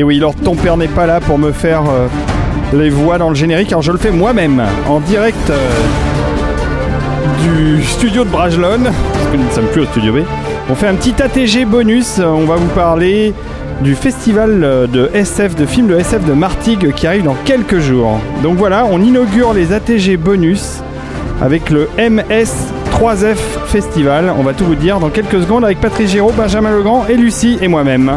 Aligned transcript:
Et 0.00 0.02
oui, 0.02 0.18
Lord 0.18 0.34
ton 0.36 0.54
père 0.54 0.78
n'est 0.78 0.88
pas 0.88 1.04
là 1.04 1.20
pour 1.20 1.36
me 1.36 1.52
faire 1.52 1.82
euh, 1.82 2.06
les 2.72 2.88
voix 2.88 3.18
dans 3.18 3.28
le 3.28 3.34
générique, 3.34 3.68
alors 3.68 3.82
je 3.82 3.92
le 3.92 3.98
fais 3.98 4.10
moi-même, 4.10 4.62
en 4.88 4.98
direct 4.98 5.50
euh, 5.50 5.58
du 7.42 7.84
studio 7.84 8.24
de 8.24 8.30
Bragelonne, 8.30 8.84
parce 8.84 9.26
que 9.30 9.36
nous 9.36 9.44
ne 9.44 9.50
sommes 9.50 9.66
plus 9.66 9.82
au 9.82 9.84
studio 9.84 10.14
B. 10.14 10.18
On 10.70 10.74
fait 10.74 10.86
un 10.86 10.94
petit 10.94 11.22
ATG 11.22 11.66
bonus, 11.66 12.18
on 12.18 12.46
va 12.46 12.56
vous 12.56 12.68
parler 12.68 13.34
du 13.82 13.94
festival 13.94 14.64
euh, 14.64 14.86
de 14.86 15.10
SF, 15.12 15.54
de 15.54 15.66
films 15.66 15.88
de 15.88 15.98
SF 15.98 16.24
de 16.24 16.32
Martigues 16.32 16.94
qui 16.94 17.06
arrive 17.06 17.24
dans 17.24 17.36
quelques 17.44 17.80
jours. 17.80 18.20
Donc 18.42 18.56
voilà, 18.56 18.86
on 18.90 19.02
inaugure 19.02 19.52
les 19.52 19.74
ATG 19.74 20.16
bonus 20.16 20.78
avec 21.42 21.68
le 21.68 21.90
MS3F 21.98 23.36
Festival. 23.66 24.32
On 24.38 24.44
va 24.44 24.54
tout 24.54 24.64
vous 24.64 24.76
dire 24.76 24.98
dans 24.98 25.10
quelques 25.10 25.42
secondes 25.42 25.66
avec 25.66 25.78
Patrice 25.78 26.10
Giraud, 26.10 26.32
Benjamin 26.34 26.70
Legrand 26.70 27.04
et 27.06 27.16
Lucie 27.16 27.58
et 27.60 27.68
moi-même. 27.68 28.12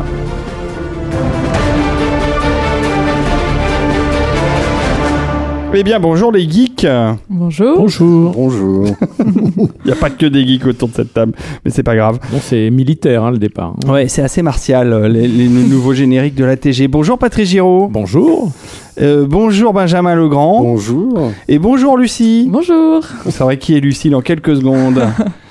Eh 5.76 5.82
bien, 5.82 6.00
bonjour 6.00 6.32
les 6.32 6.48
geeks. 6.48 6.86
Bonjour. 7.30 7.78
Bonjour. 7.78 8.32
Bonjour. 8.32 8.86
Il 9.20 9.86
n'y 9.86 9.92
a 9.92 9.96
pas 9.96 10.12
que 10.12 10.28
des 10.28 10.46
geeks 10.46 10.68
autour 10.68 10.90
de 10.90 10.94
cette 10.94 11.14
table, 11.14 11.34
mais 11.66 11.72
c'est 11.72 11.82
pas 11.82 11.96
grave. 11.96 12.20
Bon, 12.32 12.38
c'est 12.40 12.70
militaire 12.70 13.24
hein, 13.24 13.32
le 13.32 13.40
départ. 13.40 13.74
Ouais, 13.88 14.08
c'est 14.08 14.22
assez 14.22 14.44
martial, 14.44 14.94
euh, 14.94 15.08
les, 15.08 15.28
les 15.28 15.48
nouveaux 15.48 15.94
génériques 15.94 16.36
de 16.36 16.46
l'ATG. 16.46 16.88
Bonjour 16.88 17.18
Patrice 17.18 17.50
Giraud. 17.50 17.88
Bonjour. 17.92 18.52
Euh, 19.02 19.26
bonjour 19.28 19.74
Benjamin 19.74 20.14
Legrand. 20.14 20.62
Bonjour. 20.62 21.32
Et 21.48 21.58
bonjour 21.58 21.98
Lucie. 21.98 22.48
Bonjour. 22.52 23.02
On 23.26 23.32
saura 23.32 23.56
qui 23.56 23.76
est 23.76 23.80
Lucie 23.80 24.12
dans 24.12 24.22
quelques 24.22 24.56
secondes. 24.56 25.04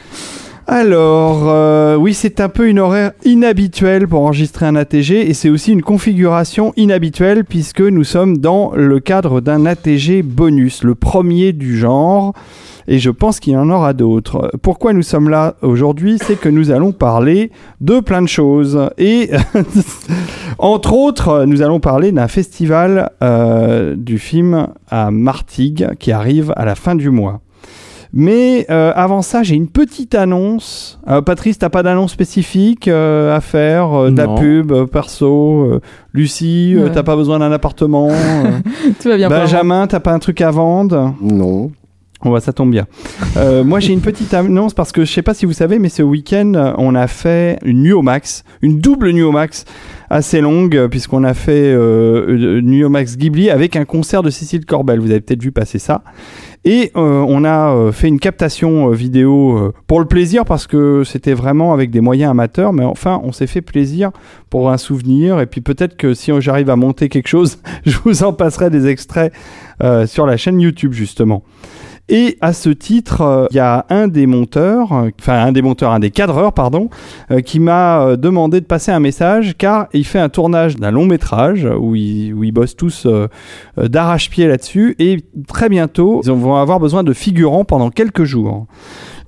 Alors, 0.75 1.51
euh, 1.51 1.97
oui, 1.97 2.15
c'est 2.15 2.41
un 2.41 2.49
peu 2.49 2.67
une 2.67 2.79
horaire 2.79 3.13
inhabituelle 3.27 4.09
pour 4.09 4.23
enregistrer 4.23 4.65
un 4.65 4.75
ATG 4.75 5.29
et 5.29 5.35
c'est 5.35 5.51
aussi 5.51 5.71
une 5.71 5.83
configuration 5.83 6.73
inhabituelle 6.79 7.45
puisque 7.45 7.83
nous 7.83 8.05
sommes 8.05 8.39
dans 8.39 8.73
le 8.75 8.99
cadre 8.99 9.43
d'un 9.43 9.67
ATG 9.67 10.23
bonus, 10.23 10.83
le 10.83 10.95
premier 10.95 11.53
du 11.53 11.77
genre. 11.77 12.33
Et 12.89 12.99
je 12.99 13.11
pense 13.11 13.39
qu'il 13.39 13.53
y 13.53 13.57
en 13.59 13.69
aura 13.69 13.93
d'autres. 13.93 14.51
Pourquoi 14.63 14.95
nous 14.95 15.03
sommes 15.03 15.29
là 15.29 15.57
aujourd'hui 15.61 16.17
C'est 16.25 16.41
que 16.41 16.49
nous 16.49 16.71
allons 16.71 16.93
parler 16.93 17.51
de 17.83 18.01
plein 18.01 18.23
de 18.23 18.27
choses. 18.27 18.89
Et 18.97 19.31
entre 20.59 20.95
autres, 20.95 21.45
nous 21.45 21.61
allons 21.61 21.81
parler 21.81 22.13
d'un 22.13 22.29
festival 22.29 23.11
euh, 23.23 23.95
du 23.95 24.19
film 24.19 24.69
à 24.89 25.11
Martigues 25.11 25.91
qui 25.99 26.13
arrive 26.13 26.51
à 26.57 26.65
la 26.65 26.77
fin 26.77 26.95
du 26.95 27.11
mois. 27.11 27.43
Mais 28.15 28.67
euh, 28.71 28.93
avant 28.95 29.23
ça, 29.23 29.43
j'ai 29.43 29.55
une 29.55 29.69
petite 29.69 30.15
annonce. 30.15 31.01
Euh, 31.09 31.23
Patrice, 31.23 31.59
t'as 31.59 31.71
pas 31.71 31.83
d'annonce 31.83 32.13
spécifique 32.13 32.87
euh, 32.89 33.35
à 33.35 33.41
faire 33.41 33.93
euh, 33.93 34.11
De 34.11 34.17
la 34.19 34.29
pub, 34.29 34.71
euh, 34.73 34.87
perso 34.87 35.63
euh, 35.65 35.81
Lucie, 36.13 36.75
euh, 36.77 36.85
Ouais. 36.85 36.91
t'as 36.93 37.03
pas 37.03 37.17
besoin 37.17 37.39
d'un 37.39 37.53
appartement 37.53 38.09
euh, 38.11 38.59
Tout 39.03 39.09
va 39.09 39.17
bien 39.17 39.31
Benjamin, 39.31 39.87
t'as 39.87 40.01
pas 40.01 40.13
un 40.13 40.19
truc 40.19 40.41
à 40.43 40.51
vendre 40.51 41.15
Non. 41.23 41.71
Oh, 42.25 42.31
bah, 42.31 42.39
ça 42.41 42.53
tombe 42.53 42.71
bien. 42.71 42.87
Euh, 43.37 43.65
moi, 43.65 43.81
j'ai 43.81 43.93
une 43.93 44.01
petite 44.01 44.33
annonce 44.33 44.75
parce 44.75 44.93
que 44.93 45.05
je 45.05 45.11
sais 45.11 45.23
pas 45.23 45.35
si 45.35 45.45
vous 45.45 45.53
savez, 45.55 45.81
mais 45.81 45.89
ce 45.89 46.03
week-end, 46.03 46.75
on 46.79 46.95
a 46.95 47.09
fait 47.09 47.59
une 47.65 47.83
nuit 47.83 47.93
au 47.93 48.03
max, 48.03 48.45
une 48.61 48.79
double 48.79 49.11
nuit 49.11 49.23
au 49.25 49.33
max 49.33 49.65
assez 50.09 50.41
longue, 50.41 50.87
puisqu'on 50.89 51.25
a 51.25 51.35
fait 51.35 51.73
euh, 51.75 52.59
une 52.61 52.67
nuit 52.71 52.85
au 52.85 52.91
max 52.91 53.17
Ghibli 53.17 53.51
avec 53.51 53.75
un 53.75 53.85
concert 53.85 54.23
de 54.23 54.31
Cécile 54.31 54.65
Corbel. 54.67 55.01
Vous 55.01 55.11
avez 55.11 55.21
peut-être 55.21 55.43
vu 55.43 55.51
passer 55.51 55.81
ça. 55.81 56.03
Et 56.65 56.93
euh, 56.97 57.25
on 57.27 57.45
a 57.45 57.75
euh, 57.75 57.93
fait 57.93 58.07
une 58.07 58.21
captation 58.21 58.89
euh, 58.91 58.95
vidéo 58.95 59.73
pour 59.89 59.99
le 59.99 60.07
plaisir 60.07 60.45
parce 60.45 60.69
que 60.69 61.03
c'était 61.05 61.35
vraiment 61.35 61.73
avec 61.73 61.91
des 61.91 62.01
moyens 62.01 62.31
amateurs, 62.31 62.73
mais 62.73 62.85
enfin, 62.85 63.21
on 63.25 63.33
s'est 63.33 63.49
fait 63.49 63.63
plaisir 63.63 64.13
pour 64.49 64.71
un 64.71 64.79
souvenir. 64.79 65.41
Et 65.41 65.47
puis 65.47 65.61
peut-être 65.61 65.97
que 65.97 66.15
si 66.15 66.31
j'arrive 66.41 66.71
à 66.71 66.77
monter 66.77 67.09
quelque 67.09 67.29
chose, 67.29 67.59
je 67.87 67.97
vous 68.05 68.23
en 68.23 68.33
passerai 68.33 68.71
des 68.71 68.87
extraits 68.87 69.33
sur 70.07 70.27
la 70.27 70.37
chaîne 70.37 70.61
YouTube 70.61 70.93
justement. 70.93 71.43
Et 72.09 72.37
à 72.41 72.53
ce 72.53 72.69
titre, 72.69 73.21
euh, 73.21 73.47
il 73.51 73.57
y 73.57 73.61
a 73.61 73.87
un 73.89 74.09
des 74.09 74.27
monteurs, 74.27 74.93
euh, 74.93 75.11
enfin 75.21 75.45
un 75.45 75.53
des 75.53 75.63
monteurs, 75.63 75.93
un 75.93 76.01
des 76.01 76.11
cadreurs, 76.11 76.53
pardon, 76.53 76.91
euh, 77.31 77.41
qui 77.41 77.61
m'a 77.61 78.17
demandé 78.17 78.61
de 78.61 78.67
passer 78.67 78.91
un 78.91 78.99
message 78.99 79.55
car 79.57 79.87
il 79.93 80.05
fait 80.05 80.19
un 80.19 80.29
tournage 80.29 80.77
d'un 80.77 80.91
long 80.91 81.07
métrage 81.07 81.67
où 81.79 81.95
ils, 81.95 82.35
où 82.35 82.43
ils 82.45 82.53
bossent 82.53 82.77
tous 82.77 83.07
d'arrache-pied 83.77 84.49
là-dessus 84.49 84.97
et 84.99 85.19
très 85.47 85.69
bientôt, 85.69 86.21
ils 86.25 86.33
vont 86.33 86.57
avoir 86.57 86.81
besoin 86.81 87.05
de 87.05 87.13
figurants 87.13 87.65
pendant 87.65 87.91
quelques 87.91 88.25
jours. 88.25 88.67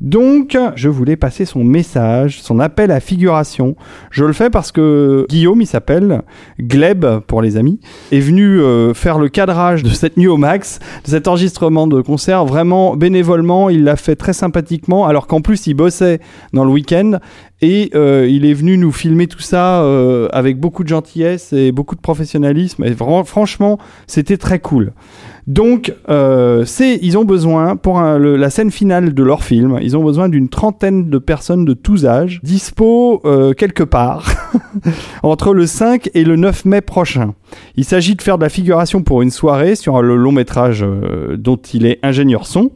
Donc, 0.05 0.59
je 0.77 0.91
voulais 0.91 1.17
passer 1.17 1.47
son 1.47 1.65
message, 1.65 2.43
son 2.43 2.61
appel 2.61 2.91
à 2.91 3.01
figuration. 3.01 3.75
Je 4.11 4.27
le 4.27 4.35
fais 4.35 4.51
parce 4.51 4.71
que 4.71 5.25
Guillaume, 5.31 5.63
il 5.63 5.67
s'appelle 5.67 6.21
Gleb 6.61 7.07
pour 7.27 7.41
les 7.41 7.57
amis, 7.57 7.81
est 8.13 8.21
venu 8.21 8.61
euh, 8.61 8.93
faire 8.93 9.19
le 9.19 9.31
cadrage 9.31 9.83
de 9.83 9.89
cette 9.89 10.19
nuit 10.19 10.27
au 10.27 10.37
max, 10.37 10.79
de 11.07 11.11
cet 11.11 11.27
enregistrement 11.27 11.87
de 11.87 12.03
concert, 12.03 12.45
vraiment 12.45 12.97
bénévolement. 12.97 13.71
Il 13.71 13.85
l'a 13.85 13.97
fait 13.97 14.15
très 14.15 14.35
sympathiquement, 14.35 15.07
alors 15.07 15.27
qu'en 15.27 15.41
plus, 15.41 15.67
il 15.67 15.75
bossait 15.75 16.21
dans 16.53 16.65
le 16.65 16.71
week-end 16.71 17.19
et 17.63 17.91
euh, 17.95 18.29
il 18.29 18.45
est 18.45 18.53
venu 18.53 18.77
nous 18.77 18.93
filmer 18.93 19.27
tout 19.27 19.41
ça 19.41 19.83
euh, 19.83 20.29
avec 20.33 20.61
beaucoup 20.61 20.83
de 20.83 20.89
gentillesse 20.89 21.55
et 21.55 21.73
beaucoup 21.73 21.95
de 21.95 22.01
professionnalisme. 22.03 22.85
Et 22.85 22.95
franchement, 23.25 23.79
c'était 24.07 24.37
très 24.37 24.59
cool. 24.59 24.93
Donc, 25.47 25.93
euh, 26.09 26.65
c'est, 26.65 26.99
ils 27.03 27.19
ont 27.19 27.25
besoin, 27.25 27.77
pour 27.77 27.99
un- 27.99 28.19
la 28.19 28.49
scène 28.49 28.71
finale 28.71 29.13
de 29.13 29.23
leur 29.23 29.43
film, 29.43 29.79
ils 29.83 29.95
ont 29.97 30.03
besoin 30.03 30.29
d'une 30.31 30.49
trentaine 30.49 31.11
de 31.11 31.19
personnes 31.19 31.65
de 31.67 31.75
tous 31.75 32.07
âges, 32.07 32.41
dispo 32.43 33.21
euh, 33.27 33.53
quelque 33.53 33.83
part, 33.83 34.27
entre 35.23 35.53
le 35.53 35.67
5 35.67 36.09
et 36.15 36.25
le 36.25 36.37
9 36.37 36.65
mai 36.65 36.81
prochain. 36.81 37.35
Il 37.77 37.85
s'agit 37.85 38.15
de 38.15 38.23
faire 38.23 38.39
de 38.39 38.43
la 38.45 38.49
figuration 38.49 39.03
pour 39.03 39.21
une 39.21 39.31
soirée 39.31 39.75
sur 39.75 40.01
le 40.01 40.17
long 40.17 40.33
métrage 40.33 40.83
euh, 40.83 41.37
dont 41.37 41.57
il 41.57 41.87
est 41.87 41.99
ingénieur 42.03 42.47
son, 42.47 42.71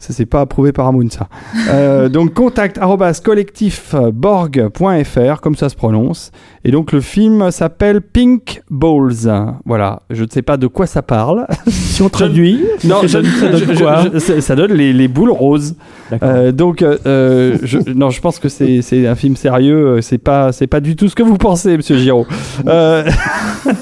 Ça, 0.03 0.15
c'est 0.15 0.25
pas 0.25 0.41
approuvé 0.41 0.73
par 0.73 0.87
Amoun, 0.87 1.11
ça. 1.11 1.29
Euh, 1.69 2.09
donc, 2.09 2.33
contact 2.33 2.81
collectifborg.fr, 3.23 5.41
comme 5.43 5.57
ça 5.57 5.69
se 5.69 5.77
prononce. 5.77 6.33
Et 6.63 6.71
donc, 6.73 6.93
le 6.93 7.01
film 7.01 7.51
s'appelle 7.51 8.03
Pink 8.03 8.63
Balls. 8.71 9.31
Voilà. 9.65 10.03
Je 10.11 10.25
ne 10.25 10.29
sais 10.31 10.43
pas 10.43 10.59
de 10.59 10.67
quoi 10.67 10.87
ça 10.87 11.01
parle. 11.03 11.47
Si 11.71 12.03
on 12.03 12.09
traduit, 12.09 12.65
Non, 12.85 13.07
ça 13.09 13.21
donne, 13.21 13.31
ça 13.31 13.49
donne 13.49 13.75
je- 13.75 13.79
quoi 13.83 14.05
je- 14.15 14.19
ça- 14.19 14.41
ça 14.41 14.57
donne 14.57 14.73
les, 14.73 14.93
les 14.95 15.09
boules 15.09 15.31
roses. 15.33 15.75
Euh, 16.23 16.51
donc, 16.51 16.81
euh, 16.83 16.97
euh, 17.07 17.59
je, 17.63 17.79
non, 17.95 18.09
je 18.11 18.21
pense 18.23 18.39
que 18.39 18.49
c'est 18.49 19.07
un 19.07 19.15
film 19.15 19.37
sérieux. 19.37 20.01
C'est 20.01 20.17
pas, 20.19 20.53
c'est 20.53 20.67
pas 20.67 20.81
du 20.81 20.97
tout 20.97 21.09
ce 21.09 21.15
que 21.15 21.23
vous 21.23 21.37
pensez, 21.37 21.77
Monsieur 21.77 21.97
Giraud. 21.99 22.27
Euh, 22.67 23.05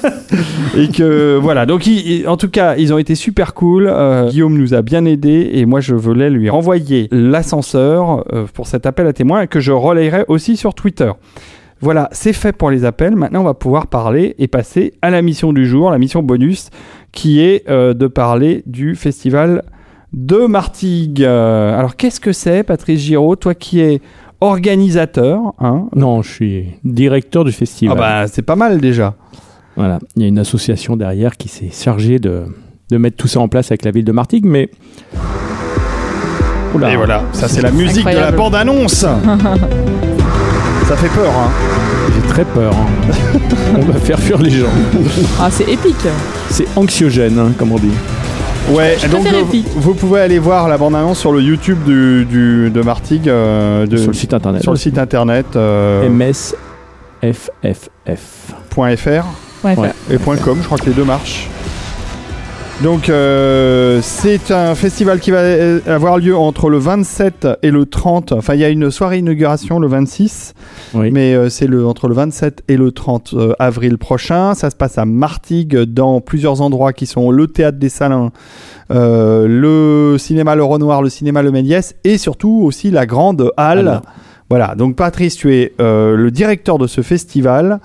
et 0.77 0.87
que 0.89 1.37
voilà. 1.41 1.65
Donc, 1.65 1.85
il- 1.87 2.27
en 2.27 2.37
tout 2.37 2.49
cas, 2.49 2.75
ils 2.75 2.93
ont 2.93 2.97
été 2.97 3.15
super 3.15 3.53
cool. 3.53 3.91
Guillaume 4.29 4.57
nous 4.57 4.73
a 4.73 4.81
bien 4.81 5.05
aidé 5.05 5.49
et 5.53 5.65
moi, 5.65 5.79
je 5.79 5.95
voulais 5.95 6.29
lui 6.29 6.49
renvoyer 6.49 7.07
l'ascenseur 7.11 8.25
pour 8.53 8.67
cet 8.67 8.85
appel 8.85 9.07
à 9.07 9.13
témoins 9.13 9.47
que 9.47 9.59
je 9.59 9.71
relayerai 9.71 10.25
aussi 10.27 10.57
sur 10.57 10.73
Twitter. 10.73 11.11
Voilà, 11.81 12.09
c'est 12.11 12.33
fait 12.33 12.51
pour 12.51 12.69
les 12.71 12.83
appels. 12.85 13.15
Maintenant, 13.15 13.41
on 13.41 13.45
va 13.45 13.53
pouvoir 13.53 13.87
parler 13.87 14.35
et 14.37 14.47
passer 14.47 14.93
à 15.01 15.09
la 15.09 15.21
mission 15.21 15.53
du 15.53 15.65
jour, 15.65 15.91
la 15.91 15.97
mission 15.97 16.21
bonus, 16.21 16.69
qui 17.11 17.39
est 17.41 17.67
euh, 17.69 17.93
de 17.93 18.07
parler 18.07 18.63
du 18.65 18.95
festival 18.95 19.63
de 20.11 20.45
Martigues. 20.45 21.23
Euh, 21.23 21.77
alors, 21.77 21.95
qu'est-ce 21.95 22.19
que 22.19 22.33
c'est, 22.33 22.63
Patrice 22.63 22.99
Giraud, 22.99 23.35
toi 23.37 23.55
qui 23.55 23.79
es 23.79 24.01
organisateur 24.41 25.53
hein 25.59 25.87
Non, 25.95 26.21
je 26.21 26.29
suis 26.31 26.65
directeur 26.83 27.43
du 27.45 27.51
Ah 27.51 27.57
festival. 27.57 27.97
bah, 27.97 28.27
c'est 28.27 28.41
pas 28.41 28.55
mal 28.57 28.79
déjà. 28.81 29.15
Voilà, 29.77 29.99
il 30.17 30.23
y 30.23 30.25
a 30.25 30.27
une 30.27 30.39
association 30.39 30.97
derrière 30.97 31.37
qui 31.37 31.47
s'est 31.47 31.69
chargée 31.71 32.19
de, 32.19 32.43
de 32.91 32.97
mettre 32.97 33.15
tout 33.15 33.27
ça 33.29 33.39
en 33.39 33.47
place 33.47 33.71
avec 33.71 33.85
la 33.85 33.91
ville 33.91 34.03
de 34.03 34.11
Martigues, 34.11 34.45
mais. 34.45 34.69
Oula. 36.75 36.91
Et 36.91 36.97
voilà, 36.97 37.23
ça 37.31 37.47
c'est 37.47 37.61
la 37.61 37.71
musique 37.71 38.05
de 38.05 38.11
la 38.11 38.31
bande-annonce. 38.31 39.05
ça 40.89 40.95
fait 40.97 41.07
peur, 41.09 41.31
hein. 41.31 41.49
J'ai 42.15 42.27
très 42.27 42.45
peur. 42.45 42.73
hein. 42.73 42.87
On 43.77 43.91
va 43.91 43.99
faire 43.99 44.19
fuir 44.19 44.37
les 44.39 44.49
gens. 44.49 44.67
Ah, 45.39 45.49
c'est 45.51 45.69
épique. 45.69 45.95
C'est 46.49 46.65
anxiogène, 46.75 47.37
hein, 47.39 47.51
comme 47.57 47.71
on 47.71 47.77
dit. 47.79 47.91
Ouais, 48.71 48.97
Je 49.01 49.07
donc 49.07 49.21
préfère 49.21 49.39
euh, 49.39 49.43
Epic. 49.47 49.65
vous 49.75 49.93
pouvez 49.93 50.21
aller 50.21 50.37
voir 50.39 50.67
la 50.67 50.77
bande-annonce 50.77 51.17
sur 51.19 51.31
le 51.31 51.41
YouTube 51.41 51.77
du, 51.85 52.25
du- 52.25 52.69
de 52.69 52.81
Martigues, 52.81 53.29
euh, 53.29 53.85
de- 53.87 53.97
sur 53.97 54.07
le 54.09 54.13
site 54.13 54.33
internet. 54.33 54.61
sur 54.61 54.71
le 54.71 54.77
site 54.77 54.97
internet 54.97 55.45
euh, 55.55 56.07
MSFFF. 56.09 57.89
.fr 58.71 59.25
Ouais, 59.65 59.75
Ouais. 59.77 59.89
et 60.09 60.17
.com, 60.17 60.57
je 60.61 60.65
crois 60.65 60.77
que 60.77 60.85
les 60.85 60.93
deux 60.93 61.03
marchent. 61.03 61.48
Donc 62.81 63.09
euh, 63.09 63.99
c'est 64.01 64.51
un 64.51 64.73
festival 64.73 65.19
qui 65.19 65.31
va 65.31 65.39
euh, 65.39 65.79
avoir 65.85 66.17
lieu 66.17 66.37
entre 66.37 66.69
le 66.69 66.77
27 66.77 67.45
et 67.61 67.71
le 67.71 67.85
30. 67.85 68.31
Enfin, 68.31 68.53
il 68.53 68.61
y 68.61 68.63
a 68.63 68.69
une 68.69 68.89
soirée 68.89 69.17
inauguration 69.17 69.79
le 69.79 69.87
26, 69.87 70.53
Oui. 70.93 71.11
mais 71.11 71.33
euh, 71.35 71.49
c'est 71.49 71.67
le 71.67 71.85
entre 71.85 72.07
le 72.07 72.15
27 72.15 72.63
et 72.69 72.77
le 72.77 72.93
30 72.93 73.33
euh, 73.33 73.53
avril 73.59 73.97
prochain. 73.97 74.53
Ça 74.53 74.69
se 74.69 74.77
passe 74.77 74.97
à 74.97 75.03
Martigues 75.03 75.75
dans 75.77 76.21
plusieurs 76.21 76.61
endroits 76.61 76.93
qui 76.93 77.05
sont 77.05 77.31
le 77.31 77.47
théâtre 77.47 77.79
des 77.79 77.89
Salins, 77.89 78.31
euh, 78.91 79.45
le 79.45 80.17
cinéma 80.17 80.55
Le 80.55 80.63
Renoir, 80.63 81.01
le 81.01 81.09
cinéma 81.09 81.41
Le 81.41 81.51
Méliès 81.51 81.95
et 82.05 82.17
surtout 82.17 82.61
aussi 82.63 82.91
la 82.91 83.05
grande 83.05 83.51
halle. 83.57 84.01
Voilà. 84.49 84.75
Donc 84.75 84.95
Patrice, 84.95 85.35
tu 85.35 85.53
es 85.53 85.73
euh, 85.81 86.15
le 86.15 86.31
directeur 86.31 86.77
de 86.77 86.87
ce 86.87 87.01
festival. 87.01 87.81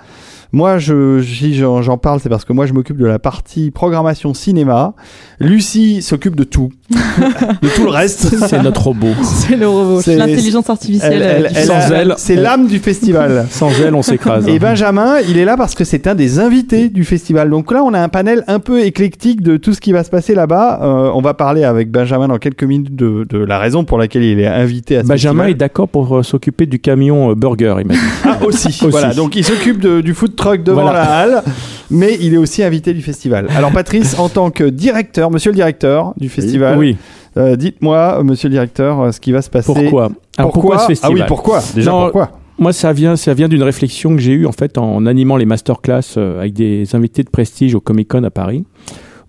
Moi, 0.55 0.79
je, 0.79 1.21
si 1.21 1.55
j'en 1.57 1.83
j'en 1.83 1.99
parle, 1.99 2.21
c'est 2.21 2.29
parce 2.29 2.45
que 2.45 2.53
moi, 2.53 2.65
je 2.67 2.73
m'occupe 2.73 2.97
de 2.97 3.07
la 3.07 3.19
partie 3.19 3.73
programmation 3.73 4.35
cinéma. 4.35 4.95
Lucie 5.41 6.01
s'occupe 6.01 6.37
de 6.37 6.45
tout, 6.45 6.71
de 6.91 7.69
tout 7.75 7.83
le 7.83 7.91
reste. 7.91 8.37
C'est 8.47 8.63
notre 8.63 8.85
robot. 8.85 9.09
C'est 9.25 9.57
le 9.57 9.67
robot, 9.69 10.01
C'est- 10.01 10.15
l'intelligence 10.15 10.71
artificielle. 10.71 11.13
Elle- 11.21 11.47
elle- 11.51 11.57
euh, 11.57 11.65
Sans 11.65 11.93
elle, 11.93 12.15
c'est 12.19 12.37
l'âme 12.37 12.69
du 12.69 12.79
festival. 12.79 13.47
Sans 13.51 13.69
elle, 13.85 13.97
on 13.97 14.03
s'écrase. 14.03 14.47
Et 14.47 14.61
Benjamin, 14.61 15.17
il 15.29 15.39
est 15.39 15.45
là 15.45 15.57
parce 15.57 15.75
que 15.75 15.83
c'est 15.83 16.07
un 16.07 16.15
des 16.15 16.39
invités 16.39 16.89
du 16.89 17.03
festival. 17.05 17.51
Donc 17.51 17.73
là, 17.73 17.83
on 17.83 17.93
a 17.93 17.99
un 18.01 18.09
panel 18.09 18.45
un 18.47 18.61
peu 18.61 18.81
éclectique 18.85 19.43
de 19.43 19.57
tout 19.57 19.73
ce 19.75 19.81
qui 19.81 19.91
va 19.91 20.05
se 20.05 20.11
passer 20.11 20.37
là-bas. 20.37 20.79
Euh, 20.85 21.11
on 21.15 21.21
va 21.21 21.35
parler 21.35 21.65
avec 21.65 21.91
Benjamin 21.91 22.29
dans 22.29 22.39
quelques 22.39 22.63
minutes 22.63 22.95
de, 22.95 23.27
de 23.29 23.39
la 23.39 23.59
raison 23.59 23.85
pour 23.85 23.99
laquelle 23.99 24.23
il 24.23 24.39
est 24.39 24.47
invité 24.47 24.99
à 24.99 25.03
ce 25.03 25.09
Benjamin 25.09 25.47
est 25.49 25.55
d'accord 25.55 25.89
pour 25.89 26.19
euh, 26.19 26.23
s'occuper 26.23 26.67
du 26.67 26.79
camion 26.79 27.33
euh, 27.33 27.35
burger, 27.35 27.75
il 27.81 27.89
m'a 27.89 27.95
dit. 27.95 28.01
Ah, 28.25 28.39
aussi. 28.47 28.79
Voilà. 28.89 29.15
Donc 29.15 29.35
il 29.35 29.45
s'occupe 29.45 29.85
du 29.85 30.15
food 30.15 30.37
truck 30.37 30.44
devant 30.65 30.83
Voilà. 30.83 30.93
la 31.05 31.17
halle, 31.19 31.43
mais 31.91 32.17
il 32.21 32.35
est 32.35 32.39
aussi 32.39 32.63
invité 32.63 32.93
du 32.95 33.03
festival. 33.03 33.47
Alors 33.57 33.73
Patrice, 33.73 34.19
en 34.19 34.29
tant 34.29 34.51
que 34.51 34.65
directeur, 34.65 35.31
monsieur 35.31 35.51
le 35.51 35.57
directeur 35.57 36.15
du 36.17 36.29
festival, 36.29 36.79
Oui. 36.79 36.97
euh, 37.37 37.57
dites-moi, 37.57 38.23
monsieur 38.23 38.49
le 38.49 38.53
directeur, 38.55 39.01
euh, 39.01 39.11
ce 39.13 39.21
qui 39.21 39.33
va 39.33 39.43
se 39.43 39.51
passer. 39.51 39.73
Pourquoi 39.73 40.11
Alors 40.37 40.53
pourquoi, 40.53 40.79
ce 40.79 40.87
festival 40.87 41.13
Ah 41.17 41.21
oui, 41.23 41.27
pourquoi 41.29 41.61
Déjà 41.75 41.91
Non, 41.91 42.03
pourquoi 42.03 42.31
Moi, 42.59 42.73
ça 42.73 42.93
vient, 42.93 43.17
ça 43.17 43.35
vient 43.35 43.49
d'une 43.49 43.63
réflexion 43.63 44.15
que 44.15 44.21
j'ai 44.21 44.33
eue 44.33 44.47
en 44.47 44.53
fait 44.53 44.79
en 44.79 45.07
animant 45.07 45.37
les 45.37 45.47
masterclass 45.47 46.03
euh, 46.17 46.39
avec 46.41 46.53
des 46.53 46.95
invités 46.95 47.23
de 47.23 47.31
prestige 47.31 47.75
au 47.75 47.81
Comic 47.81 48.09
Con 48.09 48.23
à 48.25 48.31
Paris, 48.31 48.65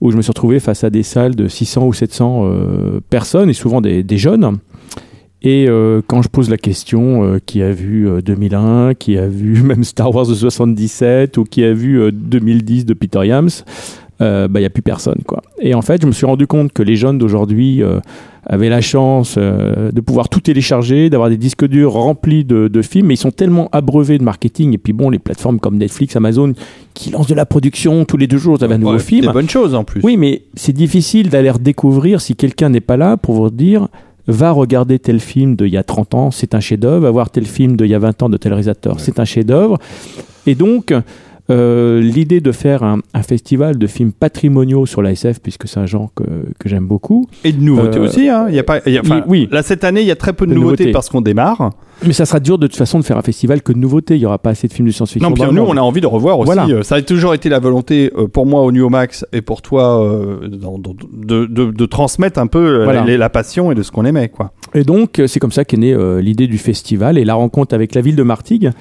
où 0.02 0.12
je 0.12 0.18
me 0.18 0.22
suis 0.22 0.30
retrouvé 0.30 0.60
face 0.60 0.84
à 0.84 0.90
des 0.90 1.04
salles 1.04 1.36
de 1.36 1.48
600 1.48 1.86
ou 1.86 1.94
700 1.94 2.42
euh, 2.46 3.00
personnes 3.10 3.50
et 3.50 3.54
souvent 3.54 3.82
des, 3.82 4.04
des 4.04 4.18
jeunes. 4.18 4.58
Et 5.42 5.68
euh, 5.68 6.02
quand 6.08 6.22
je 6.22 6.30
pose 6.30 6.50
la 6.50 6.58
question, 6.58 7.24
euh, 7.24 7.40
qui 7.46 7.62
a 7.62 7.72
vu 7.72 8.08
euh, 8.10 8.22
2001, 8.22 8.94
qui 8.96 9.18
a 9.18 9.28
vu 9.28 9.62
même 9.64 9.84
Star 9.84 10.14
Wars 10.14 10.28
de 10.28 10.34
77 10.34 11.38
ou 11.38 11.44
qui 11.44 11.64
a 11.64 11.74
vu 11.74 12.00
euh, 12.02 12.12
2010 12.12 12.86
de 12.86 12.94
Peter 12.94 13.26
Yams, 13.28 13.50
euh, 14.22 14.48
bah, 14.48 14.60
il 14.60 14.64
n'y 14.64 14.68
a 14.68 14.70
plus 14.70 14.82
personne. 14.82 15.22
Quoi. 15.28 15.42
Et 15.60 15.76
en 15.76 15.82
fait, 15.82 16.02
je 16.02 16.08
me 16.08 16.14
suis 16.14 16.26
rendu 16.26 16.48
compte 16.48 16.72
que 16.72 16.82
les 16.82 16.96
jeunes 16.96 17.18
d'aujourd'hui 17.18 17.84
euh, 17.84 18.00
avaient 18.46 18.70
la 18.70 18.80
chance 18.80 19.36
euh, 19.38 19.92
de 19.92 20.00
pouvoir 20.02 20.30
tout 20.30 20.40
télécharger, 20.40 21.10
d'avoir 21.10 21.30
des 21.30 21.36
disques 21.38 21.68
durs 21.68 21.92
remplis 21.92 22.46
de, 22.46 22.70
de 22.70 22.82
films, 22.82 23.08
mais 23.08 23.16
ils 23.16 23.18
sont 23.18 23.32
tellement 23.32 23.68
abreuvés 23.74 24.18
de 24.18 24.24
marketing. 24.24 24.74
Et 24.74 24.78
puis 24.78 24.94
bon, 24.94 25.10
les 25.10 25.20
plateformes 25.20 25.60
comme 25.60 25.78
Netflix, 25.78 26.16
Amazon, 26.16 26.54
qui 26.94 27.10
lancent 27.12 27.28
de 27.28 27.36
la 27.36 27.46
production 27.46 28.06
tous 28.06 28.16
les 28.18 28.28
deux 28.28 28.38
jours, 28.38 28.58
vous 28.58 28.64
avez 28.64 28.76
un 28.76 28.78
nouveau 28.78 28.94
Ouais, 28.94 29.00
film. 29.00 29.28
Des 29.28 29.34
bonnes 29.34 29.50
choses 29.50 29.76
en 29.76 29.84
plus. 29.84 30.00
Oui, 30.02 30.16
mais 30.16 30.44
c'est 30.56 30.74
difficile 30.74 31.30
d'aller 31.30 31.52
redécouvrir 31.52 32.22
si 32.22 32.36
quelqu'un 32.38 32.70
n'est 32.70 32.80
pas 32.82 32.96
là 32.98 33.18
pour 33.18 33.36
vous 33.36 33.50
dire 33.50 33.90
va 34.28 34.52
regarder 34.52 35.00
tel 35.00 35.20
film 35.20 35.56
d'il 35.56 35.70
y 35.70 35.78
a 35.78 35.84
30 35.84 36.14
ans, 36.14 36.32
c'est 36.32 36.56
un 36.56 36.60
chef-d'œuvre, 36.60 37.02
va 37.02 37.12
voir 37.12 37.30
tel 37.30 37.46
film 37.46 37.76
d'il 37.78 37.88
y 37.88 37.94
a 37.94 38.00
20 38.00 38.24
ans 38.24 38.30
de 38.30 38.38
tel 38.38 38.54
réalisateur, 38.54 39.00
c'est 39.00 39.20
un 39.20 39.26
chef-d'œuvre. 39.26 39.78
Et 40.48 40.56
donc, 40.56 40.94
euh, 41.52 42.02
l'idée 42.02 42.42
de 42.42 42.52
faire 42.52 42.84
un, 42.84 43.00
un 43.14 43.22
festival 43.22 43.78
de 43.78 43.88
films 43.88 44.12
patrimoniaux 44.12 44.86
sur 44.86 45.02
la 45.02 45.12
SF, 45.12 45.40
puisque 45.42 45.68
c'est 45.68 45.80
un 45.80 45.86
genre 45.86 46.10
que, 46.16 46.24
que 46.60 46.68
j'aime 46.70 46.88
beaucoup, 46.88 47.28
Et 47.44 47.52
de 47.52 47.62
nouveautés 47.62 48.00
Euh, 48.00 48.06
aussi. 48.06 48.30
Hein. 48.30 48.48
Il 48.50 48.56
y 48.56 48.60
a 48.60 48.64
pas, 48.64 48.80
il 48.86 48.94
y 48.94 48.98
a- 48.98 49.02
enfin, 49.02 49.24
oui. 49.28 49.48
Là, 49.52 49.62
cette 49.62 49.84
année, 49.84 50.02
il 50.02 50.08
y 50.08 50.12
a 50.12 50.16
très 50.16 50.34
peu 50.34 50.46
de, 50.48 50.52
De 50.52 50.56
nouveautés, 50.56 50.84
nouveautés. 50.86 50.92
parce 50.92 51.10
qu'on 51.10 51.22
démarre. 51.22 51.72
mais 52.06 52.14
ça 52.14 52.26
sera 52.26 52.40
dur 52.40 52.58
de 52.58 52.66
toute 52.68 52.76
façon 52.78 52.98
de 53.00 53.04
faire 53.06 53.18
un 53.18 53.22
festival 53.22 53.62
que 53.62 53.72
de 53.72 53.78
nouveautés, 53.78 54.16
il 54.16 54.20
n'y 54.20 54.26
aura 54.26 54.40
pas 54.40 54.50
assez 54.50 54.68
de 54.68 54.74
films 54.74 54.88
de 54.88 54.92
science-fiction. 54.94 55.30
Non, 55.30 55.36
puis 55.36 55.44
nous, 55.54 55.62
on 55.62 55.78
a 55.78 55.82
envie 55.82 56.02
de 56.02 56.08
revoir 56.08 56.40
aussi. 56.40 56.46
Voilà. 56.48 56.66
Euh, 56.68 56.82
Ça 56.84 56.96
a 56.96 57.02
toujours 57.04 57.34
été 57.36 57.48
la 57.50 57.60
volonté 57.60 58.12
pour 58.34 58.46
moi 58.48 58.64
au 58.64 58.72
New 58.72 58.90
Max 58.90 59.26
et 59.32 59.42
pour 59.42 59.62
toi 59.62 60.04
euh, 60.04 60.48
de, 60.48 61.46
de- 61.46 61.72
de 61.72 61.86
transmettre 61.86 62.40
un 62.40 62.48
peu 62.48 62.84
Voilà. 62.84 63.06
la, 63.06 63.18
la 63.18 63.30
passion 63.30 63.72
et 63.72 63.76
de 63.76 63.84
ce 63.84 63.92
qu'on 63.92 64.06
aimait. 64.06 64.30
Quoi. 64.30 64.52
Et 64.74 64.84
donc, 64.84 65.22
c'est 65.28 65.40
comme 65.40 65.52
ça 65.52 65.64
qu'est 65.64 65.78
née 65.78 65.96
l'idée 66.22 66.48
du 66.48 66.58
festival 66.58 67.18
et 67.18 67.24
la 67.26 67.36
rencontre 67.36 67.74
avec 67.76 67.94
la 67.96 68.02
ville 68.02 68.16
de 68.16 68.24
Martigues, 68.24 68.72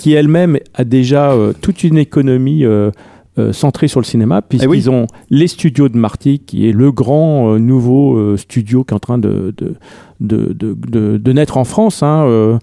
qui 0.00 0.14
elle-même 0.14 0.56
a 0.72 0.84
déjà 0.84 1.32
euh, 1.32 1.52
toute 1.60 1.84
une 1.84 1.98
économie 1.98 2.64
euh, 2.64 2.90
euh, 3.38 3.52
centrée 3.52 3.86
sur 3.86 4.00
le 4.00 4.06
cinéma, 4.06 4.40
puisqu'ils 4.40 4.64
Eh 4.64 4.88
oui. 4.88 4.88
ont 4.88 5.06
les 5.28 5.46
studios 5.46 5.90
de 5.90 5.98
Martigues, 5.98 6.40
qui 6.46 6.66
est 6.66 6.72
le 6.72 6.90
grand 6.90 7.58
nouveau 7.58 8.34
studio 8.38 8.82
qui 8.82 8.94
est 8.94 8.96
en 8.96 8.98
train 8.98 9.18
de, 9.18 9.54
de, 9.58 9.74
de, 10.20 11.16
de, 11.18 11.32
naître 11.32 11.58
en 11.58 11.64
France. 11.64 12.02
hein, 12.02 12.58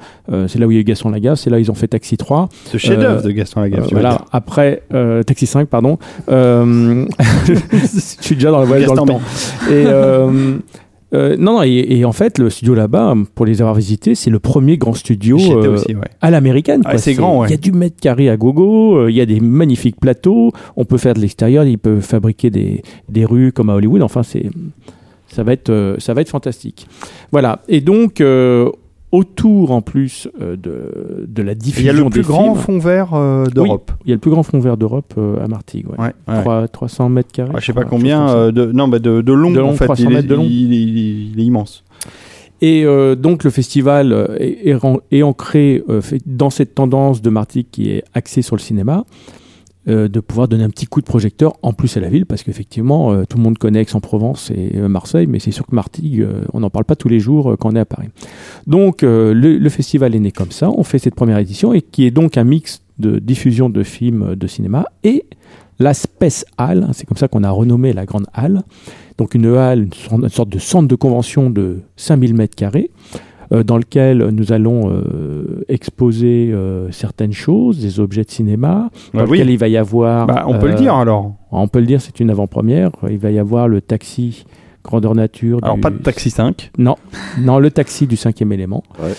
c'est 0.47 0.57
là 0.57 0.65
où 0.65 0.71
il 0.71 0.75
y 0.75 0.77
a 0.77 0.81
eu 0.81 0.83
Gaston 0.83 1.09
Lagaffe, 1.11 1.39
c'est 1.39 1.51
là 1.51 1.57
où 1.57 1.59
ils 1.59 1.69
ont 1.69 1.75
fait 1.75 1.87
Taxi 1.87 2.17
3. 2.17 2.49
Ce 2.65 2.77
chef-d'œuvre 2.79 3.21
de 3.21 3.31
Gaston 3.31 3.61
Lagaffe. 3.61 3.91
voilà, 3.91 4.25
après 4.31 4.81
Taxi 5.27 5.45
5, 5.45 5.67
pardon. 5.69 5.99
Je 6.27 7.53
suis 8.21 8.35
déjà 8.35 8.49
dans 8.49 8.61
le 8.61 8.65
voyage 8.65 8.87
dans 8.87 9.05
le 9.05 9.07
temps. 9.07 9.21
Et 9.71 9.85
euh, 11.13 11.37
non, 11.37 11.53
non, 11.57 11.63
et, 11.63 11.85
et 11.89 12.05
en 12.05 12.11
fait, 12.11 12.37
le 12.37 12.49
studio 12.49 12.73
là-bas, 12.75 13.15
pour 13.33 13.45
les 13.45 13.61
avoir 13.61 13.75
visités, 13.75 14.13
c'est 14.13 14.29
le 14.29 14.39
premier 14.39 14.77
grand 14.77 14.93
studio 14.93 15.37
euh, 15.37 15.75
aussi, 15.75 15.95
ouais. 15.95 16.01
à 16.19 16.31
l'américaine. 16.31 16.81
Ah, 16.85 16.97
c'est 16.97 17.13
grand, 17.13 17.39
ouais. 17.39 17.47
Il 17.47 17.51
y 17.51 17.53
a 17.53 17.57
du 17.57 17.71
mètre 17.71 17.95
carré 17.99 18.29
à 18.29 18.35
gogo, 18.35 18.97
euh, 18.97 19.11
il 19.11 19.15
y 19.15 19.21
a 19.21 19.25
des 19.25 19.39
magnifiques 19.39 19.99
plateaux, 19.99 20.51
on 20.75 20.85
peut 20.85 20.97
faire 20.97 21.13
de 21.13 21.19
l'extérieur, 21.21 21.63
il 21.63 21.77
peut 21.77 22.01
fabriquer 22.01 22.49
des, 22.49 22.81
des 23.07 23.25
rues 23.25 23.51
comme 23.51 23.69
à 23.69 23.75
Hollywood. 23.75 24.01
Enfin, 24.01 24.23
c'est 24.23 24.49
ça 25.29 25.43
va 25.43 25.53
être 25.53 25.95
ça 25.99 26.13
va 26.13 26.21
être 26.21 26.29
fantastique. 26.29 26.87
Voilà. 27.31 27.61
Et 27.67 27.81
donc 27.81 28.21
autour 29.11 29.71
en 29.71 29.81
plus 29.81 30.27
euh, 30.41 30.55
de, 30.57 31.25
de 31.27 31.41
la 31.41 31.53
Il 31.53 31.57
diffusion 31.57 31.85
y 31.85 31.89
a 31.89 32.03
le 32.03 32.09
plus 32.09 32.23
grand 32.23 32.55
fond 32.55 32.77
vert 32.77 33.13
euh, 33.13 33.45
d'Europe. 33.45 33.91
il 34.05 34.09
y 34.09 34.11
a 34.11 34.15
le 34.15 34.19
plus 34.19 34.31
grand 34.31 34.43
fond 34.43 34.59
vert 34.59 34.75
d'Europe 34.77 35.13
euh, 35.17 35.43
à 35.43 35.47
Martigues. 35.47 35.87
Ouais. 35.89 35.97
Ouais, 36.27 36.33
ouais. 36.35 36.41
Trois- 36.41 36.67
300 36.67 37.09
mètres 37.09 37.31
carrés. 37.31 37.51
Ouais, 37.53 37.61
je 37.61 37.65
sais 37.67 37.73
pas 37.73 37.85
combien 37.85 38.27
euh, 38.29 38.51
de 38.51 38.65
non 38.71 38.87
bah 38.87 38.99
de, 38.99 39.21
de 39.21 39.33
long, 39.33 39.51
De 39.51 39.59
long, 39.59 39.69
en 39.69 39.73
fait 39.73 39.85
300 39.85 40.03
il, 40.03 40.11
est, 40.11 40.15
mètres 40.15 40.27
de 40.27 40.35
long. 40.35 40.43
Il, 40.43 40.73
est- 40.73 40.81
il 40.81 41.31
il 41.33 41.39
est 41.39 41.43
immense 41.45 41.83
Et 42.61 42.83
euh, 42.85 43.15
donc 43.15 43.43
le 43.45 43.49
festival 43.49 44.11
euh, 44.11 44.35
est, 44.39 44.67
est 44.69 44.77
est 45.11 45.23
ancré 45.23 45.83
euh, 45.89 46.01
dans 46.25 46.49
cette 46.49 46.75
tendance 46.75 47.21
de 47.21 47.29
Martigues 47.29 47.67
qui 47.71 47.91
est 47.91 48.03
axée 48.13 48.41
sur 48.41 48.55
le 48.57 48.61
cinéma, 48.61 49.05
euh, 49.87 50.07
de 50.07 50.19
pouvoir 50.19 50.47
donner 50.47 50.63
un 50.63 50.69
petit 50.69 50.85
coup 50.85 50.99
de 51.01 51.05
projecteur 51.05 51.53
en 51.61 51.73
plus 51.73 51.95
à 51.97 51.99
la 51.99 52.09
ville, 52.09 52.25
parce 52.25 52.43
qu'effectivement 52.43 53.13
euh, 53.13 53.23
tout 53.23 53.37
le 53.37 53.43
monde 53.43 53.57
connaît 53.57 53.81
Aix-en-Provence 53.81 54.51
et 54.51 54.73
euh, 54.75 54.89
Marseille, 54.89 55.27
mais 55.27 55.39
c'est 55.39 55.51
sûr 55.51 55.65
que 55.65 55.73
Martigues, 55.73 56.27
on 56.53 56.59
n'en 56.59 56.69
parle 56.69 56.85
pas 56.85 56.95
tous 56.95 57.09
les 57.09 57.19
jours 57.19 57.55
quand 57.59 57.71
on 57.71 57.75
est 57.75 57.79
à 57.79 57.85
Paris. 57.85 58.09
Donc 58.65 59.01
le, 59.03 59.69
festival 59.69 60.15
est 60.15 60.19
né 60.19 60.31
comme 60.31 60.51
ça, 60.51 60.69
on 60.71 60.83
fait 60.83 60.99
cette 60.99 61.15
première 61.15 61.37
édition, 61.37 61.73
et 61.73 61.81
qui 61.81 62.05
est 62.05 62.11
donc 62.11 62.37
un 62.37 62.43
mix 62.43 62.81
de 62.99 63.19
diffusion 63.19 63.69
de 63.69 63.83
films 63.83 64.35
de 64.35 64.47
cinéma 64.47 64.85
et 65.03 65.25
la 65.79 65.93
Space 65.93 66.45
Hall, 66.57 66.83
hein, 66.83 66.91
c'est 66.93 67.05
comme 67.05 67.17
ça 67.17 67.27
qu'on 67.27 67.43
a 67.43 67.51
renommé 67.51 67.93
la 67.93 68.05
Grande 68.05 68.25
Halle, 68.33 68.63
donc 69.17 69.35
une 69.35 69.45
halle, 69.55 69.87
une 70.11 70.29
sorte- 70.29 70.49
de 70.49 70.59
centre 70.59 70.87
de 70.87 70.95
convention 70.95 71.49
de 71.49 71.81
5000 71.95 72.33
mètres 72.33 72.55
carrés, 72.55 72.91
dans 73.51 73.77
lequel 73.77 74.27
nous 74.29 74.51
allons 74.51 74.89
euh, 74.91 75.63
exposer 75.69 76.51
euh, 76.53 76.91
certaines 76.91 77.31
choses, 77.33 77.79
des 77.79 77.99
objets 77.99 78.23
de 78.23 78.29
cinéma, 78.31 78.89
dans 79.13 79.19
Bah 79.21 79.25
oui. 79.29 79.37
lequel 79.37 79.49
il 79.51 79.57
va 79.57 79.67
y 79.67 79.77
avoir... 79.77 80.27
Bah, 80.27 80.43
on 80.47 80.57
peut 80.59 80.67
euh, 80.67 80.71
le 80.71 80.75
dire 80.75 80.93
alors 80.95 81.33
On 81.51 81.67
peut 81.67 81.79
le 81.79 81.85
dire, 81.85 82.01
c'est 82.01 82.19
une 82.19 82.29
avant-première. 82.29 82.91
Il 83.09 83.17
va 83.19 83.31
y 83.31 83.39
avoir 83.39 83.67
le 83.67 83.79
taxi 83.81 84.45
grandeur 84.83 85.15
nature. 85.15 85.59
alors 85.63 85.75
du- 85.75 85.81
pas 85.81 85.89
de 85.89 85.97
taxi 85.97 86.29
5 86.29 86.71
Non, 86.77 86.95
non, 87.39 87.59
le 87.59 87.71
taxi 87.71 88.07
du 88.07 88.15
cinquième 88.17 88.51
élément. 88.53 88.83
Ouais. 89.01 89.11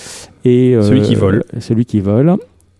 Et 0.44 0.75
euh, 0.75 0.82
Celui 0.82 1.02
qui 1.02 1.14
vole. 1.14 1.44
Celui 1.58 1.85
qui 1.85 2.00
vole. 2.00 2.37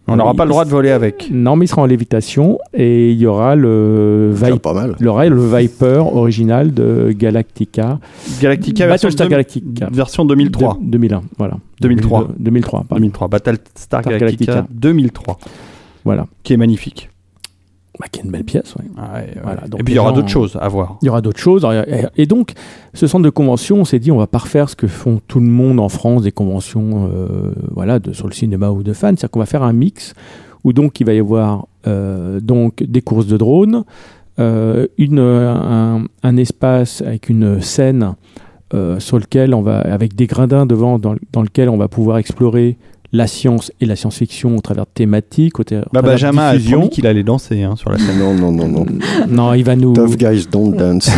On 0.09 0.17
n'aura 0.17 0.35
pas 0.35 0.45
le 0.45 0.50
droit 0.50 0.65
de 0.65 0.71
voler 0.71 0.91
avec 0.91 1.29
Non, 1.31 1.55
mais 1.57 1.67
il 1.67 1.69
sera 1.69 1.83
en 1.83 1.87
lévitation 1.87 2.59
et 2.75 3.11
il 3.12 3.19
y 3.19 3.27
aura 3.27 3.55
le, 3.57 4.31
Vi- 4.35 4.59
pas 4.59 4.73
mal. 4.73 4.97
Viper 5.00 5.99
original 6.12 6.73
de 6.73 7.12
Galactica. 7.17 7.99
Galactica 8.41 8.87
version, 8.87 9.09
Battlestar 9.09 9.29
Galactica. 9.29 9.88
version 9.93 10.25
2003 10.25 10.79
De- 10.81 10.91
2001, 10.91 11.23
voilà. 11.38 11.55
2003. 11.81 12.29
2003, 12.38 12.81
pardon. 12.88 12.95
2003 13.00 13.29
Battlestar 13.29 13.65
Star 13.77 14.03
Galactica, 14.03 14.53
Galactica. 14.53 14.67
2003 14.75 15.38
Voilà. 16.05 16.27
qui 16.43 16.53
est 16.55 16.57
magnifique 16.57 17.11
Bah, 18.00 18.07
qui 18.11 18.21
est 18.21 18.25
une 18.25 18.31
belle 18.31 18.45
pièce, 18.45 18.75
ouais. 18.76 18.85
Voilà, 19.43 19.67
donc 19.67 19.81
et 19.81 19.83
puis 19.83 19.95
il 19.95 19.97
y 19.97 19.99
aura 19.99 20.12
d'autres 20.12 20.28
choses 20.28 20.57
à 20.61 20.69
voir 20.69 20.99
Il 21.02 21.07
y 21.07 21.09
aura 21.09 21.21
d'autres 21.21 21.40
choses. 21.40 21.67
Et- 22.17 22.26
donc, 22.26 22.52
ce 22.95 23.07
centre 23.09 23.25
de 23.25 23.31
convention, 23.31 23.78
on 23.81 23.85
s'est 23.85 23.99
dit, 23.99 24.12
on 24.12 24.19
va 24.19 24.26
pas 24.28 24.38
refaire 24.38 24.69
ce 24.69 24.76
que 24.76 24.87
font 24.87 25.21
tout 25.26 25.40
le 25.40 25.47
monde 25.47 25.81
en 25.81 25.88
France, 25.88 26.23
des 26.23 26.31
conventions 26.33 27.11
euh, 27.12 27.52
voilà, 27.73 27.99
de, 27.99 28.12
sur 28.12 28.28
le 28.28 28.33
cinéma 28.35 28.71
ou 28.71 28.83
de 28.85 28.93
fans. 28.93 29.09
C'est-à-dire 29.09 29.31
qu'on 29.31 29.40
va 29.40 29.47
faire 29.47 29.64
un 29.64 29.73
mix 29.73 30.14
où 30.64 30.73
donc 30.73 31.00
il 31.00 31.07
va 31.07 31.12
y 31.14 31.19
avoir 31.19 31.67
euh, 31.88 32.38
donc 32.40 32.83
des 32.85 33.00
courses 33.02 33.26
de 33.26 33.37
drones, 33.37 33.85
euh, 34.38 34.87
une, 34.99 35.19
un, 35.19 36.05
un 36.23 36.37
espace 36.37 37.02
avec 37.02 37.28
une 37.28 37.61
scène 37.61 38.14
sur 38.99 39.19
lequel 39.19 39.55
on 39.55 39.62
va, 39.62 39.78
avec 39.81 40.14
des 40.14 40.26
gradins 40.26 40.67
devant, 40.67 40.99
dans, 40.99 41.14
dans 41.33 41.43
lequel 41.43 41.69
on 41.71 41.78
va 41.78 41.88
pouvoir 41.88 42.19
explorer 42.19 42.76
la 43.12 43.27
science 43.27 43.73
et 43.81 43.87
la 43.87 43.97
science-fiction 43.97 44.55
au 44.57 44.61
travers 44.61 44.85
de 44.85 44.91
thématiques, 44.93 45.59
au, 45.59 45.62
tra- 45.62 45.79
au 45.79 45.81
Bah, 45.93 46.00
travers 46.00 46.03
de 46.03 46.09
Benjamin 46.15 46.43
a 46.49 46.53
diffusion. 46.55 46.79
promis 46.81 46.91
qu'il 46.91 47.07
allait 47.07 47.23
danser 47.23 47.62
hein, 47.62 47.75
sur 47.77 47.91
la 47.91 47.99
scène. 47.99 48.19
Non, 48.19 48.35
non, 48.35 48.53
non, 48.53 48.69
non. 48.69 48.87
Non, 49.29 49.55
il 49.55 49.65
va 49.65 49.77
nous, 49.77 49.95
Tough 49.95 50.17
guys 50.17 50.47
don't 50.50 50.75
dance. 50.77 51.11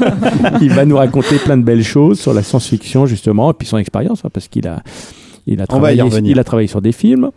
il 0.62 0.70
va 0.70 0.84
nous 0.84 0.96
raconter 0.96 1.36
plein 1.36 1.56
de 1.56 1.62
belles 1.62 1.84
choses 1.84 2.18
sur 2.20 2.32
la 2.34 2.42
science-fiction 2.42 3.06
justement 3.06 3.50
et 3.50 3.54
puis 3.54 3.66
son 3.68 3.78
expérience 3.78 4.24
hein, 4.24 4.30
parce 4.32 4.48
qu'il 4.48 4.66
a 4.66 4.82
il 5.48 5.60
a 5.60 5.66
travaillé 5.66 6.02
il 6.24 6.38
a 6.40 6.44
travaillé 6.44 6.66
sur 6.66 6.80
des 6.82 6.90
films 6.90 7.30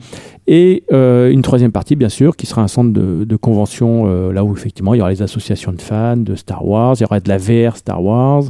et 0.47 0.83
euh, 0.91 1.29
une 1.29 1.43
troisième 1.43 1.71
partie 1.71 1.95
bien 1.95 2.09
sûr 2.09 2.35
qui 2.35 2.47
sera 2.47 2.63
un 2.63 2.67
centre 2.67 2.91
de, 2.91 3.23
de 3.23 3.35
convention 3.35 4.05
euh, 4.07 4.31
là 4.33 4.43
où 4.43 4.51
effectivement 4.55 4.95
il 4.95 4.97
y 4.97 5.01
aura 5.01 5.11
les 5.11 5.21
associations 5.21 5.71
de 5.71 5.81
fans 5.81 6.17
de 6.17 6.33
Star 6.35 6.65
Wars 6.65 6.95
il 6.97 7.01
y 7.01 7.05
aura 7.05 7.19
de 7.19 7.29
la 7.29 7.37
VR 7.37 7.77
Star 7.77 8.01
Wars 8.03 8.45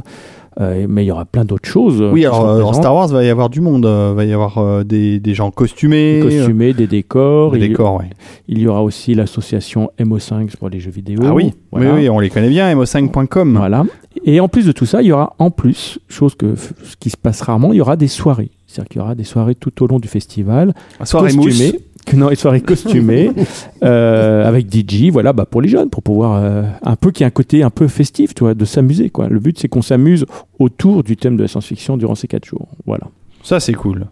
euh, 0.60 0.86
mais 0.88 1.04
il 1.04 1.08
y 1.08 1.10
aura 1.12 1.24
plein 1.26 1.44
d'autres 1.44 1.68
choses 1.68 2.00
euh, 2.02 2.10
Oui, 2.10 2.24
alors 2.26 2.48
euh. 2.48 2.72
Star 2.72 2.94
Wars, 2.94 3.08
va 3.08 3.22
y 3.24 3.28
avoir 3.28 3.50
du 3.50 3.60
monde. 3.60 3.86
euh, 3.86 4.12
va 4.16 4.24
y 4.24 4.32
avoir 4.32 4.58
euh, 4.58 4.82
des, 4.82 5.20
des 5.20 5.34
gens 5.34 5.50
costumés. 5.50 6.20
des 6.22 6.36
costumés 6.38 6.72
des 6.72 6.86
décors 6.86 7.52
des 7.52 7.58
il, 7.58 7.68
décors, 7.68 7.96
ouais. 8.00 8.10
il 8.48 8.58
y 8.58 8.66
aura 8.66 8.82
aussi 8.82 9.14
l'association 9.14 9.90
MO5 10.00 10.56
pour 10.58 10.68
les 10.68 10.80
jeux 10.80 10.90
vidéo 10.90 11.20
Ah 11.24 11.32
oui, 11.34 11.52
Voilà. 11.70 11.94
oui, 11.94 12.00
oui, 12.02 12.08
on 12.08 12.18
les 12.18 12.30
connaît 12.30 12.48
bien, 12.48 12.74
mo5.com. 12.74 13.56
Voilà. 13.56 13.84
Et 14.24 14.40
en 14.40 14.48
plus 14.48 14.66
de 14.66 14.72
tout 14.72 14.86
ça, 14.86 15.02
il 15.02 15.08
y 15.08 15.12
aura 15.12 15.34
en 15.38 15.50
plus, 15.50 15.98
chose 16.08 16.34
que, 16.34 16.56
ce 16.56 16.96
qui 16.98 17.10
se 17.10 17.16
passe 17.16 17.40
rarement, 17.42 17.72
il 17.72 17.76
y 17.76 17.80
aura 17.80 17.96
des 17.96 18.08
soirées. 18.08 18.50
C'est-à-dire 18.66 18.88
qu'il 18.88 18.98
y 19.00 19.02
aura 19.04 19.14
des 19.14 19.24
soirées 19.24 19.54
tout 19.54 19.82
au 19.82 19.86
long 19.86 19.98
du 19.98 20.08
festival. 20.08 20.74
Soirée 21.04 21.32
mousse. 21.32 21.62
Costumées. 22.10 22.20
Non, 22.22 22.28
les 22.28 22.36
soirées 22.36 22.60
costumées 22.60 23.30
euh, 23.82 24.46
avec 24.46 24.66
DJ, 24.72 25.10
voilà, 25.10 25.32
bah 25.32 25.46
pour 25.50 25.62
les 25.62 25.68
jeunes, 25.68 25.90
pour 25.90 26.02
pouvoir 26.02 26.42
euh, 26.42 26.62
un 26.82 26.96
peu 26.96 27.10
qu'il 27.10 27.22
y 27.22 27.24
ait 27.24 27.28
un 27.28 27.30
côté 27.30 27.62
un 27.62 27.70
peu 27.70 27.88
festif, 27.88 28.34
tu 28.34 28.44
vois, 28.44 28.54
de 28.54 28.64
s'amuser, 28.64 29.10
quoi. 29.10 29.28
Le 29.28 29.38
but, 29.40 29.58
c'est 29.58 29.68
qu'on 29.68 29.82
s'amuse 29.82 30.26
autour 30.58 31.02
du 31.02 31.16
thème 31.16 31.36
de 31.36 31.42
la 31.42 31.48
science-fiction 31.48 31.96
durant 31.96 32.14
ces 32.14 32.28
quatre 32.28 32.44
jours. 32.44 32.68
Voilà. 32.86 33.06
Ça, 33.42 33.58
c'est 33.58 33.72
cool. 33.72 34.06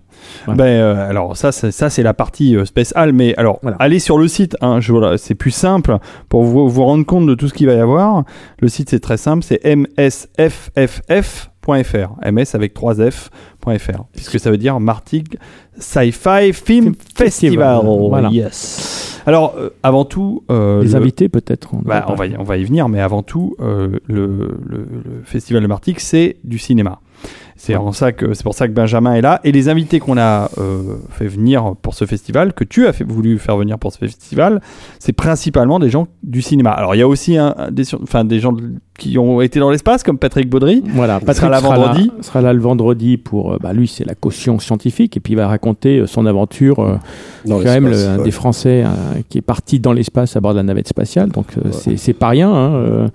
Voilà. 0.47 0.57
Ben, 0.57 0.65
euh, 0.65 1.09
alors, 1.11 1.37
ça, 1.37 1.53
c'est, 1.53 1.71
ça, 1.71 1.91
c'est 1.91 2.03
la 2.03 2.15
partie 2.15 2.57
euh, 2.57 2.65
Space 2.65 2.93
Hall. 2.97 3.13
Mais 3.13 3.35
alors, 3.37 3.59
Voilà. 3.63 3.77
allez 3.79 3.99
sur 3.99 4.19
le 4.19 4.27
site. 4.27 4.57
Hein, 4.61 4.81
je, 4.81 4.91
voilà, 4.93 5.19
c'est 5.19 5.35
plus 5.35 5.51
simple 5.51 5.99
pour 6.29 6.45
vous, 6.45 6.69
vous 6.69 6.85
rendre 6.85 7.05
compte 7.05 7.27
de 7.27 7.35
tout 7.35 7.49
ce 7.49 7.55
qu'il 7.55 7.67
va 7.67 7.75
y 7.75 7.79
avoir. 7.81 8.25
Le 8.61 8.69
site, 8.69 8.91
c'est 8.91 9.01
très 9.01 9.17
simple. 9.19 9.45
C'est 9.45 9.61
msfff.fr. 9.65 11.51
ms 12.33 12.55
avec 12.55 12.75
3 12.75 13.01
f.fr. 13.77 14.05
Puisque 14.13 14.39
ça 14.41 14.51
veut 14.51 14.57
dire 14.59 14.79
Martig 14.81 15.37
Sci-Fi 15.79 16.53
Film 16.53 16.95
Festival. 17.15 17.77
Festival. 17.77 17.81
Voilà. 18.09 18.29
Yes. 18.31 19.21
Alors, 19.27 19.55
euh, 19.59 19.71
avant 19.83 20.05
tout. 20.05 20.43
euh, 20.51 20.83
les 20.83 20.91
le- 20.91 20.97
invités, 20.97 21.29
peut-être. 21.29 21.75
on 21.75 21.79
Bah, 21.83 22.05
on, 22.09 22.15
va 22.15 22.27
y, 22.27 22.37
on 22.39 22.45
va 22.45 22.57
y 22.57 22.65
venir, 22.65 22.89
mais 22.89 23.01
avant 23.01 23.23
tout, 23.23 23.57
euh, 23.61 23.99
le, 24.07 24.27
le- 24.67 24.89
le 24.91 25.23
Festival 25.25 25.63
de 25.63 25.67
Martigues, 25.69 25.99
c'est 26.01 26.37
du 26.45 26.59
cinéma. 26.59 27.01
C'est 27.57 27.77
Ouais. 27.77 27.81
pour 27.83 27.95
ça 27.95 28.13
que 28.13 28.73
Benjamin 28.73 29.15
est 29.15 29.21
là. 29.21 29.41
Et 29.43 29.51
les 29.51 29.69
invités 29.69 29.99
qu'on 29.99 30.17
a 30.17 30.49
euh, 30.59 30.95
fait 31.11 31.27
venir 31.27 31.75
pour 31.83 31.95
ce 31.95 32.05
festival, 32.05 32.53
que 32.53 32.63
tu 32.63 32.87
as 32.87 32.93
fait, 32.93 33.03
voulu 33.03 33.39
faire 33.41 33.57
venir 33.57 33.79
pour 33.81 33.93
ce 33.93 33.99
festival, 33.99 34.61
c'est 35.01 35.13
principalement 35.13 35.81
des 35.81 35.91
gens 35.91 36.07
du 36.23 36.41
cinéma. 36.41 36.71
Alors 36.71 36.95
il 36.95 36.99
y 36.99 37.03
a 37.03 37.09
aussi 37.09 37.37
un, 37.37 37.55
des, 37.73 37.93
enfin, 37.97 38.25
des 38.25 38.39
gens 38.39 38.53
de- 38.53 38.75
qui 38.99 39.17
ont 39.17 39.41
été 39.41 39.61
dans 39.61 39.71
l'espace, 39.71 40.03
comme 40.03 40.19
Patrick 40.19 40.51
Baudry. 40.51 40.83
Voilà, 40.89 41.21
Patrick 41.21 41.37
sera 41.37 41.49
là 41.49 41.61
vendredi. 41.61 42.11
sera 42.21 42.43
là 42.43 42.53
le 42.53 42.61
vendredi 42.61 43.17
pour, 43.17 43.53
euh, 43.55 43.59
bah, 43.61 43.73
lui, 43.73 43.89
c'est 43.89 44.05
la 44.05 44.15
caution 44.15 44.59
scientifique, 44.59 45.17
et 45.17 45.21
puis 45.21 45.33
il 45.33 45.37
va 45.37 45.47
raconter 45.49 46.01
euh, 46.01 46.07
son 46.07 46.27
aventure. 46.27 46.81
euh, 46.81 46.97
quand 47.47 47.63
même 47.65 47.87
un 47.87 48.19
ouais. 48.19 48.25
des 48.25 48.31
Français 48.31 48.83
euh, 48.85 49.21
qui 49.31 49.39
est 49.39 49.43
parti 49.43 49.81
dans 49.81 49.93
l'espace 49.95 50.37
à 50.37 50.41
bord 50.41 50.53
de 50.53 50.57
la 50.59 50.63
navette 50.65 50.89
spatiale, 50.89 51.31
donc 51.31 51.47
euh, 51.57 51.71
c'est- 51.71 51.97
c'est 51.97 52.13
pas 52.13 52.29
rien. 52.29 52.51
hein, 52.53 52.75
euh, 52.75 53.09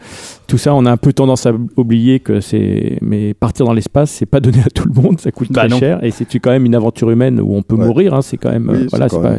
tout 0.48 0.58
ça, 0.58 0.74
on 0.74 0.86
a 0.86 0.92
un 0.92 0.98
peu 0.98 1.14
tendance 1.14 1.46
à 1.46 1.52
oublier 1.78 2.20
que 2.20 2.40
c'est, 2.40 2.98
mais 3.02 3.34
partir 3.34 3.66
dans 3.66 3.74
l'espace, 3.74 4.10
c'est 4.12 4.26
pas 4.26 4.40
donné 4.40 4.60
à 4.66 4.70
tout 4.70 4.88
le 4.88 4.94
monde, 5.00 5.20
ça 5.20 5.32
coûte 5.32 5.50
Bah 5.52 5.62
très 5.62 5.70
non. 5.70 5.78
cher, 5.80 6.04
et 6.04 6.12
c'est 6.12 6.26
quand 6.40 6.52
même 6.52 6.66
une 6.66 6.76
aventure 6.76 7.10
humaine 7.12 7.40
où 7.40 7.56
on 7.56 7.62
peut 7.62 7.76
Ouais. 7.76 7.86
mourir. 7.86 8.14
hein, 8.14 8.22
c'est 8.22 8.38
quand 8.38 8.52
même, 8.52 8.70
Oui, 8.72 8.88
voilà, 8.90 9.10
c'est 9.10 9.20
pas, 9.22 9.36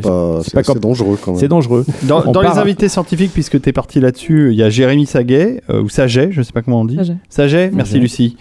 pas, 0.55 0.63
comme- 0.63 0.79
dangereux 0.79 1.19
quand 1.25 1.33
même. 1.33 1.41
c'est 1.41 1.49
dangereux. 1.49 1.85
Dans, 2.05 2.23
On 2.27 2.33
dans 2.33 2.43
part- 2.43 2.55
les 2.55 2.59
invités 2.61 2.89
scientifiques, 2.89 3.33
puisque 3.33 3.61
tu 3.61 3.69
es 3.69 3.73
parti 3.73 4.01
là-dessus, 4.01 4.51
il 4.53 4.57
y 4.59 4.63
a 4.63 4.71
Jérémy 4.71 5.07
Saget, 5.07 5.63
euh, 5.71 5.83
ou 5.83 5.89
Saget, 5.89 6.31
je 6.35 6.43
sais 6.43 6.53
pas 6.53 6.63
comment 6.63 6.81
on 6.81 6.85
dit. 6.85 6.99
J'ai- 7.03 7.15
Saget, 7.29 7.71
merci 7.73 7.93
Saget. 7.93 8.03
Lucie. 8.03 8.37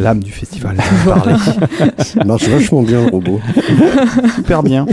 L'âme 0.00 0.18
du 0.20 0.32
festival, 0.32 0.76
marche 2.26 2.48
vachement 2.48 2.82
bien 2.82 3.04
le 3.04 3.10
robot. 3.12 3.40
super 4.34 4.62
bien. 4.64 4.86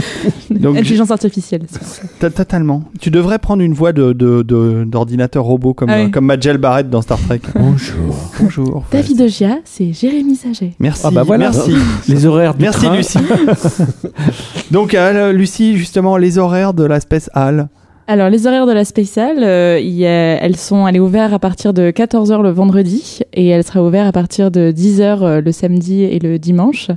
Donc, 0.50 0.76
Intelligence 0.76 1.10
artificielle. 1.10 1.62
c'est 1.68 1.78
pour 1.80 1.88
ça. 1.88 2.02
T- 2.20 2.30
Totalement. 2.30 2.84
Tu 3.00 3.10
devrais 3.10 3.40
prendre 3.40 3.62
une 3.62 3.74
voix 3.74 3.92
de, 3.92 4.12
de- 4.12 4.42
de- 4.42 4.84
d'ordinateur 4.86 5.44
robot 5.44 5.74
comme, 5.74 5.90
Ah 5.90 5.96
oui. 5.98 6.04
euh, 6.04 6.08
comme 6.10 6.26
Majel 6.26 6.58
Barrett 6.58 6.88
dans 6.88 7.02
Star 7.02 7.18
Trek. 7.18 7.40
Bonjour. 7.56 8.16
Bonjour. 8.40 8.84
David 8.92 9.20
Ogia, 9.22 9.58
c'est 9.64 9.92
Jérémy 9.92 10.36
Saget. 10.36 10.74
Merci. 10.78 11.02
Ah 11.04 11.10
bah 11.10 11.24
voilà. 11.24 11.50
Merci. 11.50 11.72
Les 12.08 12.24
horaires 12.24 12.54
du 12.54 12.62
Merci 12.62 12.86
train. 12.86 12.96
Lucie. 12.96 13.18
Donc 14.70 14.94
euh, 14.94 15.32
Lucie, 15.32 15.76
justement, 15.76 16.16
les 16.16 16.38
horaires 16.38 16.74
de 16.74 16.84
la 16.84 17.00
Space 17.00 17.28
Hall. 17.34 17.68
Alors, 18.08 18.28
les 18.30 18.46
horaires 18.46 18.66
de 18.66 18.72
la 18.72 18.84
spéciale, 18.84 19.38
euh, 19.42 19.80
il 19.82 19.90
y 19.94 20.06
a- 20.06 20.36
elles 20.40 20.56
sont, 20.56 20.86
elle 20.86 20.94
est 20.96 21.00
ouverte 21.00 21.32
à 21.32 21.40
partir 21.40 21.72
de 21.74 21.90
14h 21.90 22.40
le 22.40 22.50
vendredi 22.50 23.20
et 23.34 23.48
elle 23.48 23.64
sera 23.64 23.82
ouverte 23.82 24.06
à 24.06 24.12
partir 24.12 24.52
de 24.52 24.70
10h 24.70 25.22
euh, 25.22 25.40
le 25.40 25.50
samedi 25.50 26.04
et 26.04 26.20
le 26.20 26.38
dimanche 26.38 26.88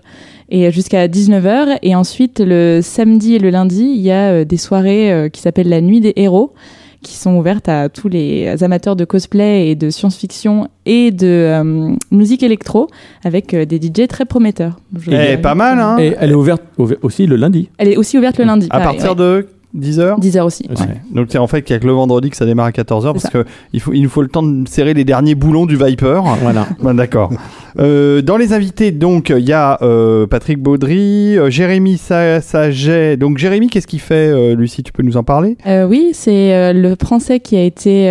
et 0.50 0.70
jusqu'à 0.72 1.08
19h. 1.08 1.80
Et 1.82 1.96
ensuite, 1.96 2.40
le 2.46 2.82
samedi 2.84 3.34
et 3.34 3.40
le 3.40 3.50
lundi, 3.50 3.92
il 3.96 4.02
y 4.02 4.12
a 4.12 4.30
euh, 4.32 4.46
des 4.46 4.58
soirées 4.58 5.12
euh, 5.12 5.30
qui 5.30 5.42
s'appellent 5.42 5.70
la 5.70 5.82
Nuit 5.82 6.00
des 6.00 6.14
héros 6.16 6.54
qui 7.02 7.16
sont 7.16 7.38
ouvertes 7.38 7.70
à 7.70 7.88
tous 7.88 8.10
les 8.10 8.62
amateurs 8.62 8.98
de 8.98 9.06
cosplay 9.06 9.70
et 9.70 9.76
de 9.76 9.90
science-fiction 9.90 10.68
et 10.86 11.12
de 11.12 11.26
euh, 11.28 11.96
musique 12.12 12.44
électro 12.44 12.88
avec 13.24 13.54
euh, 13.54 13.66
des 13.66 13.78
DJ 13.78 14.06
très 14.08 14.26
prometteurs. 14.26 14.76
Je- 15.00 15.10
Eh, 15.12 15.38
pas 15.38 15.56
mal, 15.56 15.80
hein 15.80 15.98
Et 15.98 16.14
elle 16.20 16.32
est 16.32 16.36
ouverte 16.36 16.62
ouver- 16.78 16.98
aussi 17.02 17.26
le 17.26 17.38
lundi. 17.38 17.70
Elle 17.78 17.88
est 17.88 17.96
aussi 17.98 18.18
ouverte 18.18 18.38
le 18.38 18.44
lundi. 18.44 18.68
À 18.70 18.82
partir 18.82 19.16
de 19.16 19.48
10h 19.78 20.20
10h 20.20 20.42
aussi. 20.42 20.66
Aussi. 20.72 20.82
ouais. 20.84 21.02
Donc 21.14 21.28
c'est 21.30 21.38
en 21.38 21.46
fait 21.48 21.62
qu'il 21.62 21.76
y 21.76 21.78
a 21.78 21.80
que 21.80 21.86
le 21.86 21.94
vendredi 21.94 22.30
que 22.30 22.36
ça 22.36 22.46
démarre 22.46 22.66
à 22.68 22.72
14h 22.72 23.14
parce 23.14 23.30
que 23.30 23.46
il 23.74 23.80
faut 23.80 23.94
il 23.94 24.02
nous 24.02 24.10
faut 24.10 24.22
le 24.24 24.28
temps 24.28 24.42
de 24.42 24.68
serrer 24.68 24.94
les 24.96 25.04
derniers 25.06 25.36
boulons 25.36 25.66
du 25.68 25.78
Viper. 25.78 26.22
Voilà. 26.42 26.68
D'accord. 26.94 27.32
Euh, 27.80 28.22
dans 28.22 28.36
les 28.36 28.52
invités, 28.52 28.92
donc 28.92 29.30
il 29.30 29.48
y 29.48 29.54
a 29.54 29.78
euh, 29.82 30.28
Patrick 30.28 30.60
Baudry, 30.60 31.38
euh, 31.38 31.50
Jérémy 31.50 31.98
Sa- 31.98 32.42
Saget. 32.42 33.16
Donc 33.16 33.38
Jérémy, 33.38 33.68
qu'est-ce 33.68 33.88
qu'il 33.88 34.02
fait, 34.02 34.30
euh, 34.30 34.56
Lucie? 34.56 34.84
Tu 34.84 34.92
peux 34.92 35.04
nous 35.04 35.16
en 35.16 35.24
parler? 35.24 35.56
Oui, 35.66 36.10
c'est 36.14 36.74
le 36.74 36.96
Français 37.00 37.40
qui 37.40 37.56
a 37.56 37.64
été 37.64 38.10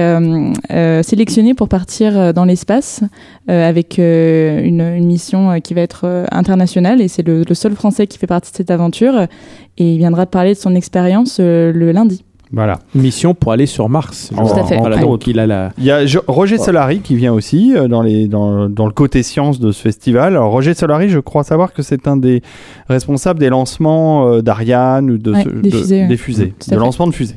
sélectionné 1.02 1.54
pour 1.54 1.68
partir 1.68 2.32
dans 2.32 2.44
l'espace 2.44 3.02
avec 3.46 3.98
une, 3.98 5.04
mission 5.04 5.60
qui 5.60 5.74
va 5.74 5.82
être 5.82 6.26
internationale 6.30 7.00
et 7.00 7.08
c'est 7.08 7.26
le, 7.26 7.44
seul 7.52 7.74
Français 7.74 8.06
qui 8.06 8.18
fait 8.18 8.26
partie 8.26 8.52
de 8.52 8.56
cette 8.56 8.70
aventure 8.70 9.26
et 9.78 9.92
il 9.92 9.98
viendra 9.98 10.26
parler 10.26 10.54
de 10.54 10.58
son 10.58 10.74
expérience 10.74 11.38
le 11.40 11.92
lundi. 11.92 12.24
Voilà. 12.52 12.78
Mission 12.94 13.34
pour 13.34 13.52
aller 13.52 13.66
sur 13.66 13.88
Mars. 13.88 14.30
Tout 14.34 14.40
à 14.40 14.64
fait. 14.64 14.78
Voilà, 14.78 14.96
Ouais. 14.96 15.02
donc 15.02 15.26
il 15.26 15.38
a 15.38 15.46
la. 15.46 15.72
Il 15.76 15.84
y 15.84 15.90
a 15.90 16.06
Jo- 16.06 16.22
Roger 16.26 16.56
Solari 16.58 17.00
qui 17.00 17.14
vient 17.14 17.32
aussi 17.32 17.74
euh, 17.76 17.88
dans, 17.88 18.00
les, 18.00 18.26
dans, 18.26 18.68
dans 18.70 18.86
le 18.86 18.92
côté 18.92 19.22
science 19.22 19.60
de 19.60 19.70
ce 19.70 19.82
festival. 19.82 20.28
Alors 20.34 20.50
Roger 20.50 20.72
Solari, 20.74 21.08
je 21.10 21.18
crois 21.18 21.44
savoir 21.44 21.72
que 21.74 21.82
c'est 21.82 22.08
un 22.08 22.16
des 22.16 22.42
responsables 22.88 23.38
des 23.38 23.50
lancements 23.50 24.28
euh, 24.28 24.40
d'Ariane 24.40 25.10
ou 25.10 25.18
de, 25.18 25.32
Ouais, 25.32 25.44
ce- 25.44 25.48
des 25.50 25.70
de- 25.70 25.76
fusées, 25.76 26.00
ouais. 26.02 26.08
des 26.08 26.16
fusées, 26.16 26.54
de 26.70 26.76
lancement 26.76 27.06
de 27.06 27.12
fusées. 27.12 27.36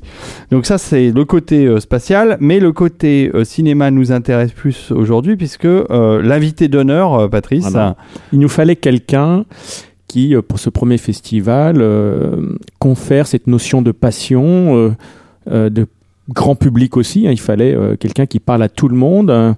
Donc 0.50 0.66
ça 0.66 0.78
c'est 0.78 1.12
le 1.12 1.26
côté 1.26 1.66
euh, 1.66 1.80
spatial, 1.82 2.38
mais 2.40 2.60
le 2.60 2.72
côté 2.72 3.32
euh, 3.34 3.44
cinéma 3.44 3.92
nous 3.92 4.12
intéresse 4.14 4.52
plus 4.54 4.92
aujourd'hui 4.92 5.36
puisque 5.36 5.66
euh, 5.66 6.22
l'invité 6.22 6.68
d'honneur, 6.70 7.14
euh, 7.16 7.28
Patrice, 7.28 7.70
Voilà. 7.70 7.96
Il 8.32 8.40
nous 8.40 8.50
fallait 8.50 8.76
quelqu'un 8.78 9.44
qui, 10.12 10.36
euh, 10.36 10.42
pour 10.42 10.60
ce 10.60 10.70
premier 10.70 10.98
festival, 10.98 11.78
euh, 11.80 12.58
confère 12.80 13.28
cette 13.28 13.48
notion 13.48 13.82
de 13.82 13.94
passion, 13.94 14.94
euh, 15.50 15.70
de 15.70 15.88
grand 16.28 16.56
public 16.56 16.98
aussi. 16.98 17.28
hein. 17.28 17.32
Il 17.32 17.40
fallait 17.40 17.78
quelqu'un 17.98 18.26
qui 18.26 18.42
parle 18.42 18.62
à 18.62 18.68
tout 18.68 18.90
le 18.90 18.98
monde, 18.98 19.30
euh, 19.30 19.54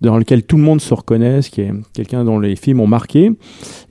dans 0.00 0.16
lequel 0.16 0.44
tout 0.44 0.56
le 0.56 0.62
monde 0.62 0.80
se 0.80 0.94
reconnaisse, 0.94 1.50
qui 1.50 1.60
est 1.60 1.72
quelqu'un 1.92 2.24
dont 2.24 2.38
les 2.38 2.56
films 2.56 2.80
ont 2.80 2.86
marqué. 2.86 3.32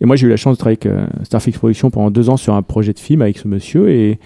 Et 0.01 0.05
moi, 0.07 0.15
j'ai 0.15 0.25
eu 0.25 0.29
la 0.31 0.37
chance 0.37 0.55
de 0.55 0.59
travailler 0.59 0.79
avec 0.83 1.25
Starfix 1.25 1.59
Productions 1.59 1.91
pendant 1.91 2.09
deux 2.09 2.31
ans 2.31 2.37
sur 2.37 2.55
un 2.55 2.63
projet 2.63 2.93
de 2.93 2.99
film 2.99 3.21
avec 3.21 3.37
ce 3.37 3.47
monsieur 3.47 3.87
et 3.89 4.17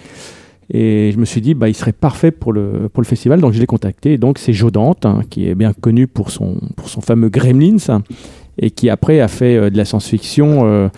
je 0.73 1.17
me 1.17 1.25
suis 1.25 1.41
dit, 1.41 1.53
bah, 1.53 1.67
il 1.67 1.75
serait 1.75 1.91
parfait 1.91 2.31
pour 2.31 2.53
le, 2.53 2.87
festival, 3.03 3.41
donc 3.41 3.51
je 3.51 3.59
l'ai 3.59 3.65
contacté. 3.65 4.13
Et 4.13 4.17
donc, 4.17 4.37
c'est 4.37 4.53
Joe 4.53 4.71
Dante, 4.71 5.05
hein, 5.05 5.23
qui 5.29 5.49
est 5.49 5.55
bien 5.55 5.73
connu 5.73 6.07
pour 6.07 6.31
son, 6.31 6.55
fameux 7.01 7.27
Gremlins, 7.27 7.89
hein, 7.89 8.03
et 8.57 8.71
qui 8.71 8.89
après 8.89 9.19
a 9.19 9.27
fait 9.27 9.69
de 9.69 9.75
la 9.75 9.83
science-fiction 9.83 10.89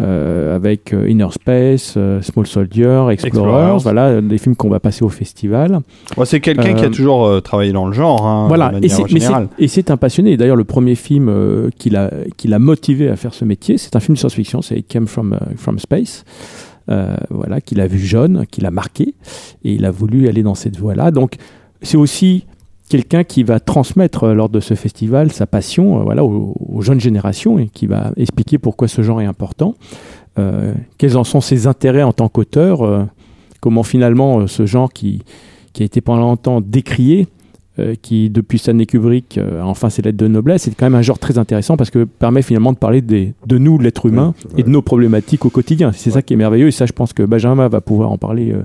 euh, 0.00 0.56
avec 0.56 0.92
euh, 0.92 1.08
Inner 1.08 1.28
Space, 1.30 1.94
euh, 1.96 2.20
Small 2.22 2.46
Soldier, 2.46 3.06
Explorers, 3.10 3.12
Explorers. 3.12 3.78
voilà, 3.82 4.20
des 4.20 4.38
films 4.38 4.56
qu'on 4.56 4.68
va 4.68 4.80
passer 4.80 5.04
au 5.04 5.08
festival. 5.08 5.80
C'est 6.24 6.40
quelqu'un 6.40 6.74
qui 6.74 6.84
a 6.84 6.90
toujours 6.90 7.42
travaillé 7.42 7.72
dans 7.72 7.86
le 7.86 7.92
genre, 7.92 8.26
hein, 8.26 8.44
de 8.44 8.48
voilà, 8.48 8.72
générale. 9.06 9.48
et 9.58 9.68
c'est 9.68 9.90
un 9.90 9.96
passionné. 9.96 10.36
D'ailleurs, 10.36 10.56
le 10.56 10.64
premier 10.64 10.94
film 10.94 11.32
qui, 11.78 11.90
l'a, 11.90 12.10
qui 12.36 12.48
l'a 12.48 12.58
motivé 12.58 13.08
à 13.08 13.16
faire 13.16 13.34
ce 13.34 13.44
métier, 13.44 13.78
c'est 13.78 13.96
un 13.96 14.00
film 14.00 14.14
de 14.14 14.18
science-fiction, 14.18 14.62
c'est 14.62 14.76
It 14.76 14.88
Came 14.88 15.06
From, 15.06 15.38
from 15.56 15.78
Space. 15.78 16.24
Euh, 16.90 17.16
voilà, 17.30 17.62
qu'il 17.62 17.80
a 17.80 17.86
vu 17.86 17.98
jeune, 17.98 18.44
qu'il 18.50 18.66
a 18.66 18.70
marqué, 18.70 19.14
et 19.64 19.72
il 19.72 19.86
a 19.86 19.90
voulu 19.90 20.28
aller 20.28 20.42
dans 20.42 20.54
cette 20.54 20.78
voie-là. 20.78 21.10
Donc, 21.10 21.36
c'est 21.80 21.96
aussi 21.96 22.44
quelqu'un 22.88 23.24
qui 23.24 23.42
va 23.42 23.60
transmettre 23.60 24.24
euh, 24.24 24.34
lors 24.34 24.48
de 24.48 24.60
ce 24.60 24.74
festival 24.74 25.32
sa 25.32 25.46
passion 25.46 26.00
euh, 26.00 26.02
voilà, 26.02 26.24
aux, 26.24 26.54
aux 26.58 26.82
jeunes 26.82 27.00
générations 27.00 27.58
et 27.58 27.68
qui 27.68 27.86
va 27.86 28.12
expliquer 28.16 28.58
pourquoi 28.58 28.88
ce 28.88 29.02
genre 29.02 29.20
est 29.20 29.26
important. 29.26 29.74
euh, 30.38 30.74
quels 30.98 31.16
en 31.16 31.24
sont 31.24 31.40
ses 31.40 31.66
intérêts 31.66 32.02
en 32.02 32.12
tant 32.12 32.28
qu'auteur, 32.28 33.06
comment 33.60 33.82
finalement 33.82 34.46
ce 34.46 34.66
genre 34.66 34.92
qui, 34.92 35.22
qui 35.72 35.82
a 35.82 35.86
été 35.86 36.00
pendant 36.00 36.22
longtemps 36.22 36.60
décrié, 36.60 37.28
euh, 37.80 37.94
qui 38.00 38.30
depuis 38.30 38.58
Stanley 38.58 38.86
Kubrick 38.86 39.36
euh, 39.36 39.60
a 39.60 39.64
enfin 39.66 39.90
ses 39.90 40.00
lettres 40.02 40.18
de 40.18 40.28
noblesse, 40.28 40.62
c'est 40.62 40.74
quand 40.76 40.86
même 40.86 40.94
un 40.94 41.02
genre 41.02 41.18
très 41.18 41.38
intéressant 41.38 41.76
parce 41.76 41.90
que 41.90 42.04
permet 42.04 42.42
finalement 42.42 42.72
de 42.72 42.78
parler 42.78 43.00
des, 43.00 43.34
de 43.46 43.58
nous, 43.58 43.78
l'être 43.78 44.06
humain, 44.06 44.32
et 44.56 44.62
de 44.62 44.70
nos 44.70 44.80
problématiques 44.82 45.44
au 45.44 45.50
quotidien. 45.50 45.90
C'est 45.92 46.12
ça 46.12 46.22
qui 46.22 46.34
est 46.34 46.36
merveilleux 46.36 46.68
et 46.68 46.70
ça 46.70 46.86
je 46.86 46.92
pense 46.92 47.12
que 47.12 47.24
Benjamin 47.24 47.66
va 47.66 47.80
pouvoir 47.80 48.12
en 48.12 48.18
parler. 48.18 48.52
Euh, 48.52 48.62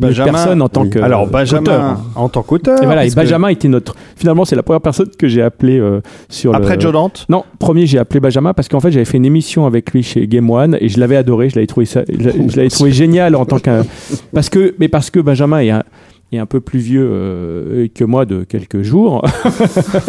Benjamin- 0.00 0.32
personne 0.32 0.62
en 0.62 0.68
tant 0.68 0.82
oui. 0.82 0.90
que 0.90 0.98
Alors, 1.00 1.22
euh, 1.22 1.26
Benjamin, 1.30 1.60
auteur. 1.62 1.96
en 2.14 2.28
tant 2.28 2.42
qu'auteur. 2.42 2.82
Et 2.82 2.86
voilà, 2.86 3.04
et 3.04 3.10
que 3.10 3.14
Benjamin 3.14 3.48
était 3.48 3.68
notre. 3.68 3.94
Finalement, 4.16 4.44
c'est 4.44 4.56
la 4.56 4.62
première 4.62 4.80
personne 4.80 5.08
que 5.18 5.26
j'ai 5.28 5.42
appelé 5.42 5.78
euh, 5.78 6.00
sur 6.28 6.54
Après 6.54 6.74
le. 6.76 6.80
Joe 6.80 6.92
Dante 6.92 7.26
Non, 7.28 7.44
premier, 7.58 7.86
j'ai 7.86 7.98
appelé 7.98 8.20
Benjamin 8.20 8.52
parce 8.54 8.68
qu'en 8.68 8.80
fait, 8.80 8.90
j'avais 8.92 9.04
fait 9.04 9.16
une 9.18 9.26
émission 9.26 9.66
avec 9.66 9.92
lui 9.92 10.02
chez 10.02 10.26
Game 10.26 10.48
One 10.50 10.76
et 10.80 10.88
je 10.88 11.00
l'avais 11.00 11.16
adoré. 11.16 11.48
Je 11.50 11.56
l'avais 11.56 11.66
trouvé 11.66 11.86
ça, 11.86 12.02
je 12.08 12.56
l'avais 12.56 12.68
trouvé 12.68 12.92
génial 12.92 13.34
en 13.36 13.44
tant 13.44 13.58
qu'un. 13.58 13.84
Parce 14.32 14.48
que, 14.48 14.74
mais 14.78 14.88
parce 14.88 15.10
que 15.10 15.20
Benjamin 15.20 15.60
est 15.60 15.70
un, 15.70 15.82
est 16.32 16.38
un 16.38 16.46
peu 16.46 16.60
plus 16.60 16.78
vieux 16.78 17.08
euh, 17.10 17.88
que 17.94 18.04
moi 18.04 18.26
de 18.26 18.44
quelques 18.44 18.82
jours. 18.82 19.24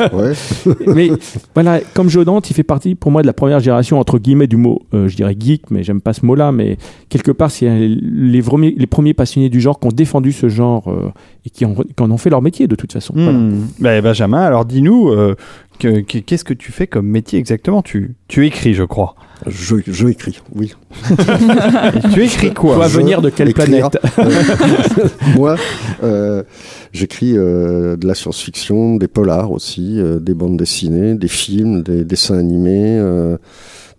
Mais 0.87 1.09
voilà, 1.53 1.79
comme 1.93 2.09
Joe 2.09 2.25
Dante, 2.25 2.49
il 2.49 2.53
fait 2.53 2.63
partie 2.63 2.95
pour 2.95 3.11
moi 3.11 3.21
de 3.21 3.27
la 3.27 3.33
première 3.33 3.59
génération 3.59 3.99
entre 3.99 4.19
guillemets 4.19 4.47
du 4.47 4.57
mot, 4.57 4.81
euh, 4.93 5.07
je 5.07 5.15
dirais 5.15 5.35
geek, 5.39 5.71
mais 5.71 5.83
j'aime 5.83 6.01
pas 6.01 6.13
ce 6.13 6.25
mot-là. 6.25 6.51
Mais 6.51 6.77
quelque 7.09 7.31
part, 7.31 7.51
c'est 7.51 7.87
les 7.87 8.41
premiers, 8.41 8.75
les 8.77 8.87
premiers 8.87 9.13
passionnés 9.13 9.49
du 9.49 9.61
genre 9.61 9.79
qui 9.79 9.87
ont 9.87 9.91
défendu 9.91 10.31
ce 10.31 10.49
genre 10.49 10.89
euh, 10.89 11.11
et 11.45 11.49
qui 11.49 11.65
en, 11.65 11.73
qui 11.73 12.03
en 12.03 12.11
ont 12.11 12.17
fait 12.17 12.29
leur 12.29 12.41
métier 12.41 12.67
de 12.67 12.75
toute 12.75 12.91
façon. 12.91 13.13
Voilà. 13.15 13.31
Hmm. 13.31 13.67
Bah, 13.79 14.01
Benjamin, 14.01 14.41
alors 14.41 14.65
dis-nous, 14.65 15.09
euh, 15.09 15.35
qu'est-ce 15.79 16.43
que 16.43 16.53
tu 16.53 16.71
fais 16.71 16.87
comme 16.87 17.07
métier 17.07 17.39
exactement? 17.39 17.81
Tu, 17.81 18.15
tu 18.27 18.45
écris, 18.45 18.73
je 18.73 18.83
crois. 18.83 19.15
Je, 19.47 19.77
je 19.87 20.07
écris, 20.07 20.41
oui. 20.53 20.73
Tu 22.13 22.23
écris 22.23 22.53
quoi? 22.53 22.75
Toi, 22.75 22.87
venir 22.87 23.21
de 23.21 23.29
quelle 23.29 23.49
écrire. 23.49 23.89
planète? 23.89 23.97
Moi, 25.35 25.55
euh, 26.03 26.43
j'écris 26.91 27.37
euh, 27.37 27.95
de 27.95 28.05
la 28.07 28.15
science-fiction, 28.15 28.95
des 28.97 29.07
polars 29.07 29.51
aussi, 29.51 29.99
euh, 29.99 30.19
des 30.19 30.33
bandes 30.33 30.57
dessinées, 30.57 31.15
des 31.15 31.27
films, 31.27 31.83
des 31.83 32.03
dessins 32.03 32.37
animés, 32.37 32.97
euh, 32.99 33.37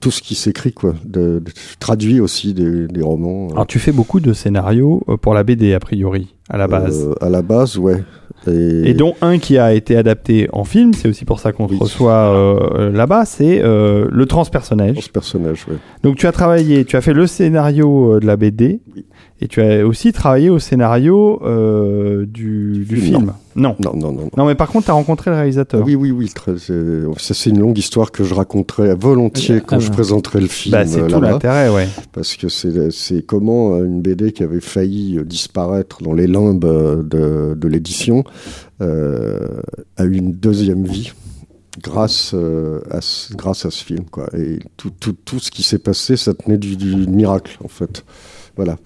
tout 0.00 0.10
ce 0.10 0.22
qui 0.22 0.34
s'écrit, 0.34 0.72
quoi. 0.72 0.94
De, 1.04 1.38
de- 1.38 1.50
je 1.54 1.76
traduis 1.78 2.20
aussi 2.20 2.52
des, 2.54 2.86
des 2.88 3.02
romans. 3.02 3.48
euh, 3.48 3.52
Alors 3.52 3.66
tu 3.66 3.78
fais 3.78 3.92
beaucoup 3.92 4.20
de 4.20 4.32
scénarios 4.32 5.02
pour 5.22 5.34
la 5.34 5.42
BD, 5.42 5.72
a 5.74 5.80
priori, 5.80 6.34
à 6.48 6.58
la 6.58 6.68
base. 6.68 7.06
euh, 7.08 7.14
à 7.24 7.30
la 7.30 7.42
base, 7.42 7.78
ouais. 7.78 8.02
Et, 8.46 8.90
Et 8.90 8.94
dont 8.94 9.14
un 9.20 9.38
qui 9.38 9.58
a 9.58 9.74
été 9.74 9.96
adapté 9.96 10.48
en 10.52 10.64
film, 10.64 10.94
c'est 10.94 11.08
aussi 11.08 11.24
pour 11.26 11.40
ça 11.40 11.52
qu'on 11.52 11.66
te 11.66 11.72
Oui. 11.72 11.78
reçoit 11.80 12.34
euh, 12.34 12.90
là-bas, 12.90 13.24
c'est 13.26 13.60
euh, 13.62 14.06
le 14.10 14.26
transpersonnage. 14.26 14.96
ce 14.98 15.10
personnage, 15.10 15.66
ouais. 15.68 15.76
Donc 16.02 16.16
tu 16.16 16.26
as 16.26 16.32
travaillé, 16.32 16.84
tu 16.86 16.96
as 16.96 17.00
fait 17.02 17.12
le 17.12 17.26
scénario 17.26 18.14
euh, 18.16 18.20
de 18.20 18.26
la 18.26 18.36
BD, 18.36 18.80
Oui. 18.96 19.04
Et 19.42 19.48
tu 19.48 19.62
as 19.62 19.86
aussi 19.86 20.12
travaillé 20.12 20.50
au 20.50 20.58
scénario 20.58 21.40
euh, 21.44 22.26
du, 22.26 22.84
du 22.86 22.96
Film. 22.96 23.32
Non. 23.56 23.74
Non, 23.80 23.92
non, 23.94 24.12
non. 24.12 24.12
non. 24.12 24.30
Non, 24.36 24.46
mais 24.46 24.54
par 24.54 24.68
contre, 24.68 24.84
tu 24.86 24.90
as 24.90 24.94
rencontré 24.94 25.30
le 25.30 25.36
réalisateur. 25.36 25.82
Oui, 25.84 25.94
oui, 25.94 26.10
oui. 26.10 26.30
c'est- 26.58 26.58
ça, 27.18 27.34
c'est 27.34 27.50
une 27.50 27.58
longue 27.60 27.78
histoire 27.78 28.12
que 28.12 28.22
je 28.22 28.34
raconterai 28.34 28.94
volontiers 28.94 29.56
Ah, 29.58 29.64
quand 29.66 29.76
ah, 29.76 29.78
je 29.80 29.86
ouais. 29.88 29.92
présenterai 29.94 30.40
le 30.40 30.46
film 30.46 30.72
Bah, 30.72 30.86
c'est 30.86 31.00
euh, 31.00 31.08
tout 31.08 31.20
l'intérêt, 31.20 31.68
ouais. 31.70 31.88
parce 32.12 32.36
que 32.36 32.48
c'est 32.48 33.24
comment 33.26 33.76
une 33.82 34.02
BD 34.02 34.32
qui 34.32 34.42
avait 34.42 34.60
failli 34.60 35.18
disparaître 35.24 36.02
dans 36.02 36.12
les 36.12 36.26
limbes 36.26 36.64
euh, 36.64 37.02
de, 37.02 37.54
de 37.54 37.68
l'édition 37.68 38.24
euh, 38.82 39.38
a 39.96 40.04
eu 40.04 40.16
une 40.16 40.32
deuxième 40.32 40.84
vie 40.84 41.12
grâce 41.82 42.32
euh, 42.34 42.80
à 42.90 43.00
ce, 43.00 43.34
grâce 43.34 43.64
à 43.64 43.70
ce 43.70 43.84
film 43.84 44.04
quoi 44.10 44.28
et 44.36 44.58
tout, 44.76 44.90
tout, 44.98 45.14
tout 45.24 45.38
ce 45.38 45.50
qui 45.50 45.62
s'est 45.62 45.78
passé 45.78 46.16
ça 46.16 46.34
tenait 46.34 46.58
du, 46.58 46.76
du 46.76 46.94
miracle 47.06 47.56
en 47.64 47.68
fait 47.68 48.04
voilà 48.60 48.76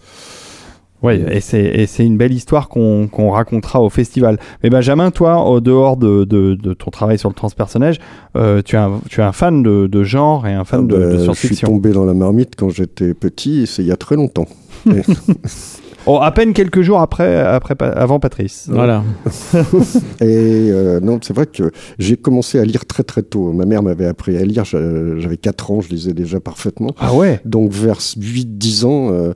Oui, 1.02 1.20
et 1.30 1.40
c'est 1.40 2.06
une 2.06 2.16
belle 2.16 2.32
histoire 2.32 2.68
qu'on 2.68 3.30
racontera 3.30 3.82
au 3.82 3.90
festival. 3.90 4.38
Mais 4.62 4.70
Benjamin, 4.70 5.10
toi, 5.10 5.44
au 5.44 5.60
dehors 5.60 5.96
de, 5.98 6.24
de, 6.24 6.54
de 6.54 6.72
ton 6.72 6.90
travail 6.90 7.18
sur 7.18 7.28
le 7.28 7.34
transpersonnage, 7.34 7.98
euh, 8.36 8.62
tu, 8.62 8.76
es 8.76 8.78
un, 8.78 9.00
tu 9.10 9.20
es 9.20 9.24
un 9.24 9.32
fan 9.32 9.62
de, 9.62 9.86
de 9.86 10.02
genre 10.04 10.46
et 10.46 10.52
un 10.54 10.64
fan 10.64 10.86
de, 10.86 10.94
Ah 10.94 10.98
de 10.98 11.04
bah, 11.04 11.10
je 11.10 11.16
suis 11.16 11.24
science-fiction. 11.24 11.68
tombé 11.68 11.90
dans 11.92 12.04
la 12.06 12.14
marmite 12.14 12.54
quand 12.56 12.70
j'étais 12.70 13.12
petit 13.14 13.62
et 13.62 13.66
c'est 13.66 13.82
il 13.82 13.88
y 13.88 13.92
a 13.92 13.96
très 13.96 14.16
longtemps 14.16 14.46
Oh, 16.06 16.18
à 16.20 16.30
peine 16.32 16.52
quelques 16.52 16.82
jours 16.82 17.00
après, 17.00 17.40
après 17.40 17.74
avant 17.80 18.20
Patrice. 18.20 18.68
Voilà. 18.70 19.02
Et 20.20 20.70
euh, 20.70 21.00
non, 21.00 21.18
c'est 21.22 21.34
vrai 21.34 21.46
que 21.46 21.70
j'ai 21.98 22.16
commencé 22.16 22.58
à 22.58 22.64
lire 22.64 22.84
très 22.86 23.02
très 23.02 23.22
tôt. 23.22 23.52
Ma 23.52 23.64
mère 23.64 23.82
m'avait 23.82 24.06
appris 24.06 24.36
à 24.36 24.44
lire, 24.44 24.64
j'a- 24.64 25.18
j'avais 25.18 25.36
4 25.38 25.70
ans, 25.70 25.80
je 25.80 25.88
lisais 25.88 26.12
déjà 26.12 26.40
parfaitement. 26.40 26.90
Ah 26.98 27.14
ouais? 27.14 27.40
Donc 27.44 27.72
vers 27.72 27.98
8-10 27.98 28.84
ans, 28.84 29.10
euh, 29.12 29.32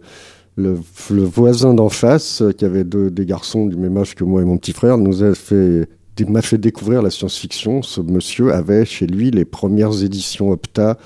le, 0.57 0.79
le 1.11 1.23
voisin 1.23 1.73
d'en 1.75 1.89
face, 1.89 2.43
euh, 2.43 2.53
qui 2.53 2.65
avait 2.65 2.85
deux, 2.85 3.11
des 3.11 3.25
garçons 3.25 3.67
du 3.67 3.77
même 3.77 3.97
âge 3.97 4.15
que 4.15 4.25
moi 4.25 4.43
et 4.43 4.45
mon 4.45 4.59
petit 4.59 4.73
frère, 4.73 4.99
nous 4.99 5.23
a 5.23 5.35
fait 5.35 5.89
m'a 6.29 6.43
fait 6.43 6.59
découvrir 6.59 7.01
la 7.01 7.11
science-fiction. 7.11 7.83
Ce 7.83 8.01
monsieur 8.01 8.53
avait 8.53 8.85
chez 8.85 9.07
lui 9.07 9.31
les 9.31 9.45
premières 9.45 10.03
éditions 10.03 10.51
Opta 10.51 10.99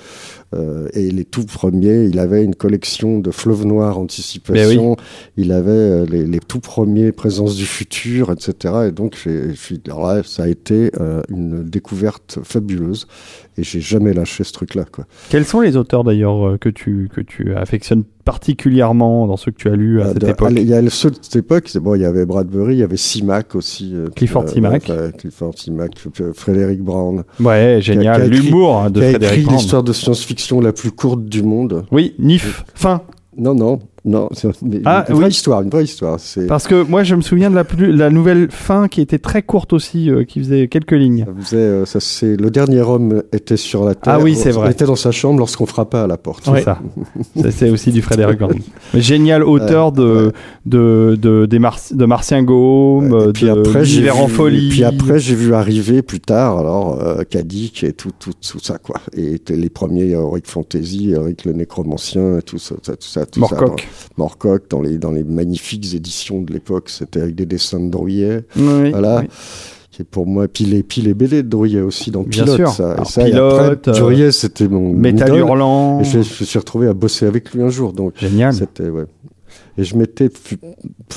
euh, 0.55 0.89
et 0.93 1.11
les 1.11 1.25
tout 1.25 1.45
premiers. 1.45 2.05
Il 2.05 2.19
avait 2.19 2.45
une 2.45 2.55
collection 2.55 3.19
de 3.19 3.31
Fleuve 3.31 3.65
Noir 3.65 3.99
Anticipation. 3.99 4.97
Il 5.37 5.53
avait 5.53 5.71
euh, 5.71 6.07
les, 6.07 6.25
les 6.27 6.41
tout 6.41 6.61
premiers 6.61 7.13
Présences 7.13 7.57
du 7.57 7.67
futur, 7.67 8.31
etc. 8.33 8.75
Et 8.89 8.93
donc, 8.93 9.17
suis, 9.55 9.81
alors 9.87 10.07
là, 10.07 10.23
ça 10.25 10.45
a 10.45 10.49
été 10.49 10.91
euh, 11.01 11.23
une 11.29 11.63
découverte 11.63 12.39
fabuleuse. 12.43 13.07
Et 13.59 13.63
j'ai 13.65 13.81
jamais 13.81 14.15
lâché 14.15 14.45
ce 14.45 14.53
truc-là. 14.53 14.85
Quoi. 14.91 15.05
Quels 15.29 15.45
sont 15.45 15.61
les 15.61 15.77
auteurs 15.77 16.05
d'ailleurs 16.05 16.47
euh, 16.47 16.57
que 16.59 16.69
tu, 16.71 17.11
que 17.15 17.21
tu 17.21 17.55
affectionnes 17.55 18.03
particulièrement 18.25 19.27
dans 19.27 19.37
ceux 19.37 19.51
que 19.51 19.57
tu 19.57 19.69
as 19.69 19.77
lus 19.77 20.01
à 20.01 20.07
Euh, 20.07 20.09
cette 20.13 20.19
de- 20.23 20.29
époque 20.29 20.53
Il 20.57 20.67
y 20.69 20.75
a 20.75 20.91
ceux 20.91 21.11
de 21.11 21.17
cette 21.21 21.37
époque, 21.37 21.65
c'est 21.67 21.81
bon, 21.81 21.95
il 21.95 22.01
y 22.03 22.05
avait 22.05 22.25
Bradbury, 22.27 22.75
il 22.75 22.79
y 22.79 22.83
avait 22.83 22.97
Simac 22.97 23.55
aussi. 23.55 23.93
euh, 23.95 24.09
Clifford 24.15 24.45
euh, 24.45 24.49
Simac. 24.49 24.89
ouais, 24.89 25.13
Clifford 25.19 25.53
Simac, 25.57 25.91
Frédéric 26.35 26.81
Brown. 26.83 27.25
Ouais, 27.41 27.79
génial. 27.81 28.29
L'humour 28.31 28.79
hein, 28.81 28.91
de 28.91 29.01
qui 29.01 29.07
a 29.07 29.11
Frédéric 29.11 29.33
écrit 29.39 29.45
Brand. 29.47 29.59
l'histoire 29.59 29.83
de 29.83 29.93
science-fiction 29.93 30.61
la 30.61 30.73
plus 30.73 30.91
courte 30.91 31.25
du 31.25 31.43
monde. 31.43 31.85
Oui, 31.93 32.15
Nif. 32.19 32.65
Fin. 32.75 33.03
Non, 33.37 33.55
non, 33.55 33.79
non, 34.05 34.29
c'est 34.33 34.49
mais 34.63 34.81
Ah, 34.85 35.05
une 35.09 35.15
vraie 35.15 35.25
oui. 35.27 35.31
histoire, 35.31 35.63
une 35.63 35.71
vraie 35.71 35.85
histoire. 35.85 36.19
Parce 36.49 36.67
que 36.67 36.83
moi, 36.83 37.05
je 37.05 37.15
me 37.15 37.21
souviens 37.21 37.51
de 37.51 37.55
la, 37.55 37.63
plus, 37.65 37.93
la 37.93 38.11
nouvelle 38.11 38.51
fin 38.51 38.89
qui 38.89 39.01
était 39.01 39.19
très 39.21 39.43
courte 39.43 39.73
aussi, 39.73 40.11
euh, 40.11 40.25
qui 40.25 40.41
faisait 40.41 40.67
quelques 40.69 40.91
lignes. 40.93 41.25
ça 41.27 41.43
faisait, 41.45 41.57
euh, 41.59 41.85
ça, 41.87 42.01
c'est 42.01 42.37
le 42.37 42.51
dernier 42.51 42.81
homme 42.81 43.23
était 43.33 43.57
sur 43.57 43.85
la 43.85 43.95
terre. 43.95 44.15
Ah 44.15 44.21
oui, 44.21 44.35
c'est 44.35 44.51
vrai. 44.51 44.69
Il 44.69 44.73
était 44.73 44.87
dans 44.87 44.97
sa 44.97 45.13
chambre 45.13 45.39
lorsqu'on 45.39 45.67
frappa 45.67 46.03
à 46.03 46.07
la 46.09 46.17
porte. 46.17 46.43
C'est 46.45 46.51
Ouais. 46.51 46.63
ça. 46.63 46.79
Ça, 47.41 47.51
C'est 47.51 47.71
aussi 47.71 47.93
du 47.93 48.03
Frédéric. 48.03 48.41
Mais 48.93 49.01
Génial 49.01 49.43
auteur 49.45 49.93
de, 49.93 50.27
ouais. 50.27 50.33
de, 50.67 51.19
de, 51.21 51.47
des 51.47 51.59
Mar- 51.59 51.79
de 51.91 52.05
Martien 52.05 52.43
Gaume, 52.43 53.29
Et 53.29 53.33
puis 53.33 53.47
de 53.47 53.51
après, 53.51 54.11
en 54.11 54.27
vu- 54.27 54.33
folie. 54.35 54.69
Puis 54.71 54.85
après, 54.85 55.19
j'ai 55.19 55.35
vu 55.35 55.55
arriver 55.55 56.03
plus 56.03 56.21
tard, 56.21 56.59
alors, 56.59 57.01
euh, 57.01 57.23
Kadik 57.29 57.85
et 57.85 57.93
tout, 57.93 58.11
tout, 58.19 58.33
tout 58.33 58.59
ça, 58.61 58.79
quoi. 58.79 58.97
Et 59.17 59.41
les 59.49 59.71
premiers 59.71 60.11
Heroic 60.11 60.43
Fantasy, 60.47 61.13
Eric 61.13 61.45
le 61.45 61.53
Nécromancien, 61.53 62.39
et 62.39 62.43
tout 62.43 62.59
ça, 62.59 62.75
tout 62.77 62.81
ça, 62.85 62.97
tout 62.97 63.09
ça. 63.09 63.27
tout 63.27 63.47
ça. 63.49 63.57
Morcock. 64.17 64.65
Dans- 64.71 64.81
les, 64.83 64.99
dans 64.99 65.11
les 65.13 65.25
magnifiques 65.25 65.95
éditions 65.95 66.41
de 66.43 66.53
l'époque, 66.53 66.89
c'était 66.91 67.21
avec 67.23 67.35
des 67.35 67.47
dessins 67.47 67.81
de 67.81 67.91
Drouillet. 67.91 68.45
Oui, 68.57 68.91
Voilà. 68.91 69.21
oui. 69.21 69.29
Qui 69.91 70.01
est 70.01 70.07
pour 70.07 70.27
moi, 70.27 70.49
puis 70.49 70.65
les, 70.65 70.83
puis 70.83 71.03
les 71.03 71.13
BD 71.13 71.43
de 71.43 71.49
Drouillet 71.51 71.83
aussi 71.83 72.11
dans 72.11 72.23
Bien 72.23 72.45
Pilote, 72.45 72.57
sûr. 72.57 72.69
ça. 72.71 72.93
Alors, 72.93 73.07
Pilote, 73.13 73.89
euh, 73.89 73.93
Drouillet, 73.93 74.33
c'était 74.33 74.67
mon 74.67 74.91
Métal 74.95 75.37
hurlant. 75.37 76.01
Et 76.01 76.05
je, 76.05 76.17
me 76.19 76.23
suis 76.23 76.59
retrouvé 76.59 76.87
à 76.89 76.95
bosser 76.95 77.27
avec 77.27 77.53
lui 77.53 77.61
un 77.63 77.69
jour, 77.69 77.93
donc 77.93 78.15
Génial. 78.17 78.55
c'était 78.55 78.89
ouais. 78.89 79.05
Et 79.77 79.85
je 79.85 79.95
m'étais 79.97 80.31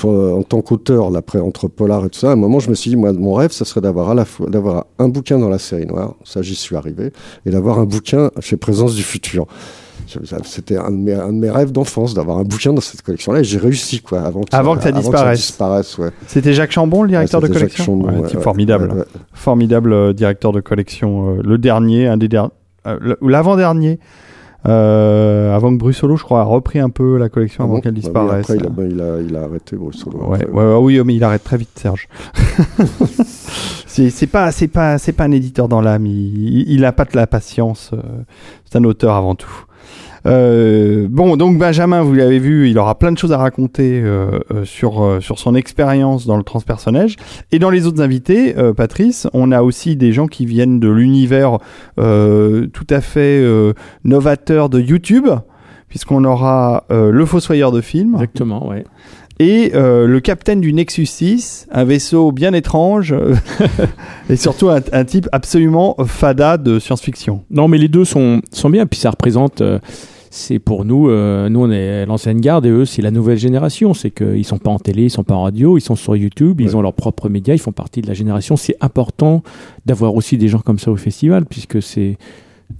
en 0.04 0.42
tant 0.42 0.60
qu'auteur 0.62 1.10
là, 1.10 1.18
après 1.20 1.38
entre 1.40 1.68
polar 1.68 2.04
et 2.04 2.10
tout 2.10 2.18
ça, 2.18 2.30
à 2.30 2.32
un 2.32 2.36
moment 2.36 2.58
je 2.58 2.70
me 2.70 2.74
suis 2.74 2.90
dit 2.90 2.96
moi 2.96 3.12
mon 3.12 3.34
rêve 3.34 3.52
ça 3.52 3.64
serait 3.64 3.80
d'avoir 3.80 4.10
à 4.10 4.14
la 4.14 4.24
fois 4.24 4.48
d'avoir 4.48 4.86
un 4.98 5.08
bouquin 5.08 5.38
dans 5.38 5.48
la 5.48 5.58
série 5.58 5.86
noire, 5.86 6.14
ça 6.24 6.42
j'y 6.42 6.54
suis 6.54 6.76
arrivé, 6.76 7.12
et 7.44 7.50
d'avoir 7.50 7.78
un 7.78 7.84
bouquin 7.84 8.30
chez 8.40 8.56
Présence 8.56 8.94
du 8.94 9.02
futur. 9.02 9.46
C'était 10.44 10.76
un, 10.76 10.90
de 10.90 10.96
mes- 10.96 11.12
un 11.14 11.28
de 11.32 11.38
mes 11.38 11.50
rêves 11.50 11.72
d'enfance 11.72 12.14
d'avoir 12.14 12.38
un 12.38 12.42
bouquin 12.44 12.72
dans 12.72 12.80
cette 12.80 13.02
collection-là 13.02 13.40
et 13.40 13.44
j'ai 13.44 13.58
réussi 13.58 14.00
quoi 14.00 14.20
avant 14.22 14.42
que, 14.42 14.54
Avant 14.54 14.76
que 14.76 14.82
ça 14.82 14.92
disparaisse. 14.92 15.38
disparaisse, 15.40 15.98
ouais. 15.98 16.10
C'était 16.26 16.52
Jacques 16.54 16.72
Chambon, 16.72 17.02
le 17.02 17.08
directeur 17.08 17.42
Ouais, 17.42 17.48
de 17.48 17.52
collection 17.52 17.84
Chambon, 17.84 18.20
Ouais, 18.22 18.28
Formidable. 18.40 19.04
Formidable 19.32 19.92
euh, 19.92 20.12
directeur 20.12 20.52
de 20.52 20.60
collection. 20.60 21.36
euh, 21.38 21.42
le 21.44 21.58
dernier, 21.58 22.06
un 22.06 22.16
des 22.16 22.28
derniers. 22.28 22.50
ou 23.20 23.28
l'avant-dernier. 23.28 23.98
Euh, 24.68 25.54
avant 25.54 25.72
que 25.72 25.78
Brussolo, 25.78 26.16
je 26.16 26.24
crois, 26.24 26.40
a 26.40 26.44
repris 26.44 26.80
un 26.80 26.90
peu 26.90 27.18
la 27.18 27.28
collection 27.28 27.62
Ah 27.62 27.64
avant 27.66 27.74
bon 27.74 27.80
qu'elle 27.80 27.92
Bah 27.92 27.98
oui, 27.98 28.02
disparaisse. 28.02 28.50
après 28.50 28.56
il 28.56 28.66
a, 28.66 28.68
ben, 28.68 28.88
il 28.90 29.00
a, 29.00 29.20
il 29.20 29.36
a 29.36 29.42
arrêté 29.44 29.76
Brussolo. 29.76 30.18
Ouais, 30.26 30.44
ouais, 30.44 30.64
ouais, 30.72 30.78
oui, 30.80 31.00
mais 31.04 31.14
il 31.14 31.22
arrête 31.22 31.44
très 31.44 31.56
vite, 31.56 31.68
Serge. 31.76 32.08
c'est 33.86 34.26
pas, 34.26 34.50
c'est 34.52 34.68
pas, 34.68 34.98
c'est 34.98 35.12
pas 35.12 35.24
un 35.24 35.30
éditeur 35.32 35.68
dans 35.68 35.80
l'âme. 35.80 36.06
Il, 36.06 36.64
il 36.68 36.84
a 36.84 36.92
pas 36.92 37.04
de 37.04 37.14
la 37.16 37.26
patience. 37.26 37.90
euh, 37.92 37.98
c'est 38.64 38.76
un 38.76 38.84
auteur 38.84 39.14
avant 39.14 39.34
tout. 39.34 39.64
Euh, 40.26 41.06
bon, 41.08 41.36
donc 41.36 41.56
Benjamin, 41.56 42.02
vous 42.02 42.14
l'avez 42.14 42.38
vu, 42.38 42.68
il 42.68 42.78
aura 42.78 42.98
plein 42.98 43.12
de 43.12 43.18
choses 43.18 43.32
à 43.32 43.38
raconter 43.38 44.00
euh, 44.02 44.40
euh, 44.52 44.64
sur 44.64 45.18
sur 45.20 45.38
son 45.38 45.54
expérience 45.54 46.26
dans 46.26 46.36
le 46.36 46.42
transpersonnage. 46.42 47.16
Et 47.52 47.58
dans 47.58 47.70
les 47.70 47.86
autres 47.86 48.02
invités, 48.02 48.54
Patrice, 48.76 49.28
on 49.32 49.52
a 49.52 49.62
aussi 49.62 49.96
des 49.96 50.12
gens 50.12 50.26
qui 50.26 50.46
viennent 50.46 50.80
de 50.80 50.88
l'univers 50.88 51.58
tout 51.96 52.86
à 52.90 53.00
fait 53.00 53.44
novateur 54.04 54.68
de 54.68 54.80
YouTube 54.80 55.28
puisqu'on 55.88 56.24
aura 56.24 56.84
le 56.90 57.24
Fossoyeur 57.24 57.70
de 57.72 57.80
film 57.80 58.14
Exactement, 58.14 58.66
ouais. 58.68 58.84
et 59.38 59.72
euh, 59.74 60.06
le 60.06 60.20
capitaine 60.20 60.60
du 60.60 60.72
Nexus 60.72 61.06
6, 61.06 61.68
un 61.70 61.84
vaisseau 61.84 62.32
bien 62.32 62.52
étrange 62.52 63.14
et 64.30 64.36
surtout 64.36 64.68
un, 64.68 64.80
un 64.92 65.04
type 65.04 65.28
absolument 65.32 65.94
fada 66.06 66.56
de 66.56 66.78
science-fiction. 66.80 67.44
Non, 67.50 67.68
mais 67.68 67.78
les 67.78 67.88
deux 67.88 68.04
sont, 68.04 68.40
sont 68.52 68.70
bien. 68.70 68.86
Puis 68.86 68.98
ça 68.98 69.10
représente. 69.10 69.60
euh, 69.60 69.78
c'est 70.36 70.58
pour 70.58 70.84
nous, 70.84 71.08
euh, 71.08 71.48
nous 71.48 71.60
on 71.60 71.70
est 71.70 72.04
l'ancienne 72.06 72.40
garde 72.40 72.66
et 72.66 72.70
eux 72.70 72.84
c'est 72.84 73.00
la 73.02 73.10
nouvelle 73.10 73.38
génération. 73.38 73.94
C'est 73.94 74.10
qu'ils 74.10 74.44
sont 74.44 74.58
pas 74.58 74.70
en 74.70 74.78
télé, 74.78 75.04
ils 75.04 75.10
sont 75.10 75.24
pas 75.24 75.34
en 75.34 75.42
radio, 75.44 75.78
ils 75.78 75.80
sont 75.80 75.96
sur 75.96 76.14
YouTube, 76.14 76.60
ils 76.60 76.76
ont 76.76 76.82
leurs 76.82 76.92
propres 76.94 77.28
médias, 77.28 77.54
ils 77.54 77.58
font 77.58 77.72
partie 77.72 78.02
de 78.02 78.06
la 78.06 78.14
génération. 78.14 78.56
C'est 78.56 78.76
important 78.80 79.42
d'avoir 79.86 80.14
aussi 80.14 80.36
des 80.36 80.48
gens 80.48 80.58
comme 80.60 80.78
ça 80.78 80.90
au 80.90 80.96
festival 80.96 81.46
puisque 81.46 81.80
c'est 81.82 82.18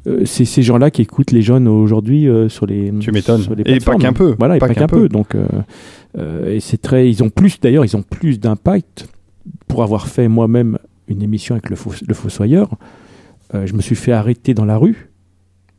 euh, 0.06 0.22
c'est 0.24 0.44
ces 0.44 0.62
gens-là 0.62 0.90
qui 0.90 1.00
écoutent 1.02 1.30
les 1.30 1.42
jeunes 1.42 1.66
aujourd'hui 1.68 2.28
euh, 2.28 2.48
sur 2.48 2.66
les 2.66 2.92
Tu 3.00 3.10
m'étonnes. 3.12 3.40
sur 3.42 3.54
les 3.54 3.62
Et 3.66 3.78
pas 3.80 3.94
qu'un 3.96 4.12
peu. 4.12 4.34
Voilà, 4.38 4.56
et 4.56 4.58
Pas 4.58 4.68
pas, 4.68 4.74
qu'un 4.74 4.86
peu. 4.86 5.02
peu. 5.02 5.08
Donc 5.08 5.34
et 6.46 6.60
c'est 6.60 6.80
très, 6.80 7.08
ils 7.10 7.22
ont 7.22 7.28
plus 7.30 7.60
d'ailleurs, 7.60 7.84
ils 7.84 7.96
ont 7.96 8.02
plus 8.02 8.40
d'impact 8.40 9.08
pour 9.68 9.82
avoir 9.82 10.08
fait 10.08 10.28
moi-même 10.28 10.78
une 11.08 11.22
émission 11.22 11.54
avec 11.54 11.68
le, 11.70 11.76
Fos- 11.76 12.02
le 12.06 12.14
Fossoyeur. 12.14 12.70
je 13.52 13.72
me 13.74 13.80
suis 13.80 13.94
fait 13.96 14.12
arrêter 14.12 14.54
dans 14.54 14.64
la 14.64 14.76
rue 14.78 15.10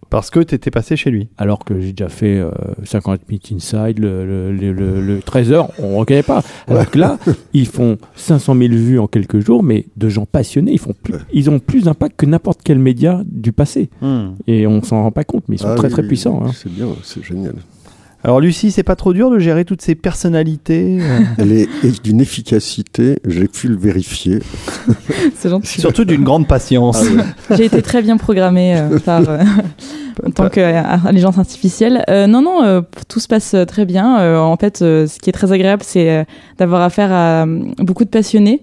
Parce 0.09 0.29
que 0.29 0.39
t'étais 0.39 0.71
passé 0.71 0.95
chez 0.95 1.11
lui. 1.11 1.27
alors 1.37 1.65
que 1.65 1.79
j'ai 1.81 1.91
déjà 1.91 2.09
fait 2.09 2.37
euh, 2.37 2.49
50 2.85 3.27
minutes 3.29 3.51
inside, 3.53 3.99
le, 3.99 4.25
le, 4.25 4.51
le, 4.53 4.71
le- 4.71 5.01
le 5.01 5.19
13 5.21 5.51
heures, 5.51 5.69
on 5.79 5.91
ne 5.93 5.97
reconnaît 5.97 6.23
pas. 6.23 6.41
Alors 6.67 6.89
que 6.89 6.97
là, 6.97 7.19
ils 7.53 7.67
font 7.67 7.97
500 8.15 8.55
000 8.55 8.73
vues 8.73 8.99
en 8.99 9.07
quelques 9.07 9.39
jours, 9.39 9.63
mais 9.63 9.85
de 9.97 10.07
gens 10.09 10.25
passionnés, 10.25 10.71
ils, 10.71 10.79
font 10.79 10.93
plus- 11.03 11.15
ils 11.33 11.49
ont 11.49 11.59
plus 11.59 11.83
d'impact 11.83 12.15
que 12.17 12.25
n'importe 12.25 12.61
quel 12.63 12.79
média 12.79 13.21
du 13.25 13.51
passé. 13.51 13.89
Et 14.47 14.65
on 14.67 14.81
s'en 14.81 15.03
rend 15.03 15.11
pas 15.11 15.23
compte, 15.25 15.43
mais 15.49 15.55
ils 15.55 15.59
sont 15.59 15.67
Ah 15.69 15.75
très 15.75 15.87
oui, 15.87 15.93
très 15.93 16.01
oui, 16.03 16.07
puissants. 16.07 16.41
hein. 16.45 16.51
C'est 16.53 16.71
bien, 16.71 16.87
c'est 17.03 17.23
génial. 17.23 17.55
Alors 18.27 18.41
Lucie, 18.41 18.71
c'est 18.71 18.83
pas 18.83 18.97
trop 18.97 19.13
dur 19.13 19.31
de 19.31 19.39
gérer 19.39 19.63
toutes 19.63 19.81
ces 19.81 19.95
personnalités 19.95 20.97
euh, 20.99 21.19
Elle 21.37 21.53
est 21.53 21.69
est 21.81 22.03
d'une 22.03 22.19
efficacité, 22.19 23.19
j'ai 23.25 23.47
pu 23.47 23.69
le 23.69 23.77
vérifier. 23.77 24.39
C'est 25.35 25.47
gentil. 25.47 25.79
Surtout 25.79 26.03
d'une 26.03 26.25
grande 26.25 26.45
patience. 26.45 27.01
Ah 27.01 27.15
ouais. 27.15 27.23
J'ai 27.57 27.63
été 27.63 27.81
très 27.81 28.01
bien 28.01 28.17
programmée 28.17 28.77
euh, 28.77 28.99
par 28.99 29.21
euh, 29.29 29.43
en 30.25 30.31
tant 30.31 30.49
qu'intelligence 30.49 31.37
artificielle. 31.37 32.03
Euh, 32.09 32.27
non, 32.27 32.41
non, 32.41 32.65
euh, 32.65 32.81
tout 33.07 33.21
se 33.21 33.29
passe 33.29 33.55
très 33.65 33.85
bien. 33.85 34.19
Euh, 34.19 34.37
en 34.39 34.57
fait, 34.57 34.81
euh, 34.81 35.07
ce 35.07 35.19
qui 35.19 35.29
est 35.29 35.33
très 35.33 35.53
agréable, 35.53 35.83
c'est 35.85 36.09
euh, 36.09 36.23
d'avoir 36.57 36.81
affaire 36.81 37.13
à 37.13 37.43
euh, 37.43 37.63
beaucoup 37.77 38.03
de 38.03 38.09
passionnés. 38.09 38.61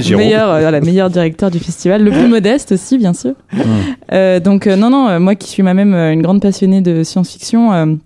Giraud. 0.00 0.18
meilleur, 0.18 0.48
euh, 0.48 0.60
voilà, 0.60 0.80
meilleur 0.80 1.10
directeur 1.10 1.50
du 1.50 1.58
festival, 1.58 2.04
le 2.04 2.10
plus 2.10 2.28
modeste 2.28 2.72
aussi, 2.72 2.98
bien 2.98 3.12
sûr. 3.12 3.34
Euh, 4.12 4.40
donc 4.40 4.66
euh, 4.66 4.76
non, 4.76 4.90
non, 4.90 5.08
euh, 5.08 5.18
moi 5.18 5.34
qui 5.34 5.48
suis 5.48 5.62
moi-même 5.62 5.94
une 5.94 6.22
grande 6.22 6.40
passionnée 6.40 6.80
de 6.80 7.02
science-fiction, 7.02 7.98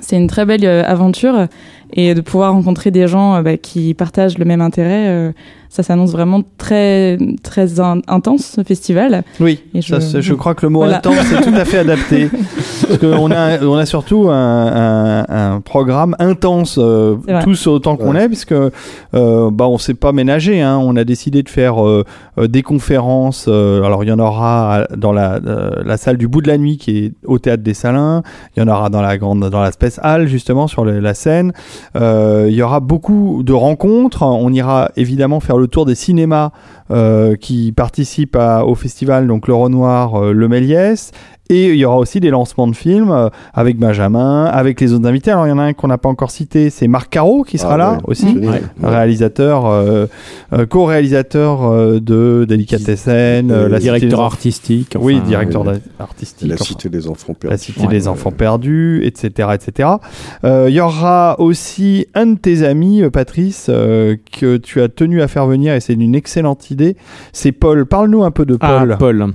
c'est 0.00 0.16
une 0.16 0.26
très 0.26 0.44
belle 0.46 0.66
aventure 0.66 1.46
et 1.92 2.14
de 2.14 2.20
pouvoir 2.20 2.52
rencontrer 2.52 2.90
des 2.90 3.06
gens 3.06 3.42
bah, 3.42 3.56
qui 3.56 3.94
partagent 3.94 4.38
le 4.38 4.44
même 4.44 4.60
intérêt, 4.60 5.32
ça 5.74 5.82
s'annonce 5.82 6.12
vraiment 6.12 6.42
très 6.56 7.18
très 7.42 7.80
in- 7.80 8.00
intense 8.06 8.44
ce 8.56 8.62
festival. 8.62 9.24
Oui, 9.40 9.60
Et 9.74 9.80
je- 9.82 10.34
crois 10.34 10.54
que 10.54 10.64
le 10.64 10.70
mot 10.70 10.78
Voilà. 10.80 10.98
intense 10.98 11.32
est 11.32 11.40
tout 11.42 11.54
à 11.56 11.64
fait 11.64 11.78
adapté. 11.78 12.28
Parce 12.86 12.98
qu'on 12.98 13.30
a, 13.32 13.60
on 13.64 13.74
a 13.76 13.84
surtout 13.86 14.28
un, 14.30 15.24
un- 15.24 15.54
un 15.56 15.60
programme 15.60 16.14
intense, 16.20 16.78
euh, 16.80 17.16
tous 17.42 17.66
autant 17.66 17.96
qu'on 17.96 18.14
Ouais. 18.14 18.24
est, 18.24 18.28
puisque 18.28 18.52
euh, 18.52 18.70
bah, 19.50 19.66
on 19.66 19.78
s'est 19.78 19.94
pas 19.94 20.12
ménagé. 20.12 20.60
Hein. 20.62 20.78
On 20.80 20.94
a 20.96 21.02
décidé 21.02 21.42
de 21.42 21.48
faire 21.48 21.84
euh, 21.84 22.04
euh, 22.38 22.46
des 22.46 22.62
conférences. 22.62 23.46
euh, 23.48 23.82
alors 23.82 24.04
il 24.04 24.08
y 24.10 24.12
en 24.12 24.18
aura 24.20 24.86
dans 24.96 25.12
la, 25.12 25.40
euh, 25.44 25.70
la 25.84 25.96
salle 25.96 26.18
du 26.18 26.28
bout 26.28 26.40
de 26.40 26.48
la 26.48 26.58
nuit 26.58 26.76
qui 26.76 26.98
est 27.06 27.12
au 27.26 27.38
théâtre 27.40 27.62
des 27.64 27.74
Salins. 27.74 28.22
Il 28.56 28.60
y 28.60 28.62
en 28.62 28.68
aura 28.68 28.90
dans 28.90 29.02
la 29.02 29.18
grande, 29.18 29.48
dans 29.50 29.60
la 29.60 29.72
Space 29.72 29.98
Hall 30.04 30.28
justement 30.28 30.68
sur 30.68 30.84
le- 30.84 31.00
la 31.00 31.14
scène. 31.14 31.52
Euh, 31.96 32.46
il 32.48 32.54
y 32.54 32.62
aura 32.62 32.78
beaucoup 32.80 33.42
de 33.44 33.52
rencontres. 33.52 34.22
On 34.22 34.52
ira 34.52 34.90
évidemment 34.96 35.40
faire 35.40 35.56
le 35.56 35.63
tour 35.66 35.86
des 35.86 35.94
cinémas 35.94 36.50
euh, 36.90 37.36
qui 37.36 37.72
participent 37.72 38.38
au 38.64 38.74
festival, 38.74 39.26
donc 39.26 39.48
le 39.48 39.54
Renoir, 39.54 40.22
euh, 40.22 40.32
le 40.32 40.48
Méliès. 40.48 41.12
Et 41.50 41.68
il 41.70 41.76
y 41.76 41.84
aura 41.84 41.98
aussi 41.98 42.20
des 42.20 42.30
lancements 42.30 42.66
de 42.66 42.74
films 42.74 43.10
euh, 43.10 43.28
avec 43.52 43.76
Benjamin, 43.78 44.44
avec 44.46 44.80
les 44.80 44.94
autres 44.94 45.06
invités. 45.06 45.30
Alors 45.30 45.46
il 45.46 45.50
y 45.50 45.52
en 45.52 45.58
a 45.58 45.64
un 45.64 45.72
qu'on 45.74 45.88
n'a 45.88 45.98
pas 45.98 46.08
encore 46.08 46.30
cité, 46.30 46.70
c'est 46.70 46.88
Marc 46.88 47.10
Caro 47.10 47.42
qui 47.42 47.58
sera 47.58 47.74
Ah 47.74 47.76
là 47.76 47.92
ouais, 47.92 47.98
aussi. 48.06 48.38
Ouais. 48.38 48.62
Réalisateur, 48.82 49.66
euh, 49.66 50.06
euh, 50.54 50.64
co-réalisateur 50.64 51.64
euh, 51.64 52.00
de 52.00 52.46
Délicatessen, 52.48 53.50
euh, 53.50 53.68
la 53.68 53.76
Cité 53.76 53.82
directeur 53.82 54.08
des 54.08 54.14
Enfants- 54.14 54.24
artistique. 54.24 54.96
oui, 54.98 55.16
enfin, 55.16 55.26
directeur 55.28 55.60
ouais. 55.62 55.66
d'art- 55.72 55.76
Et 55.76 56.02
artistique. 56.02 56.48
la 56.48 56.54
enfin, 56.54 56.64
cité 56.64 56.88
des 56.88 57.08
enfants 57.08 57.34
la 57.42 57.48
perdus. 57.50 57.62
Cité 57.62 57.80
Ouais, 57.82 57.86
des 57.88 58.02
ouais. 58.02 58.08
Enfants 58.08 58.30
Perdus, 58.32 59.02
etc., 59.04 59.48
etc. 59.52 59.88
Euh, 60.44 60.66
Il 60.70 60.74
y 60.74 60.80
aura 60.80 61.38
aussi 61.40 62.06
un 62.14 62.26
de 62.26 62.38
tes 62.38 62.64
amis, 62.64 63.02
euh, 63.02 63.10
Patrice, 63.10 63.66
euh, 63.68 64.16
que 64.40 64.56
tu 64.56 64.80
as 64.80 64.88
tenu 64.88 65.20
à 65.20 65.28
faire 65.28 65.46
venir 65.46 65.74
et 65.74 65.80
c'est 65.80 65.92
une 65.92 66.14
excellente 66.14 66.70
idée. 66.70 66.96
C'est 67.32 67.52
Paul. 67.52 67.84
Parle-nous 67.84 68.24
un 68.24 68.30
peu 68.30 68.46
de 68.46 68.56
Ah, 68.60 68.86
Paul. 68.98 69.34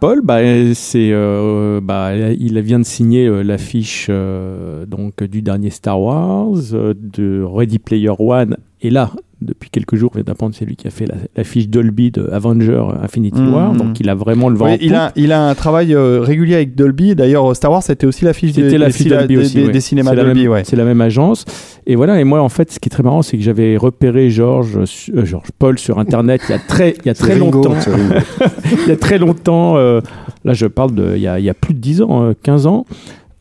Paul. 0.00 0.20
Bah, 0.22 0.40
c'est, 0.74 1.10
euh, 1.12 1.80
bah, 1.82 2.16
il 2.16 2.60
vient 2.60 2.78
de 2.78 2.84
signer 2.84 3.26
euh, 3.26 3.42
l'affiche 3.42 4.06
euh, 4.10 4.86
donc 4.86 5.24
du 5.24 5.42
dernier 5.42 5.70
Star 5.70 6.00
Wars, 6.00 6.54
euh, 6.72 6.94
de 6.96 7.42
Ready 7.42 7.78
Player 7.78 8.12
One, 8.18 8.56
et 8.82 8.90
là, 8.90 9.10
depuis 9.40 9.70
quelques 9.70 9.94
jours, 9.94 10.10
vient 10.14 10.24
d'apprendre 10.24 10.52
c'est 10.56 10.64
lui 10.64 10.74
qui 10.74 10.88
a 10.88 10.90
fait 10.90 11.06
la- 11.06 11.14
l'affiche 11.36 11.68
Dolby 11.68 12.10
de 12.10 12.28
Avenger 12.32 12.82
Infinity 13.02 13.40
Mhm. 13.40 13.54
War, 13.54 13.72
donc 13.72 14.00
il 14.00 14.08
a 14.08 14.14
vraiment 14.16 14.48
le 14.48 14.56
vent. 14.56 14.66
Oui, 14.66 14.72
en 14.72 14.76
il, 14.80 14.94
a, 14.94 15.12
il 15.14 15.30
a 15.32 15.48
un 15.48 15.54
travail 15.54 15.94
euh, 15.94 16.20
régulier 16.20 16.56
avec 16.56 16.74
Dolby. 16.74 17.14
D'ailleurs, 17.14 17.54
Star 17.54 17.70
Wars, 17.70 17.82
c'était 17.84 18.06
aussi 18.06 18.24
l'affiche 18.24 18.52
des, 18.52 18.64
C'était 18.64 18.78
la 18.78 18.90
fille 18.90 19.04
des- 19.06 19.10
Dolby 19.16 19.34
des- 19.34 19.40
aussi. 19.40 19.54
des- 19.54 19.66
ouais. 19.66 19.72
des 19.72 19.80
cinémas 19.80 20.14
Dolby. 20.16 20.48
ouais. 20.48 20.62
C'est 20.64 20.74
la 20.76 20.84
même 20.84 21.00
agence. 21.00 21.44
Et 21.86 21.94
voilà. 21.94 22.20
Et 22.20 22.24
moi, 22.24 22.42
en 22.42 22.48
fait, 22.48 22.72
ce 22.72 22.80
qui 22.80 22.88
est 22.88 22.90
très 22.90 23.04
marrant, 23.04 23.22
c'est 23.22 23.36
que 23.36 23.42
j'avais 23.44 23.76
repéré 23.76 24.28
Georges, 24.30 24.76
euh, 25.14 25.24
Georges 25.24 25.50
Paul 25.58 25.78
sur 25.78 25.98
Internet 26.00 26.40
il 26.48 26.52
y 26.52 26.54
a 26.54 26.58
très, 26.58 26.96
il 27.00 27.06
y 27.06 27.10
a 27.10 27.14
très 27.14 27.34
Ringo, 27.34 27.62
longtemps. 27.62 27.74
il 28.86 28.88
y 28.88 28.92
a 28.92 28.96
très 28.96 29.18
longtemps. 29.18 29.76
euh, 29.76 30.00
là, 30.44 30.52
je 30.52 30.66
parle 30.66 30.94
de, 30.94 31.12
il 31.14 31.22
y 31.22 31.28
a, 31.28 31.38
il 31.38 31.44
y 31.44 31.50
a 31.50 31.54
plus 31.54 31.74
de 31.74 31.78
10 31.80 32.02
ans, 32.02 32.24
euh, 32.24 32.32
15 32.42 32.66
ans. 32.66 32.86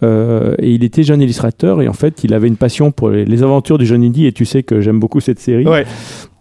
Euh, 0.04 0.54
et 0.60 0.72
il 0.72 0.84
était 0.84 1.02
jeune 1.04 1.22
illustrateur 1.24 1.82
et 1.82 1.88
en 1.88 1.94
fait 1.94 2.24
il 2.24 2.34
avait 2.36 2.48
une 2.48 2.56
passion 2.58 2.92
pour 2.92 3.10
les, 3.10 3.26
les 3.26 3.42
aventures 3.42 3.80
du 3.80 3.86
jeune 3.88 4.04
Indy 4.04 4.28
et 4.28 4.32
tu 4.32 4.46
sais 4.46 4.62
que 4.62 4.80
j'aime 4.80 5.00
beaucoup 5.00 5.20
cette 5.22 5.40
série 5.40 5.66
Ouais. 5.68 5.86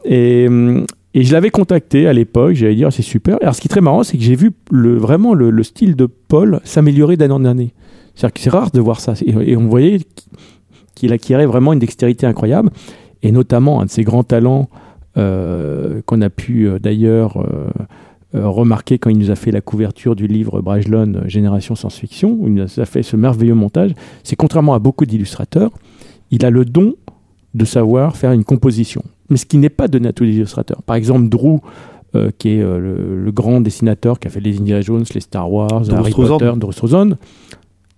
et, 0.04 0.46
hum, 0.46 0.84
et 1.14 1.22
je 1.22 1.32
l'avais 1.32 1.48
contacté 1.48 2.06
à 2.06 2.12
l'époque, 2.12 2.52
j'allais 2.52 2.74
dire 2.74 2.92
c'est 2.92 3.00
super. 3.00 3.38
Alors 3.40 3.54
ce 3.54 3.62
qui 3.62 3.68
est 3.68 3.70
très 3.70 3.80
marrant, 3.80 4.02
c'est 4.02 4.18
que 4.18 4.22
j'ai 4.22 4.34
vu 4.34 4.50
le, 4.70 4.96
vraiment 4.98 5.32
le, 5.32 5.48
le 5.48 5.62
style 5.62 5.96
de 5.96 6.04
Paul 6.04 6.60
s'améliorer 6.64 7.16
d'année 7.16 7.32
en 7.32 7.46
année. 7.46 7.72
C'est-à-dire 8.14 8.34
que 8.34 8.40
c'est 8.40 8.50
rare 8.50 8.70
de 8.70 8.80
voir 8.80 9.00
ça. 9.00 9.14
Et, 9.24 9.30
et 9.52 9.56
on 9.56 9.66
voyait 9.68 10.00
qu'il 10.94 11.12
acquérait 11.14 11.46
vraiment 11.46 11.72
une 11.72 11.78
dextérité 11.78 12.26
incroyable. 12.26 12.68
Et 13.22 13.32
notamment 13.32 13.80
un 13.80 13.86
de 13.86 13.90
ses 13.90 14.04
grands 14.04 14.24
talents 14.24 14.68
euh, 15.16 16.02
qu'on 16.04 16.20
a 16.20 16.28
pu 16.28 16.68
euh, 16.68 16.78
d'ailleurs 16.78 17.38
euh, 18.34 18.48
remarquer 18.48 18.98
quand 18.98 19.10
il 19.10 19.18
nous 19.18 19.30
a 19.30 19.36
fait 19.36 19.50
la 19.52 19.60
couverture 19.60 20.16
du 20.16 20.26
livre 20.26 20.60
Brajlon 20.60 21.14
euh, 21.14 21.28
Génération 21.28 21.74
Science-Fiction, 21.74 22.36
où 22.40 22.48
il 22.48 22.54
nous 22.54 22.80
a 22.80 22.84
fait 22.84 23.02
ce 23.02 23.16
merveilleux 23.16 23.54
montage, 23.54 23.92
c'est 24.24 24.36
contrairement 24.36 24.74
à 24.74 24.78
beaucoup 24.78 25.06
d'illustrateurs, 25.06 25.70
il 26.30 26.44
a 26.44 26.50
le 26.50 26.64
don 26.64 26.94
de 27.54 27.64
savoir 27.64 28.16
faire 28.16 28.32
une 28.32 28.44
composition. 28.44 29.02
Mais 29.30 29.36
ce 29.36 29.46
qui 29.46 29.58
n'est 29.58 29.68
pas 29.70 29.88
donné 29.88 30.08
à 30.08 30.12
tous 30.12 30.24
les 30.24 30.34
illustrateurs. 30.34 30.82
Par 30.82 30.96
exemple, 30.96 31.28
Drew, 31.28 31.58
euh, 32.14 32.30
qui 32.36 32.50
est 32.50 32.62
euh, 32.62 32.78
le, 32.78 33.24
le 33.24 33.32
grand 33.32 33.60
dessinateur 33.60 34.18
qui 34.18 34.26
a 34.28 34.30
fait 34.30 34.40
les 34.40 34.58
Indiana 34.58 34.80
Jones, 34.82 35.04
les 35.14 35.20
Star 35.20 35.50
Wars, 35.50 35.82
Drew 35.82 35.94
Harry 35.96 36.10
Struzan. 36.12 36.38
Potter, 36.38 36.52
Drew 36.58 36.72
Struzan, 36.72 37.10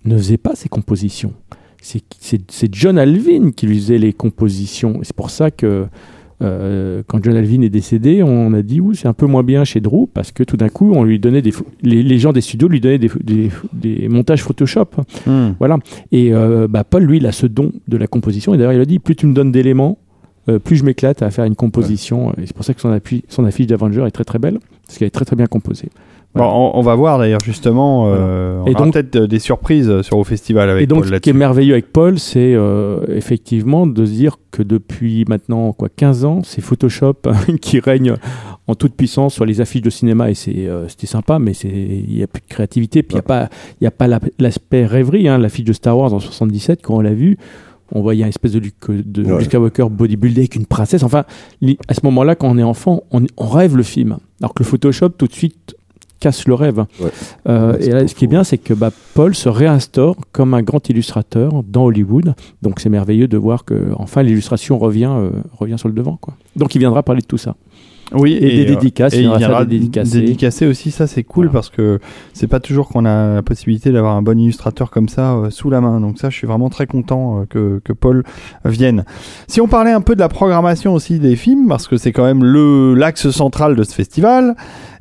ne 0.04 0.16
faisait 0.16 0.36
pas 0.36 0.54
ses 0.54 0.68
compositions. 0.68 1.32
C'est- 1.80 2.74
John 2.74 2.98
Alvin 2.98 3.50
qui 3.52 3.66
lui 3.66 3.76
faisait 3.78 3.98
les 3.98 4.12
compositions. 4.12 5.00
C'est 5.02 5.14
pour 5.16 5.30
ça 5.30 5.50
que 5.50 5.86
euh, 6.42 7.02
quand 7.06 7.22
John 7.24 7.36
Alvin 7.36 7.62
est 7.62 7.68
décédé, 7.68 8.22
on 8.22 8.52
a 8.52 8.62
dit, 8.62 8.80
ouh, 8.80 8.94
c'est 8.94 9.08
un 9.08 9.12
peu 9.12 9.26
moins 9.26 9.42
bien 9.42 9.64
chez 9.64 9.80
Drew, 9.80 10.06
parce 10.12 10.30
que 10.32 10.42
tout 10.44 10.56
d'un 10.56 10.68
coup, 10.68 10.92
on 10.94 11.02
lui 11.04 11.18
donnait 11.18 11.42
des, 11.42 11.52
les, 11.82 12.02
les 12.02 12.18
gens 12.18 12.32
des 12.32 12.40
studios 12.40 12.68
lui 12.68 12.80
donnaient 12.80 12.98
des, 12.98 13.10
des- 13.24 13.50
des 13.72 14.08
montages 14.08 14.42
Photoshop. 14.42 14.86
Hmm. 15.26 15.50
Voilà. 15.58 15.78
Et 16.12 16.32
euh, 16.32 16.68
bah, 16.68 16.84
Paul, 16.84 17.02
lui, 17.04 17.16
il 17.18 17.26
a 17.26 17.32
ce 17.32 17.46
don 17.46 17.72
de 17.88 17.96
la 17.96 18.06
composition. 18.06 18.54
Et 18.54 18.58
d'ailleurs, 18.58 18.72
il 18.74 18.80
a 18.80 18.84
dit 18.84 18.98
plus 18.98 19.16
tu 19.16 19.26
me 19.26 19.34
donnes 19.34 19.50
d'éléments, 19.52 19.98
euh, 20.48 20.58
plus 20.58 20.76
je 20.76 20.84
m'éclate 20.84 21.22
à 21.22 21.30
faire 21.30 21.44
une 21.44 21.56
composition. 21.56 22.32
Et 22.34 22.46
c'est 22.46 22.54
pour 22.54 22.64
ça 22.64 22.72
que 22.74 22.80
son, 22.80 22.92
appui- 22.96 23.24
son 23.28 23.44
affiche 23.44 23.66
d'Avenger 23.66 24.04
est 24.06 24.10
très 24.12 24.24
très 24.24 24.38
belle, 24.38 24.58
parce 24.86 24.98
qu'elle 24.98 25.08
est 25.08 25.10
très 25.10 25.24
très 25.24 25.36
bien 25.36 25.46
composée. 25.46 25.88
Bon, 26.34 26.44
Voilà. 26.44 26.52
on, 26.58 26.78
on 26.78 26.82
va 26.82 26.94
voir 26.94 27.18
d'ailleurs 27.18 27.40
justement. 27.42 28.04
euh, 28.08 28.60
on 28.62 28.66
Et 28.66 28.74
donc- 28.74 28.92
peut-être 28.92 29.16
euh, 29.16 29.26
des 29.26 29.38
surprises 29.38 30.02
sur 30.02 30.18
au 30.18 30.24
festival 30.24 30.68
avec 30.68 30.82
Et 30.84 30.86
donc, 30.86 31.04
Paul 31.04 31.14
ce 31.14 31.20
qui 31.20 31.30
est 31.30 31.32
merveilleux 31.32 31.72
avec 31.72 31.90
Paul, 31.92 32.18
c'est 32.18 32.52
euh, 32.54 33.00
effectivement 33.08 33.86
de 33.86 34.04
se 34.04 34.10
dire 34.12 34.36
que 34.50 34.62
depuis 34.62 35.24
maintenant 35.26 35.72
quoi 35.72 35.88
15 35.94 36.24
ans, 36.26 36.40
c'est 36.44 36.60
Photoshop 36.60 37.14
qui 37.62 37.80
règne 37.80 38.14
en 38.66 38.74
toute 38.74 38.94
puissance 38.94 39.32
sur 39.34 39.46
les 39.46 39.60
affiches 39.62 39.80
de 39.82 39.90
cinéma 39.90 40.30
et 40.30 40.34
c'est 40.34 40.68
euh, 40.68 40.86
c'était 40.88 41.06
sympa, 41.06 41.38
mais 41.38 41.54
c'est 41.54 41.68
il 41.68 42.16
y 42.18 42.22
a 42.22 42.26
plus 42.26 42.42
de 42.42 42.46
créativité, 42.48 43.02
puis 43.02 43.14
il 43.14 43.16
y 43.16 43.20
a 43.20 43.22
pas 43.22 43.48
il 43.80 43.84
y 43.84 43.86
a 43.86 43.90
pas 43.90 44.06
la- 44.06 44.20
l'aspect 44.38 44.84
rêverie. 44.84 45.28
Hein, 45.28 45.38
l'affiche 45.38 45.64
de 45.64 45.72
Star 45.72 45.96
Wars 45.96 46.12
en 46.12 46.20
77 46.20 46.82
quand 46.82 46.96
on 46.96 47.00
l'a 47.00 47.14
vu. 47.14 47.38
On 47.90 48.02
voyait 48.02 48.22
un 48.22 48.28
espèce 48.28 48.52
de 48.52 48.58
Luke, 48.58 48.74
de 48.90 49.22
Ouais. 49.24 49.38
Luke 49.38 49.44
Skywalker 49.46 49.86
bodybuildé 49.90 50.42
avec 50.42 50.56
une 50.56 50.66
princesse. 50.66 51.02
Enfin, 51.02 51.24
à 51.88 51.94
ce 51.94 52.00
moment-là, 52.04 52.34
quand 52.34 52.48
on 52.50 52.58
est 52.58 52.62
enfant, 52.62 53.02
on, 53.12 53.22
on 53.38 53.46
rêve 53.46 53.78
le 53.78 53.82
film. 53.82 54.18
Alors 54.42 54.52
que 54.52 54.62
le 54.62 54.68
Photoshop, 54.68 55.08
tout 55.16 55.26
de 55.26 55.32
suite, 55.32 55.74
casse 56.20 56.46
le 56.46 56.54
rêve. 56.54 56.84
Ouais. 57.00 57.10
Euh, 57.48 57.78
et 57.80 57.90
là, 57.90 58.06
ce 58.06 58.14
qui 58.14 58.24
est 58.24 58.28
bien, 58.28 58.44
c'est 58.44 58.58
que 58.58 58.74
bah, 58.74 58.90
Paul 59.14 59.34
se 59.34 59.48
réinstaure 59.48 60.16
comme 60.32 60.54
un 60.54 60.62
grand 60.62 60.88
illustrateur 60.88 61.62
dans 61.62 61.84
Hollywood. 61.84 62.34
Donc 62.62 62.80
c'est 62.80 62.88
merveilleux 62.88 63.28
de 63.28 63.36
voir 63.36 63.64
que 63.64 63.92
enfin 63.96 64.22
l'illustration 64.22 64.78
revient, 64.78 65.10
euh, 65.10 65.30
revient 65.56 65.78
sur 65.78 65.88
le 65.88 65.94
devant. 65.94 66.16
Quoi. 66.16 66.34
Donc 66.56 66.74
il 66.74 66.78
viendra 66.78 67.02
parler 67.02 67.22
de 67.22 67.26
tout 67.26 67.38
ça. 67.38 67.56
Oui, 68.14 68.38
Et 68.40 68.64
des 68.64 68.72
euh, 68.72 68.74
dédicaces, 68.74 69.12
et 69.14 69.20
il 69.20 69.30
viendra 69.36 69.64
des 69.64 69.78
dédicacés. 69.78 70.20
dédicacer 70.20 70.66
aussi, 70.66 70.90
ça 70.90 71.06
c'est 71.06 71.24
cool 71.24 71.46
Voilà. 71.46 71.52
parce 71.52 71.68
que 71.68 71.98
c'est 72.32 72.46
pas 72.46 72.58
toujours 72.60 72.88
qu'on 72.88 73.04
a 73.04 73.34
la 73.34 73.42
possibilité 73.42 73.92
d'avoir 73.92 74.16
un 74.16 74.22
bon 74.22 74.38
illustrateur 74.38 74.90
comme 74.90 75.08
ça 75.10 75.34
euh, 75.34 75.50
sous 75.50 75.68
la 75.68 75.80
main. 75.82 76.00
Donc 76.00 76.18
ça, 76.18 76.30
je 76.30 76.36
suis 76.36 76.46
vraiment 76.46 76.70
très 76.70 76.86
content 76.86 77.40
euh, 77.40 77.44
que, 77.44 77.80
que 77.84 77.92
Paul 77.92 78.24
vienne. 78.64 79.04
Si 79.46 79.60
on 79.60 79.68
parlait 79.68 79.92
un 79.92 80.00
peu 80.00 80.14
de 80.14 80.20
la 80.20 80.28
programmation 80.30 80.94
aussi 80.94 81.18
des 81.18 81.36
films, 81.36 81.68
parce 81.68 81.86
que 81.86 81.96
c'est 81.98 82.12
quand 82.12 82.24
même 82.24 82.42
le 82.44 82.94
l'axe 82.94 83.28
central 83.30 83.76
de 83.76 83.84
ce 83.84 83.94
festival. 83.94 84.54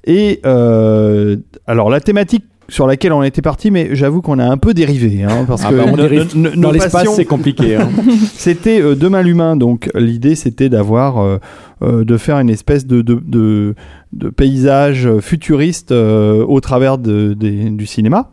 Et 0.05 0.39
euh, 0.45 1.37
alors 1.65 1.89
la 1.89 1.99
thématique 2.01 2.45
sur 2.69 2.85
laquelle 2.85 3.13
on 3.13 3.23
était 3.23 3.41
parti, 3.41 3.71
mais 3.71 3.95
j'avoue 3.95 4.21
qu'on 4.21 4.39
a 4.39 4.45
un 4.45 4.57
peu 4.57 4.73
dérivé, 4.73 5.23
hein, 5.23 5.45
parce 5.47 5.63
Ah 5.65 5.69
que 5.69 5.75
bah, 5.75 5.85
on 5.87 5.95
dérive 5.95 6.27
Dans 6.59 6.71
l'espace, 6.71 7.07
c'est 7.15 7.23
compliqué. 7.23 7.77
hein. 7.77 7.87
c'était 8.33 8.81
euh, 8.81 8.93
Demain 8.93 9.21
l'humain, 9.21 9.55
donc 9.55 9.89
l'idée 9.95 10.35
c'était 10.35 10.67
d'avoir, 10.67 11.19
euh, 11.19 11.37
de 11.81 12.17
faire 12.17 12.39
une 12.39 12.49
espèce 12.49 12.85
de, 12.85 13.01
de, 13.01 13.21
de, 13.25 13.75
de 14.13 14.29
paysage 14.29 15.09
futuriste 15.19 15.91
euh, 15.91 16.43
au 16.45 16.59
travers 16.59 16.97
de, 16.97 17.33
du 17.33 17.85
cinéma. 17.85 18.29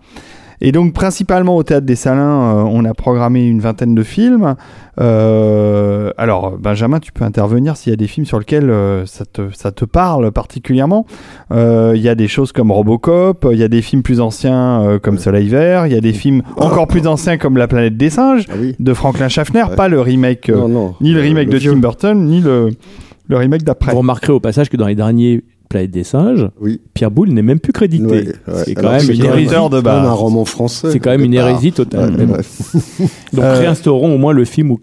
Et 0.60 0.72
donc 0.72 0.94
principalement 0.94 1.56
au 1.56 1.62
Théâtre 1.62 1.84
des 1.84 1.96
Salins, 1.96 2.22
euh, 2.58 2.62
on 2.66 2.84
a 2.86 2.94
programmé 2.94 3.44
une 3.46 3.60
vingtaine 3.60 3.94
de 3.94 4.02
films. 4.02 4.54
Euh, 5.00 6.10
alors 6.16 6.56
Benjamin, 6.58 7.00
tu 7.00 7.12
peux 7.12 7.24
intervenir 7.24 7.76
s'il 7.76 7.90
y 7.90 7.92
a 7.92 7.96
des 7.96 8.06
films 8.06 8.24
sur 8.24 8.38
lesquels 8.38 8.70
euh, 8.70 9.04
ça, 9.04 9.24
te, 9.26 9.42
ça 9.52 9.72
te 9.72 9.84
parle 9.84 10.30
particulièrement. 10.32 11.06
Euh, 11.52 11.92
Il 11.96 12.02
y 12.02 12.08
a 12.08 12.14
des 12.14 12.28
choses 12.28 12.52
comme 12.52 12.70
Robocop, 12.70 13.46
il 13.50 13.58
y 13.58 13.62
a 13.62 13.68
des 13.68 13.82
films 13.82 14.02
plus 14.02 14.20
anciens 14.20 14.82
euh, 14.82 14.98
comme. 14.98 15.18
Soleil 15.18 15.48
Vert, 15.48 15.86
il 15.86 15.92
y 15.92 15.96
a 15.96 16.00
des 16.00 16.12
films 16.12 16.42
encore 16.56 16.86
plus 16.86 17.06
anciens 17.06 17.36
comme 17.38 17.56
La 17.56 17.68
planète 17.68 17.96
des 17.96 18.10
singes 18.10 18.44
Ah 18.50 18.54
oui. 18.60 18.74
de 18.78 18.94
Franklin 18.94 19.28
Schaffner, 19.28 19.64
Ouais. 19.70 19.76
pas 19.76 19.88
le 19.88 20.00
remake, 20.00 20.48
euh, 20.50 20.56
non, 20.56 20.68
non. 20.68 20.94
ni 21.00 21.12
le 21.12 21.20
Euh, 21.20 21.22
remake 21.22 21.48
de 21.48 21.56
vieux. 21.58 21.72
Tim 21.72 21.78
Burton, 21.78 22.26
ni 22.26 22.40
le, 22.40 22.70
le 23.28 23.36
remake 23.36 23.62
d'après. 23.64 23.92
Vous 23.92 23.98
remarquerez 23.98 24.32
au 24.32 24.40
passage 24.40 24.68
que 24.68 24.76
dans 24.76 24.86
les 24.86 24.94
derniers 24.94 25.42
Planète 25.70 25.90
des 25.92 26.04
singes, 26.04 26.46
Oui. 26.60 26.80
Pierre 26.92 27.10
Boulle 27.10 27.30
n'est 27.30 27.42
même 27.42 27.58
plus 27.58 27.72
crédité. 27.72 28.04
Ouais, 28.04 28.26
ouais. 28.26 28.62
C'est 28.64 28.74
quand 28.74 28.82
Alors, 28.88 28.92
même 29.00 29.10
une 29.10 29.16
même- 29.22 29.26
hérésie. 29.32 29.46
auteur 29.48 29.70
de 29.70 29.76
c'est 29.78 29.82
quand 29.82 29.92
même 29.94 30.02
base. 30.02 30.10
un 30.10 30.12
roman 30.12 30.44
français. 30.44 30.90
C'est 30.92 30.98
quand 31.00 31.10
même 31.10 31.22
une 31.22 31.32
quelque 31.32 31.40
part. 31.40 31.50
hérésie 31.50 31.72
totale. 31.72 32.14
Ouais. 32.16 32.26
Donc 33.32 33.44
Euh, 33.44 33.58
réinstaurons 33.58 34.14
au 34.14 34.18
moins 34.18 34.32
le 34.34 34.44
film 34.44 34.70
où, 34.72 34.80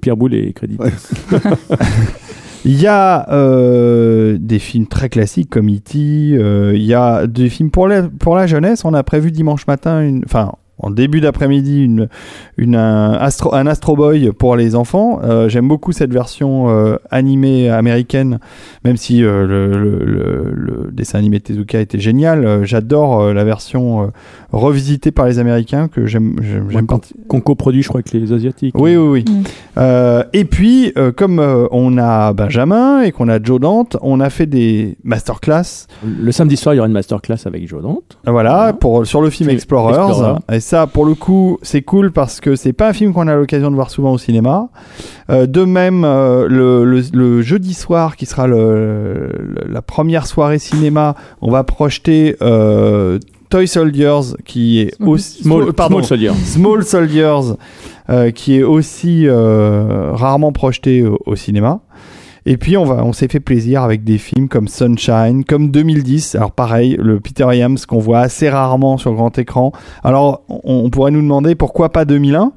Pierre 0.00 0.16
Boulle 0.16 0.34
est 0.34 0.52
crédité. 0.52 0.82
Ouais. 0.84 0.90
Il 2.64 2.80
y 2.80 2.86
a 2.86 3.28
euh, 3.32 4.36
des 4.40 4.60
films 4.60 4.86
très 4.86 5.08
classiques 5.08 5.50
comme 5.50 5.68
E.T. 5.68 5.98
euh, 5.98 6.72
il 6.76 6.82
y 6.84 6.94
a 6.94 7.26
des 7.26 7.48
films 7.48 7.70
pour 7.72 7.88
la, 7.88 8.02
pour 8.04 8.36
la 8.36 8.46
jeunesse. 8.46 8.84
On 8.84 8.94
a 8.94 9.02
prévu 9.02 9.32
dimanche 9.32 9.66
matin, 9.66 10.00
une, 10.00 10.22
enfin 10.24 10.52
en 10.82 10.90
début 10.90 11.20
d'après-midi, 11.20 11.84
une, 11.84 12.08
une, 12.56 12.76
un, 12.76 13.12
Astro, 13.12 13.54
un 13.54 13.66
Astro 13.66 13.96
Boy 13.96 14.32
pour 14.32 14.56
les 14.56 14.74
enfants. 14.74 15.20
Euh, 15.22 15.48
J'aime 15.48 15.68
beaucoup 15.68 15.92
cette 15.92 16.12
version 16.12 16.68
euh, 16.70 16.96
animée 17.10 17.70
américaine, 17.70 18.38
même 18.84 18.96
si 18.96 19.24
euh, 19.24 19.46
le, 19.46 19.68
le, 19.78 20.04
le- 20.04 20.52
le 20.54 20.90
dessin 20.92 21.18
animé 21.18 21.38
de 21.38 21.44
Tezuka 21.44 21.80
était 21.80 21.98
génial. 21.98 22.64
J'adore 22.64 23.20
euh, 23.20 23.32
la 23.32 23.44
version 23.44 24.02
euh, 24.02 24.06
revisitée 24.52 25.10
par 25.12 25.26
les 25.26 25.38
Américains 25.38 25.88
que 25.88 26.06
j'aime 26.06 26.36
Ouais, 26.74 26.82
qu'on- 27.28 27.40
coproduit, 27.40 27.82
je 27.82 27.88
crois, 27.88 28.00
avec 28.00 28.12
les 28.12 28.32
Asiatiques. 28.32 28.74
Oui, 28.78 28.96
oui, 28.96 29.08
oui. 29.08 29.24
Mm. 29.28 29.42
Euh, 29.78 30.24
et 30.32 30.44
puis, 30.44 30.92
euh, 30.98 31.12
comme 31.12 31.38
euh, 31.38 31.66
on 31.70 31.96
a 31.98 32.32
Benjamin 32.32 33.02
et 33.02 33.12
qu'on 33.12 33.28
a 33.28 33.42
Joe 33.42 33.60
Dante, 33.60 33.96
on 34.02 34.20
a 34.20 34.30
fait 34.30 34.46
des 34.46 34.96
masterclass, 35.04 35.86
Le 36.20 36.32
samedi 36.32 36.56
soir, 36.56 36.74
il 36.74 36.78
y 36.78 36.80
aura 36.80 36.86
une 36.88 36.92
masterclass 36.94 37.38
avec 37.46 37.66
Joe 37.68 37.82
Dante. 37.82 38.18
voilà, 38.26 38.32
Voilà. 38.56 38.72
pour 38.72 39.06
sur 39.06 39.20
le 39.22 39.30
film 39.30 39.48
Film 39.48 39.56
Explorers. 39.56 39.94
Explorer. 40.08 40.34
Ça, 40.72 40.86
pour 40.86 41.04
le 41.04 41.14
coup, 41.14 41.58
c'est 41.60 41.82
cool 41.82 42.12
parce 42.12 42.40
que 42.40 42.56
c'est 42.56 42.72
pas 42.72 42.88
un 42.88 42.92
film 42.94 43.12
qu'on 43.12 43.28
a 43.28 43.34
l'occasion 43.34 43.70
de 43.70 43.74
voir 43.74 43.90
souvent 43.90 44.12
au 44.12 44.16
cinéma. 44.16 44.70
Euh, 45.28 45.44
de 45.44 45.64
même, 45.64 46.02
euh, 46.02 46.48
le, 46.48 46.86
le- 46.86 47.02
le 47.12 47.42
jeudi 47.42 47.74
soir, 47.74 48.16
qui 48.16 48.24
sera 48.24 48.46
le, 48.46 49.28
la 49.68 49.82
première 49.82 50.26
soirée 50.26 50.58
cinéma, 50.58 51.14
on 51.42 51.50
va 51.50 51.62
projeter 51.62 52.36
euh, 52.40 53.18
Toy 53.50 53.68
Soldiers, 53.68 54.32
qui 54.46 54.80
est 54.80 54.94
aussi 54.98 55.42
Small, 55.42 55.74
pardon, 55.74 55.96
Small 55.98 56.04
Soldier. 56.06 56.30
Small 56.42 56.84
Soldiers, 56.84 57.54
qui 58.34 58.56
est 58.56 58.62
aussi 58.62 59.26
rarement 59.28 60.52
projeté 60.52 61.04
au, 61.06 61.18
au 61.26 61.36
cinéma. 61.36 61.80
Et 62.46 62.56
puis 62.56 62.76
on 62.76 62.84
va, 62.84 63.04
on 63.04 63.12
s'est 63.12 63.28
fait 63.28 63.40
plaisir 63.40 63.82
avec 63.82 64.02
des 64.04 64.18
films 64.18 64.48
comme 64.48 64.66
Sunshine, 64.68 65.44
comme 65.44 65.70
2010. 65.70 66.34
Alors 66.34 66.52
pareil, 66.52 66.96
le 67.00 67.20
Peter 67.20 67.46
Yams 67.52 67.78
qu'on 67.86 67.98
voit 68.00 68.20
assez 68.20 68.48
rarement 68.50 68.96
sur 68.98 69.14
grand 69.14 69.36
écran. 69.38 69.72
Alors 70.02 70.42
on, 70.48 70.60
on 70.64 70.90
pourrait 70.90 71.10
nous 71.12 71.22
demander 71.22 71.54
pourquoi 71.54 71.90
pas 71.92 72.04
2001 72.04 72.52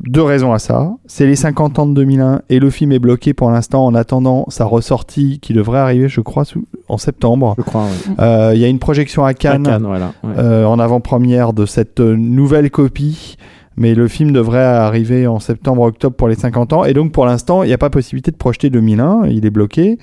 Deux 0.00 0.22
raisons 0.22 0.52
à 0.52 0.58
ça. 0.58 0.92
C'est 1.06 1.26
les 1.26 1.34
50 1.36 1.78
ans 1.80 1.86
de 1.86 1.94
2001 1.94 2.42
et 2.48 2.58
le 2.60 2.70
film 2.70 2.92
est 2.92 2.98
bloqué 3.00 3.34
pour 3.34 3.50
l'instant 3.50 3.84
en 3.84 3.94
attendant 3.94 4.44
sa 4.48 4.64
ressortie 4.64 5.40
qui 5.40 5.52
devrait 5.54 5.80
arriver, 5.80 6.08
je 6.08 6.20
crois, 6.20 6.44
sous- 6.44 6.64
en 6.88 6.96
septembre. 6.96 7.54
Je 7.58 7.62
crois. 7.62 7.82
ouais. 7.84 8.14
Euh, 8.20 8.52
Il 8.54 8.60
y 8.60 8.64
a 8.64 8.68
une 8.68 8.78
projection 8.78 9.24
à 9.24 9.30
À 9.30 9.34
Cannes 9.34 9.64
Cannes, 9.64 9.82
voilà. 9.84 10.12
ouais. 10.24 10.34
euh, 10.38 10.64
en 10.66 10.78
avant-première 10.78 11.52
de 11.52 11.66
cette 11.66 12.00
euh, 12.00 12.16
nouvelle 12.16 12.70
copie. 12.70 13.36
Mais 13.76 13.94
le 13.94 14.08
film 14.08 14.32
devrait 14.32 14.58
arriver 14.58 15.26
en 15.26 15.38
septembre-octobre 15.38 16.16
pour 16.16 16.28
les 16.28 16.34
50 16.34 16.72
ans. 16.72 16.84
Et 16.84 16.92
donc, 16.92 17.12
pour 17.12 17.24
l'instant, 17.24 17.62
il 17.62 17.68
n'y 17.68 17.72
a 17.72 17.78
pas 17.78 17.90
possibilité 17.90 18.30
de 18.30 18.36
projeter 18.36 18.68
2001. 18.68 19.26
Il 19.28 19.46
est 19.46 19.50
bloqué. 19.50 19.98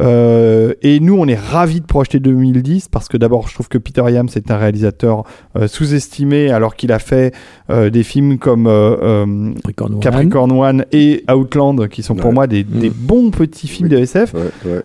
Euh, 0.00 0.72
et 0.82 0.98
nous, 1.00 1.14
on 1.18 1.26
est 1.26 1.38
ravis 1.38 1.80
de 1.80 1.86
projeter 1.86 2.20
2010 2.20 2.88
parce 2.88 3.08
que 3.08 3.16
d'abord, 3.16 3.48
je 3.48 3.54
trouve 3.54 3.68
que 3.68 3.78
Peter 3.78 4.02
Yams 4.10 4.28
est 4.34 4.50
un 4.50 4.56
réalisateur 4.56 5.24
euh, 5.58 5.68
sous-estimé 5.68 6.50
alors 6.50 6.74
qu'il 6.74 6.90
a 6.92 6.98
fait 6.98 7.34
euh, 7.70 7.90
des 7.90 8.02
films 8.02 8.38
comme 8.38 8.66
euh, 8.66 8.96
euh, 9.02 9.52
Capricorn 9.56 9.92
One. 9.94 10.00
Capricorn 10.00 10.52
One 10.52 10.84
et 10.92 11.24
Outland 11.30 11.88
qui 11.88 12.02
sont 12.02 12.14
pour 12.14 12.28
Ouais. 12.30 12.34
moi 12.34 12.46
des, 12.46 12.64
des 12.64 12.90
Mm. 12.90 12.94
bons 12.96 13.30
petits 13.30 13.68
films 13.68 13.88
Oui. 13.90 13.96
de 13.96 14.02
SF. 14.02 14.34
Ouais, 14.34 14.40
ouais. 14.64 14.82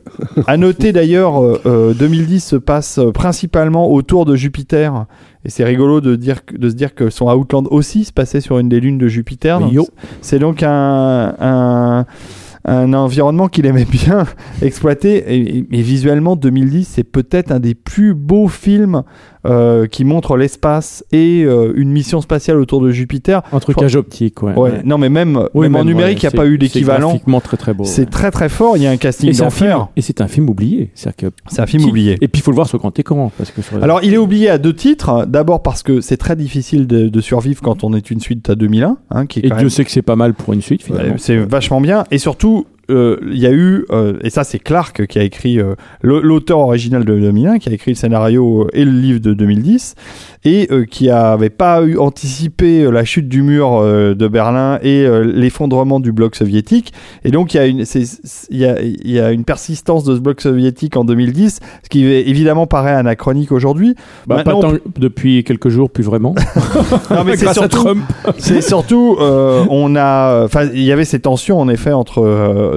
À 0.48 0.58
noter 0.58 0.92
d'ailleurs, 0.92 1.42
euh, 1.44 1.62
euh, 1.66 1.94
2010 1.94 2.40
se 2.44 2.56
passe 2.56 3.00
principalement 3.14 3.92
autour 3.92 4.26
de 4.26 4.36
Jupiter. 4.36 5.06
Et 5.46 5.50
c'est 5.50 5.64
rigolo 5.64 6.02
de, 6.02 6.16
dire, 6.16 6.40
de 6.58 6.70
se 6.70 6.74
dire 6.76 6.96
que 6.96 7.12
son 7.12 7.32
Outland 7.32 7.68
aussi 7.70 8.04
se 8.04 8.12
passait 8.12 8.42
sur 8.42 8.58
une 8.58 8.68
des 8.68 8.80
lunes 8.80 8.98
de 8.98 9.08
Jupiter. 9.08 9.60
C'est 10.22 10.40
donc 10.40 10.64
un, 10.64 11.36
un, 11.40 12.06
un 12.66 12.94
environnement 12.94 13.48
qu'il 13.48 13.66
aimait 13.66 13.86
bien 13.86 14.26
exploiter. 14.62 15.24
Et, 15.72 15.82
visuellement, 15.82 16.36
2010, 16.36 16.86
c'est 16.86 17.04
peut-être 17.04 17.52
un 17.52 17.60
des 17.60 17.76
plus 17.76 18.14
beaux 18.14 18.48
films 18.48 19.04
euh, 19.46 19.88
qui 19.88 20.04
montre 20.06 20.38
l'espace 20.38 21.04
et 21.12 21.44
euh, 21.46 21.74
une 21.76 21.92
mission 21.92 22.22
spatiale 22.22 22.58
autour 22.60 22.82
de 22.82 22.92
Jupiter. 22.92 23.42
Un 23.54 23.60
trucage 23.60 23.96
optique, 23.96 24.42
ouais. 24.44 24.54
Ouais, 24.54 24.72
ouais. 24.72 24.82
Non, 24.86 24.98
mais 24.98 25.10
même, 25.10 25.48
Oui, 25.54 25.68
même 25.68 25.76
en 25.82 25.86
numérique, 25.86 26.18
ouais, 26.18 26.22
il 26.22 26.24
n'y 26.24 26.28
a 26.28 26.30
c'est- 26.32 26.38
pas 26.38 26.46
eu 26.46 26.54
c'est 26.54 26.58
d'équivalent. 26.58 27.10
graphiquement 27.10 27.42
très 27.42 27.58
très 27.58 27.74
beau. 27.74 27.84
C'est 27.86 28.10
très 28.10 28.32
très 28.32 28.50
fort. 28.50 28.78
Il 28.78 28.84
y 28.84 28.88
a 28.88 28.92
un 28.92 28.98
casting 28.98 29.32
c'est 29.34 29.44
d'enfer. 29.44 29.88
et 29.96 30.02
c'est 30.02 30.22
un 30.22 30.28
film 30.28 30.50
oublié. 30.50 30.92
C'est 30.96 31.10
un 31.60 31.66
film 31.66 31.84
Qui- 31.84 31.90
oublié. 31.90 32.18
Et 32.22 32.28
puis 32.28 32.40
il 32.40 32.44
faut 32.44 32.52
le 32.52 32.56
voir 32.56 32.68
sur 32.68 32.80
grand 32.80 32.98
écran 32.98 33.32
parce 33.38 33.52
que 33.52 33.62
sur- 33.62 33.84
Alors, 33.84 34.00
il 34.04 34.14
est 34.14 34.18
oublié 34.18 34.50
à 34.50 34.58
deux 34.58 34.74
titres. 34.74 35.26
D'abord 35.28 35.62
parce 35.62 35.84
que 35.84 36.02
c'est 36.02 36.18
très 36.18 36.36
difficile 36.36 36.88
de, 36.88 37.08
de 37.08 37.22
survivre 37.22 37.62
quand 37.62 37.84
on 37.84 37.94
est 37.94 38.10
une 38.12 38.20
suite 38.20 38.50
à 38.50 38.56
2001, 38.56 38.98
hein, 39.12 39.26
qui 39.26 39.40
est 39.40 39.46
et 39.46 39.50
quand 39.50 39.56
Dieu 39.56 39.66
même- 39.66 39.70
sait 39.70 39.86
que 39.86 39.92
c'est 39.92 40.02
pas 40.02 40.16
mal 40.16 40.34
pour 40.34 40.54
une 40.54 40.62
suite 40.62 40.84
finalement. 40.84 41.16
C'est 41.18 41.38
vachement 41.38 41.82
bien. 41.82 42.04
Et 42.12 42.18
surtout, 42.18 42.66
euh, 42.90 43.18
il 43.32 43.40
y 43.40 43.46
a 43.48 43.52
eu, 43.52 43.86
euh, 43.92 44.18
et 44.22 44.30
ça 44.30 44.44
c'est 44.44 44.60
Clark 44.60 45.06
qui 45.08 45.20
a 45.20 45.24
écrit, 45.24 45.60
euh, 45.60 45.76
l'auteur 46.02 46.60
original 46.60 47.04
de 47.06 47.20
2001, 47.20 47.60
qui 47.60 47.70
a 47.70 47.74
écrit 47.74 47.92
le 47.92 47.96
scénario 47.96 48.68
et 48.74 48.86
le 48.86 48.92
livre 48.92 49.20
de 49.20 49.34
2010, 49.34 49.96
et 50.46 50.68
euh, 50.72 50.86
qui 50.86 51.10
avait 51.10 51.50
pas 51.50 51.82
eu 51.82 51.98
anticipé 51.98 52.84
euh, 52.84 52.92
la 52.92 53.04
chute 53.04 53.28
du 53.28 53.42
mur 53.42 53.78
euh, 53.82 54.14
de 54.14 54.28
Berlin 54.28 54.80
et 54.84 55.08
l'effondrement 55.24 56.00
du 56.00 56.12
bloc 56.12 56.36
soviétique. 56.36 56.94
Et 57.24 57.32
donc 57.32 57.54
il 57.54 57.58
y, 57.58 57.60
a 57.60 57.66
une, 57.66 57.84
il, 58.50 58.58
y 58.58 58.66
a, 58.66 58.82
il 58.82 59.12
y 59.12 59.20
a 59.20 59.32
une 59.32 59.44
persistance 59.44 60.04
de 60.04 60.16
ce 60.16 60.20
bloc 60.20 60.42
soviétique 60.42 60.98
en 60.98 61.04
2010, 61.04 61.60
ce 61.84 61.90
qui 61.90 62.06
évidemment 62.06 62.68
paraît 62.68 62.94
anachronique 62.94 63.52
aujourd'hui. 63.52 63.96
Bah, 64.28 64.44
pas 64.44 64.52
tant- 64.52 64.74
depuis 64.98 65.44
quelques 65.44 65.70
jours, 65.70 65.90
plus 65.90 66.04
vraiment. 66.04 66.36
Non, 67.10 67.24
mais 67.24 67.36
c'est 67.38 67.54
surtout, 67.54 67.88
surtout, 68.62 69.18
euh, 69.20 69.66
on 69.70 69.96
a, 69.96 70.44
enfin, 70.46 70.68
il 70.74 70.84
y 70.84 70.92
avait 70.92 71.06
ces 71.06 71.20
tensions 71.20 71.60
en 71.60 71.70
effet 71.70 71.94
entre 71.94 72.75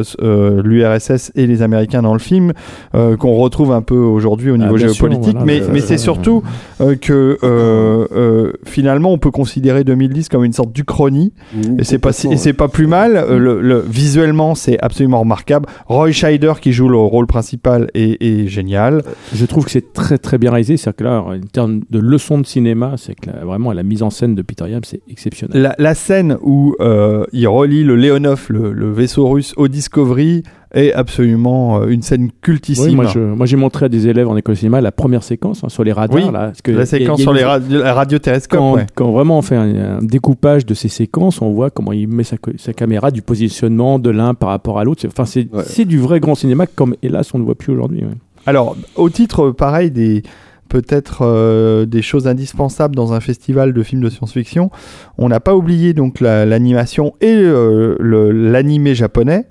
l'URSS 0.63 1.33
et 1.35 1.47
les 1.47 1.63
Américains 1.63 2.03
dans 2.03 2.13
le 2.13 2.19
film 2.19 2.53
euh, 2.95 3.17
qu'on 3.17 3.35
retrouve 3.37 3.73
un 3.73 3.83
peu 3.83 3.97
aujourd'hui 3.97 4.51
au 4.51 4.55
Ah, 4.55 4.59
niveau 4.59 4.79
sûr, 4.79 4.89
géopolitique, 4.89 5.37
voilà, 5.39 5.45
mais, 5.47 5.63
euh, 5.63 5.69
mais 5.73 5.81
c'est 5.81 5.95
euh, 5.95 5.99
surtout 5.99 6.43
euh, 6.81 6.97
que 6.97 7.39
euh, 7.43 8.07
euh, 8.13 8.53
finalement 8.65 9.13
on 9.13 9.19
peut 9.19 9.31
considérer 9.31 9.85
2010 9.85 10.29
comme 10.29 10.45
une 10.45 10.53
sorte 10.53 10.73
d'Uchronie 10.73 11.33
et 11.79 11.85
c'est 11.85 11.99
pas 11.99 12.13
si- 12.13 12.29
et 12.33 12.37
c'est 12.37 12.53
pas 12.53 12.69
plus 12.69 12.87
mal. 12.87 13.17
Euh, 13.17 13.39
le, 13.39 13.61
le- 13.61 13.81
visuellement 13.87 14.55
c'est 14.55 14.79
absolument 14.81 15.21
remarquable. 15.21 15.67
Roy 15.87 16.13
Scheider 16.13 16.53
qui 16.61 16.73
joue 16.73 16.89
le 16.89 16.97
rôle 16.97 17.27
principal 17.27 17.89
est, 17.95 18.23
est 18.23 18.47
génial. 18.49 19.03
Je 19.35 19.45
trouve 19.47 19.65
que 19.65 19.71
c'est 19.71 19.93
très 19.93 20.19
très 20.19 20.39
bien 20.39 20.51
réalisé. 20.51 20.77
C'est-à-dire 20.77 20.97
que 20.97 21.05
là, 21.05 21.23
en 21.23 21.39
termes 21.53 21.81
de 21.91 21.99
leçon 21.99 22.39
de 22.39 22.47
cinéma, 22.47 22.95
c'est 22.97 23.15
que 23.15 23.27
là, 23.31 23.45
vraiment 23.45 23.73
la 23.73 23.83
mise 23.83 24.03
en 24.03 24.11
scène 24.11 24.35
de 24.35 24.43
Peter 24.43 24.65
Yam, 24.69 24.81
c'est 24.85 25.01
exceptionnel. 25.11 25.61
La, 25.61 25.75
la 25.79 25.95
scène 25.95 26.37
où 26.43 26.75
euh, 26.81 27.25
il 27.33 27.47
relie 27.49 27.85
le 27.85 27.97
Leonov, 27.97 28.47
le, 28.49 28.73
le 28.73 28.91
vaisseau 28.93 29.29
russe, 29.29 29.55
au 29.57 29.69
Discovery, 29.93 30.43
est 30.75 30.93
absolument 30.93 31.81
euh, 31.81 31.87
une 31.89 32.03
scène 32.03 32.29
cultissime. 32.43 32.85
Oui, 32.91 32.95
moi, 32.95 33.07
je- 33.07 33.19
moi, 33.21 33.47
j'ai 33.47 33.57
montré 33.57 33.87
à 33.87 33.89
des 33.89 34.07
élèves 34.07 34.29
en 34.29 34.37
école 34.37 34.55
de 34.55 34.59
cinéma 34.59 34.83
la 34.83 34.93
première 34.93 35.23
séquence 35.23 35.65
hein, 35.65 35.71
sur 35.71 35.83
les 35.83 35.93
radars. 35.93 36.15
Oui, 36.15 36.25
là, 36.31 36.49
parce 36.49 36.61
que 36.61 36.71
la 36.73 36.81
y 36.81 36.83
a- 36.83 36.87
séquence 36.87 37.19
y 37.21 37.23
a 37.23 37.25
sur 37.25 37.33
les 37.33 37.43
ra- 37.45 37.59
la 37.59 37.95
radiotélescope. 37.95 38.59
quand, 38.61 38.75
ouais. 38.75 38.87
quand 38.95 39.11
vraiment 39.11 39.39
on 39.39 39.43
fait 39.43 39.57
un, 39.57 39.99
un 39.99 40.03
découpage 40.03 40.67
de 40.67 40.75
ces 40.75 40.89
séquences, 40.91 41.41
on 41.41 41.51
voit 41.53 41.71
comment 41.71 41.93
il 41.93 42.07
met 42.07 42.23
sa, 42.23 42.37
caméra, 42.75 43.11
du 43.11 43.23
positionnement 43.23 43.99
de 43.99 44.11
l'un 44.11 44.35
par 44.35 44.51
rapport 44.51 44.79
à 44.79 44.85
l'autre. 44.85 45.01
C'est- 45.01 45.09
Enfin, 45.09 45.25
c'est 45.25 45.49
Ouais. 45.53 45.63
c'est 45.67 45.87
du 45.87 45.99
vrai 45.99 46.21
grand 46.21 46.35
cinéma, 46.35 46.67
comme 46.67 46.95
hélas 47.03 47.33
on 47.35 47.39
ne 47.39 47.45
voit 47.45 47.55
plus 47.55 47.73
aujourd'hui. 47.73 48.01
ouais. 48.05 48.11
Alors, 48.45 48.77
au 48.97 49.09
titre, 49.09 49.51
pareil, 49.51 49.91
des 49.91 50.23
peut-être 50.69 51.19
euh, 51.23 51.87
des 51.87 52.03
choses 52.03 52.27
indispensables 52.27 52.95
dans 52.95 53.13
un 53.13 53.21
festival 53.21 53.73
de 53.73 53.83
films 53.83 54.03
de 54.03 54.11
science-fiction, 54.11 54.71
on 55.19 55.29
n'a 55.29 55.41
pas 55.41 55.55
oublié 55.55 55.95
donc 55.95 56.21
la- 56.21 56.45
l'animation 56.47 57.15
et 57.21 57.35
euh, 57.35 57.97
l'animé 58.33 58.95
japonais. 58.95 59.47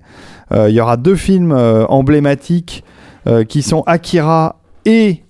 Euh, 0.52 0.70
Il 0.70 0.76
y 0.76 0.82
aura 0.82 0.98
deux 0.98 1.16
films 1.16 1.52
emblématiques 1.90 2.84
qui 3.50 3.62
sont 3.62 3.84
Akira 3.88 4.62
et 4.86 5.24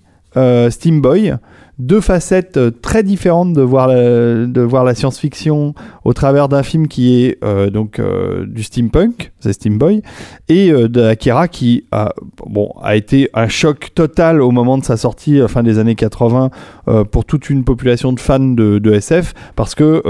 Steam 0.70 1.00
Boy. 1.00 1.34
Deux 1.78 2.00
facettes 2.00 2.56
euh, 2.56 2.70
très 2.70 3.04
différentes 3.04 3.52
de 3.52 3.62
voir 3.62 3.86
la, 3.86 4.46
de 4.46 4.60
voir 4.60 4.82
la 4.82 4.96
science-fiction 4.96 5.74
au 6.04 6.12
travers 6.12 6.48
d'un 6.48 6.64
film 6.64 6.88
qui 6.88 7.22
est 7.22 7.38
euh, 7.44 7.70
donc 7.70 8.00
euh, 8.00 8.46
du 8.46 8.64
steampunk, 8.64 9.30
c'est 9.38 9.52
Steam 9.52 9.78
Boy, 9.78 10.02
et 10.48 10.72
euh, 10.72 10.88
de 10.88 11.02
Akira 11.02 11.46
qui 11.46 11.84
a, 11.92 12.12
bon, 12.46 12.72
a 12.82 12.96
été 12.96 13.30
un 13.32 13.46
choc 13.46 13.90
total 13.94 14.42
au 14.42 14.50
moment 14.50 14.76
de 14.76 14.84
sa 14.84 14.96
sortie, 14.96 15.40
euh, 15.40 15.46
fin 15.46 15.62
des 15.62 15.78
années 15.78 15.94
80, 15.94 16.50
euh, 16.88 17.04
pour 17.04 17.24
toute 17.24 17.48
une 17.48 17.62
population 17.62 18.12
de 18.12 18.18
fans 18.18 18.40
de, 18.40 18.78
de 18.78 18.92
SF, 18.92 19.34
parce 19.54 19.74
que 19.76 20.02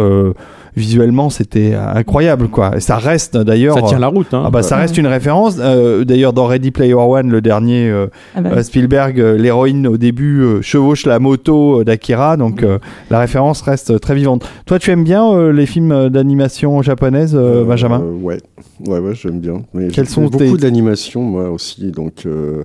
visuellement 0.77 1.31
c'était 1.31 1.75
incroyable, 1.75 2.49
quoi. 2.49 2.77
Et 2.77 2.81
ça 2.81 2.97
reste 2.97 3.37
d'ailleurs. 3.37 3.75
Ça 3.77 3.83
tient 3.83 3.99
la 3.99 4.09
route. 4.09 4.33
Hein. 4.33 4.43
Ah 4.47 4.51
bah 4.51 4.63
ça 4.63 4.77
reste 4.77 4.97
une 4.99 5.07
référence. 5.07 5.57
Euh, 5.59 6.05
D'ailleurs 6.05 6.33
dans 6.33 6.47
Ready 6.47 6.71
Player 6.71 6.95
One, 6.95 7.31
le 7.31 7.41
dernier, 7.41 7.89
euh, 7.91 8.07
Ah 8.35 8.41
bah, 8.41 8.51
euh, 8.57 8.63
Spielberg, 8.63 9.21
euh, 9.21 9.37
l'héroïne 9.37 9.87
au 9.87 9.97
début 9.97 10.41
euh, 10.43 10.63
chevauche 10.63 11.07
la 11.07 11.19
moto 11.19 11.81
euh, 11.81 11.85
d'Akira, 11.85 12.37
donc 12.37 12.63
euh, 12.63 12.79
la 13.11 13.19
référence 13.21 13.63
reste 13.63 14.01
très 14.01 14.15
vivante. 14.15 14.49
Toi, 14.67 14.79
tu 14.79 14.91
aimes 14.91 15.05
bien 15.05 15.31
euh, 15.33 15.53
les 15.53 15.67
films 15.67 15.93
euh, 15.93 16.09
d'animation 16.09 16.81
japonaise, 16.83 17.35
euh, 17.35 17.63
Euh, 17.63 17.65
Benjamin? 17.65 18.01
Ouais, 18.23 18.39
ouais, 18.87 18.99
ouais, 18.99 19.15
j'aime 19.15 19.41
bien. 19.41 19.63
Mais 19.75 19.89
Quels 19.89 20.09
sont 20.09 20.31
fait 20.31 20.39
tes- 20.39 20.45
beaucoup 20.47 20.59
d'animations, 20.59 21.23
moi 21.23 21.51
aussi. 21.51 21.91
Donc, 21.91 22.25
euh, 22.27 22.65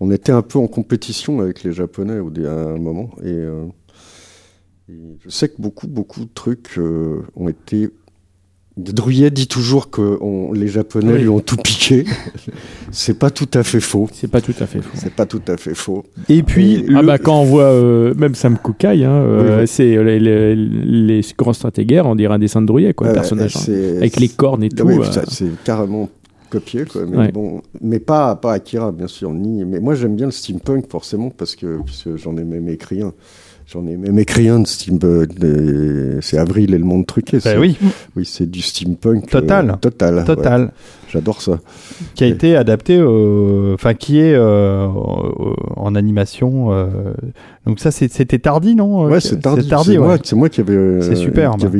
on 0.00 0.10
était 0.10 0.32
un 0.32 0.42
peu 0.42 0.58
en 0.58 0.66
compétition 0.66 1.40
avec 1.40 1.62
les 1.62 1.72
Japonais 1.72 2.14
à 2.46 2.50
un 2.50 2.78
moment. 2.78 3.10
Euh, 3.24 3.64
et 3.64 3.70
je 4.88 5.28
sais 5.30 5.48
que 5.48 5.60
beaucoup, 5.60 5.86
beaucoup 5.88 6.20
de 6.20 6.30
trucs 6.34 6.78
euh, 6.78 7.22
ont 7.36 7.48
été. 7.48 7.88
Druyet 8.76 9.30
dit 9.30 9.46
toujours 9.46 9.88
que 9.88 10.18
on- 10.20 10.52
les 10.52 10.66
Japonais 10.66 11.12
Oui. 11.12 11.20
lui 11.20 11.28
ont 11.28 11.38
tout 11.38 11.56
piqué. 11.56 12.04
C'est 12.90 13.16
pas 13.16 13.30
tout 13.30 13.48
à 13.54 13.62
fait 13.62 13.78
faux. 13.80 14.08
C'est 14.12 14.28
pas 14.28 14.40
tout 14.40 14.54
à 14.58 14.66
fait 14.66 14.82
faux. 14.82 14.90
C'est 14.94 15.12
pas 15.14 15.26
tout 15.26 15.40
à 15.46 15.56
fait 15.56 15.74
faux. 15.76 16.02
Et 16.28 16.42
puis, 16.42 16.74
Et- 16.74 16.82
le- 16.82 16.96
Ah 16.98 17.02
bah 17.04 17.18
quand 17.18 17.40
on 17.40 17.44
voit 17.44 17.70
euh, 17.70 18.14
même 18.14 18.34
Sam 18.34 18.58
Kukai, 18.58 19.04
hein, 19.04 19.12
euh, 19.12 19.60
Oui, 19.60 19.68
c'est 19.68 20.02
les, 20.02 20.18
les, 20.18 20.56
les 20.56 21.20
grands 21.38 21.52
stratégaires, 21.52 22.04
on 22.06 22.16
dirait 22.16 22.34
un 22.34 22.38
dessin 22.40 22.60
de 22.62 22.66
Drouillet, 22.66 22.94
quoi, 22.94 23.06
le 23.08 23.12
personnage. 23.14 23.56
hein. 23.56 23.72
Avec 23.98 24.18
les 24.18 24.28
cornes 24.28 24.64
et 24.64 24.68
Ah 24.72 24.76
tout. 24.76 24.86
oui, 24.88 24.96
c'est 25.28 25.62
carrément 25.62 26.08
copié, 26.50 26.84
quoi. 26.84 27.06
Mais 27.06 27.16
Ouais. 27.16 27.32
bon, 27.32 27.62
mais 27.80 28.00
pas, 28.00 28.34
pas 28.34 28.54
Akira, 28.54 28.90
bien 28.90 29.06
sûr, 29.08 29.32
ni. 29.32 29.64
Mais 29.64 29.78
moi, 29.78 29.94
j'aime 29.94 30.16
bien 30.16 30.26
le 30.26 30.32
steampunk, 30.32 30.90
forcément, 30.90 31.30
parce 31.30 31.54
que, 31.54 31.80
puisque 31.84 32.16
j'en 32.16 32.36
ai 32.36 32.44
même 32.44 32.68
écrit 32.68 33.02
un. 33.02 33.12
J'en 33.66 33.86
ai 33.86 33.96
même 33.96 34.18
écrit 34.18 34.48
un 34.48 34.60
de 34.60 34.66
steampunk. 34.66 35.38
des- 35.38 36.18
C'est 36.20 36.38
Avril 36.38 36.74
et 36.74 36.78
le 36.78 36.84
monde 36.84 37.06
truqué. 37.06 37.40
c'est- 37.40 37.56
oui, 37.56 37.76
oui, 38.16 38.24
c'est 38.24 38.48
du 38.50 38.60
steampunk. 38.60 39.28
Total. 39.30 39.70
euh, 39.70 39.76
total. 39.76 40.14
ouais. 40.16 40.24
total. 40.24 40.72
J'adore 41.10 41.40
ça. 41.42 41.60
qui 42.14 42.24
a 42.24 42.26
été 42.26 42.56
adapté, 42.56 43.00
enfin 43.74 43.94
qui 43.94 44.18
est 44.18 44.34
euh, 44.34 44.88
en 45.76 45.94
animation. 45.94 46.72
euh, 46.72 46.86
donc 47.66 47.78
ça, 47.80 47.90
c'était 47.90 48.38
tardi, 48.38 48.74
non 48.74 49.04
Ouais, 49.06 49.20
c'est 49.20 49.40
tardi. 49.40 49.68
tardi, 49.68 49.92
C'est 49.92 49.98
ouais. 49.98 50.04
moi, 50.06 50.18
c'est 50.22 50.36
moi 50.36 50.48
qui 50.48 50.60
avait, 50.60 50.72
euh, 50.74 51.00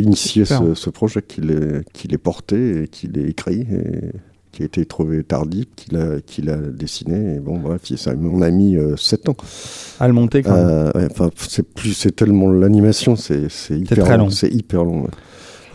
initié 0.03 0.45
ce, 0.45 0.75
ce 0.75 0.91
projet, 0.91 1.21
qui 1.27 1.41
l'ai 1.41 1.81
qui 1.93 2.09
l'ai 2.09 2.19
porté 2.19 2.83
et 2.85 2.89
qui 2.89 3.09
l'ai 3.09 3.29
écrit. 3.29 3.61
Et 3.63 4.13
qui 4.55 4.63
a 4.63 4.67
été 4.67 4.87
trouvé 4.87 5.23
tardif, 5.25 5.67
qu'il 5.77 5.97
a, 5.99 6.21
qu'il 6.21 6.49
a 6.49 6.57
dessiné. 6.57 7.35
Et 7.37 7.41
bon, 7.41 7.59
bref, 7.59 7.83
ça 7.97 8.13
on 8.19 8.41
a 8.41 8.51
mis 8.51 8.77
7 8.97 9.29
ans. 9.29 9.37
à 10.01 10.07
le 10.09 10.15
monter 10.15 10.43
quand 10.43 10.55
même. 10.55 10.67
Euh, 10.69 10.91
ouais, 10.95 11.09
enfin, 11.11 11.31
c'est 11.37 11.67
plus, 11.69 11.93
c'est 11.93 12.15
tellement 12.15 12.51
l'animation, 12.51 13.17
c'est 13.17 13.49
c'est 13.51 13.79
hyper 13.79 14.05
très 14.05 14.17
long. 14.17 14.31
C'est 14.31 14.49
hyper 14.53 14.85
long. 14.85 15.03
ouais. 15.03 15.11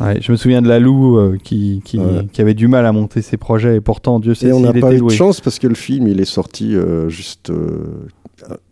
Ouais, 0.01 0.21
je 0.21 0.31
me 0.31 0.37
souviens 0.37 0.61
de 0.61 0.69
Lalou 0.69 1.17
euh, 1.17 1.37
qui, 1.43 1.81
qui, 1.83 1.99
Ouais. 1.99 2.25
qui 2.31 2.39
avait 2.39 2.53
du 2.53 2.69
mal 2.69 2.85
à 2.85 2.93
monter 2.93 3.21
ses 3.21 3.35
projets 3.35 3.75
et 3.75 3.81
pourtant 3.81 4.21
Dieu 4.21 4.33
sait 4.33 4.47
Et 4.47 4.53
on 4.53 4.61
n'a 4.61 4.71
pas 4.71 4.93
eu 4.93 5.01
de 5.01 5.09
chance 5.09 5.41
parce 5.41 5.59
que 5.59 5.67
le 5.67 5.75
film, 5.75 6.07
il 6.07 6.21
est 6.21 6.25
sorti 6.25 6.73
euh, 6.73 7.09
juste 7.09 7.49
euh, 7.49 7.83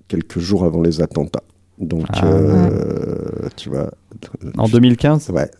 quelques 0.07 0.39
jours 0.39 0.63
avant 0.63 0.81
les 0.81 1.01
attentats. 1.01 1.43
Donc, 1.79 2.05
Ah. 2.13 2.25
euh, 2.27 3.19
tu 3.57 3.69
vois. 3.69 3.91
En 4.57 4.67
2015 4.69 5.29
Ouais. 5.31 5.51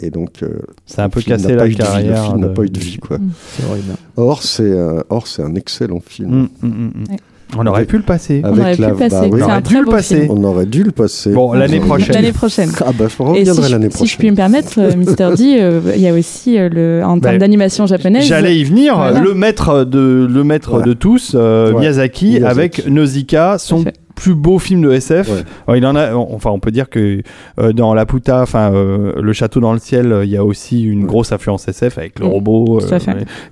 Et 0.00 0.10
donc, 0.10 0.42
euh, 0.42 0.48
Ça 0.86 1.02
a 1.02 1.06
un 1.06 1.08
peu 1.08 1.20
cassé 1.22 1.54
la 1.54 1.64
de 1.64 1.68
vie, 1.68 1.76
carrière. 1.76 2.22
Le 2.22 2.28
film 2.28 2.40
n'a 2.40 2.48
de- 2.48 2.52
pas 2.52 2.62
eu 2.64 2.70
de 2.70 2.78
vie, 2.80 2.98
quoi. 2.98 3.18
C'est 3.56 3.64
horrible. 3.68 3.92
Or, 4.16 4.42
c'est 4.42 4.78
un, 4.78 5.02
or, 5.10 5.26
c'est 5.26 5.42
un 5.42 5.54
excellent 5.54 6.00
film. 6.04 6.48
Hmm. 6.62 6.90
Ouais. 7.10 7.16
On 7.58 7.66
aurait 7.66 7.84
pu 7.84 7.98
le 7.98 8.02
passer. 8.02 8.40
Avec 8.42 8.58
aurait 8.60 8.74
pu 8.76 8.80
le 8.80 8.94
passer. 8.94 9.10
bah. 9.10 9.20
C'est 9.22 9.42
On 9.42 9.42
aurait 9.44 9.60
dû 9.62 9.76
le 9.78 9.84
passer. 9.84 10.26
On 10.30 10.44
aurait 10.44 10.64
dû 10.66 10.82
le 10.84 10.90
passer. 10.90 11.32
Bon, 11.32 11.52
l'année 11.52 11.80
prochaine. 11.80 12.14
L'année 12.14 12.32
prochaine. 12.32 12.70
Ah 12.80 12.92
bah, 12.98 13.04
je 13.08 13.12
Et 13.12 13.16
si 13.16 13.22
reviendrai 13.22 13.66
je, 13.68 13.72
l'année 13.72 13.90
si 13.90 14.06
je 14.06 14.16
puis 14.16 14.28
prochaine. 14.28 14.30
me 14.30 14.36
permettre, 14.36 14.78
euh, 14.80 14.96
Mister 14.96 15.28
D, 15.36 15.56
euh, 15.60 15.80
il 15.94 16.00
y 16.00 16.08
a 16.08 16.14
aussi 16.14 16.56
euh, 16.58 16.70
le, 16.70 17.02
en 17.04 17.20
termes 17.20 17.34
Bah, 17.34 17.38
d'animation 17.38 17.84
japonaise. 17.86 18.24
J'allais 18.24 18.56
y 18.58 18.64
venir, 18.64 18.96
Voilà. 18.96 19.20
le 19.20 19.34
maître 19.34 19.84
de 19.84 20.26
le 20.30 20.44
maître 20.44 20.78
Ouais. 20.78 20.82
de 20.84 20.94
tous, 20.94 21.32
euh, 21.34 21.72
Ouais. 21.74 21.80
Miyazaki, 21.80 22.26
Miyazaki. 22.28 22.50
avec 22.50 22.86
Nausicaa, 22.88 23.58
son. 23.58 23.84
Plus 24.14 24.34
beau 24.34 24.58
film 24.58 24.82
de 24.82 24.92
SF. 24.92 25.28
Ouais. 25.28 25.42
Alors, 25.66 25.76
il 25.76 25.86
en 25.86 25.96
a, 25.96 26.14
enfin, 26.14 26.50
on 26.50 26.58
peut 26.60 26.70
dire 26.70 26.88
que 26.90 27.22
euh, 27.58 27.72
dans 27.72 27.94
La 27.94 28.06
Puta, 28.06 28.42
enfin, 28.42 28.72
euh, 28.72 29.12
le 29.20 29.32
château 29.32 29.60
dans 29.60 29.72
le 29.72 29.78
ciel, 29.78 30.12
euh, 30.12 30.24
il 30.24 30.30
y 30.30 30.36
a 30.36 30.44
aussi 30.44 30.82
une 30.84 31.00
Ouais. 31.02 31.06
grosse 31.06 31.32
influence 31.32 31.66
SF 31.68 31.98
avec 31.98 32.18
le 32.18 32.26
Mm. 32.26 32.28
robot 32.30 32.80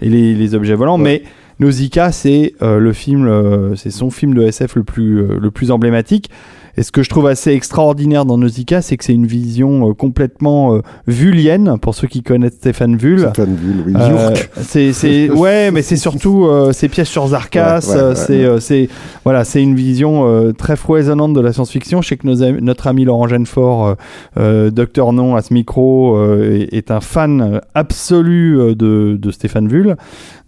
et 0.02 0.08
les, 0.08 0.34
les 0.34 0.54
objets 0.54 0.74
volants. 0.74 0.98
Ouais. 0.98 1.02
Mais 1.04 1.22
Nausicaa, 1.58 2.10
c'est 2.12 2.54
euh, 2.62 2.78
le 2.78 2.92
film, 2.92 3.26
euh, 3.26 3.74
c'est 3.76 3.90
son 3.90 4.10
film 4.10 4.34
de 4.34 4.42
SF 4.42 4.76
le 4.76 4.82
plus 4.84 5.18
euh, 5.20 5.38
le 5.40 5.50
plus 5.50 5.70
emblématique. 5.70 6.30
Et 6.76 6.82
ce 6.82 6.92
que 6.92 7.02
je 7.02 7.10
trouve 7.10 7.26
assez 7.26 7.52
extraordinaire 7.52 8.24
dans 8.24 8.38
Nausicaa, 8.38 8.82
c'est 8.82 8.96
que 8.96 9.04
c'est 9.04 9.14
une 9.14 9.26
vision 9.26 9.90
euh, 9.90 9.94
complètement 9.94 10.74
euh, 10.74 10.80
vullienne, 11.06 11.76
pour 11.80 11.94
ceux 11.94 12.06
qui 12.08 12.22
connaissent 12.22 12.54
Stéphane 12.54 12.96
Vull. 12.96 13.20
Stéphane 13.20 13.56
Vull, 13.56 13.82
oui. 13.86 13.92
Euh, 13.96 14.34
c'est 14.62 14.92
c'est 14.92 15.30
ouais 15.40 15.70
mais 15.70 15.82
c'est 15.82 15.96
surtout 15.96 16.46
euh, 16.46 16.72
ces 16.72 16.88
pièces 16.88 17.08
sur 17.08 17.26
Zarkas 17.28 17.80
Ouais, 17.88 17.94
ouais, 17.94 18.00
euh, 18.00 18.14
c'est 18.14 18.44
euh, 18.44 18.60
c'est 18.60 18.88
voilà 19.24 19.44
c'est 19.44 19.62
une 19.62 19.74
vision 19.74 20.26
euh, 20.26 20.52
très 20.52 20.76
foisonnante 20.76 21.32
de 21.34 21.40
la 21.40 21.52
science-fiction 21.52 22.02
je 22.02 22.08
sais 22.08 22.16
que 22.16 22.26
nos 22.26 22.60
notre 22.60 22.86
ami 22.86 23.04
Laurent 23.04 23.28
Genefort 23.28 23.96
docteur 24.36 25.12
non 25.12 25.36
à 25.36 25.42
ce 25.42 25.52
micro 25.54 26.16
euh, 26.16 26.66
est, 26.70 26.74
est 26.76 26.90
un 26.90 27.00
fan 27.00 27.60
absolu 27.74 28.74
de, 28.74 29.16
de 29.20 29.30
Stéphane 29.30 29.68
Vull 29.68 29.96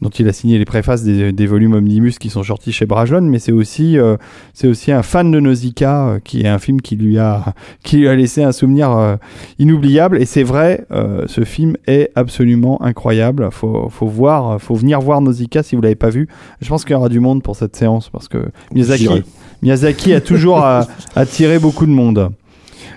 dont 0.03 0.11
il 0.11 0.29
a 0.29 0.33
signé 0.33 0.59
les 0.59 0.65
préfaces 0.65 1.05
des, 1.05 1.33
des 1.33 1.47
volumes 1.47 1.75
Omnibus 1.75 2.19
qui 2.19 2.29
sont 2.29 2.43
sortis 2.43 2.73
chez 2.73 2.87
Brajlon 2.87 3.23
mais 3.23 3.39
c'est 3.39 3.53
aussi 3.53 3.99
euh, 3.99 4.17
c'est 4.53 4.67
aussi 4.67 4.91
un 4.91 5.03
fan 5.03 5.31
de 5.31 5.39
Nausicaa 5.39 6.09
euh, 6.09 6.19
qui 6.19 6.43
est 6.43 6.49
un 6.49 6.59
film 6.59 6.83
qui 6.83 6.97
lui 6.97 7.19
a 7.19 7.55
qui 7.85 7.99
lui 7.99 8.09
a 8.09 8.15
laissé 8.15 8.43
un 8.43 8.53
souvenir 8.53 8.91
euh, 8.91 9.17
inoubliable. 9.59 10.21
Et 10.21 10.27
c'est 10.27 10.43
vrai 10.43 10.87
ce 11.27 11.45
film 11.45 11.77
est 11.87 12.11
absolument 12.17 12.83
incroyable. 12.83 13.49
Faut 13.53 13.89
faut 13.89 14.07
voir 14.07 14.61
faut 14.61 14.75
venir 14.75 15.01
voir 15.01 15.21
Nausicaa 15.21 15.63
si 15.63 15.77
vous 15.77 15.83
l'avez 15.83 15.95
pas 15.95 16.11
vu. 16.11 16.29
Je 16.61 16.69
pense 16.69 16.85
qu'il 16.85 16.93
y 16.93 16.97
aura 16.97 17.09
du 17.09 17.21
monde 17.21 17.43
pour 17.43 17.57
cette 17.57 17.77
séance 17.77 18.11
parce 18.11 18.29
que 18.29 18.51
Miyazaki. 18.75 19.23
Miyazaki 19.63 20.13
a 20.15 20.21
toujours 20.21 20.65
attiré 21.15 21.59
beaucoup 21.61 21.87
de 21.87 21.93
monde. 21.93 22.31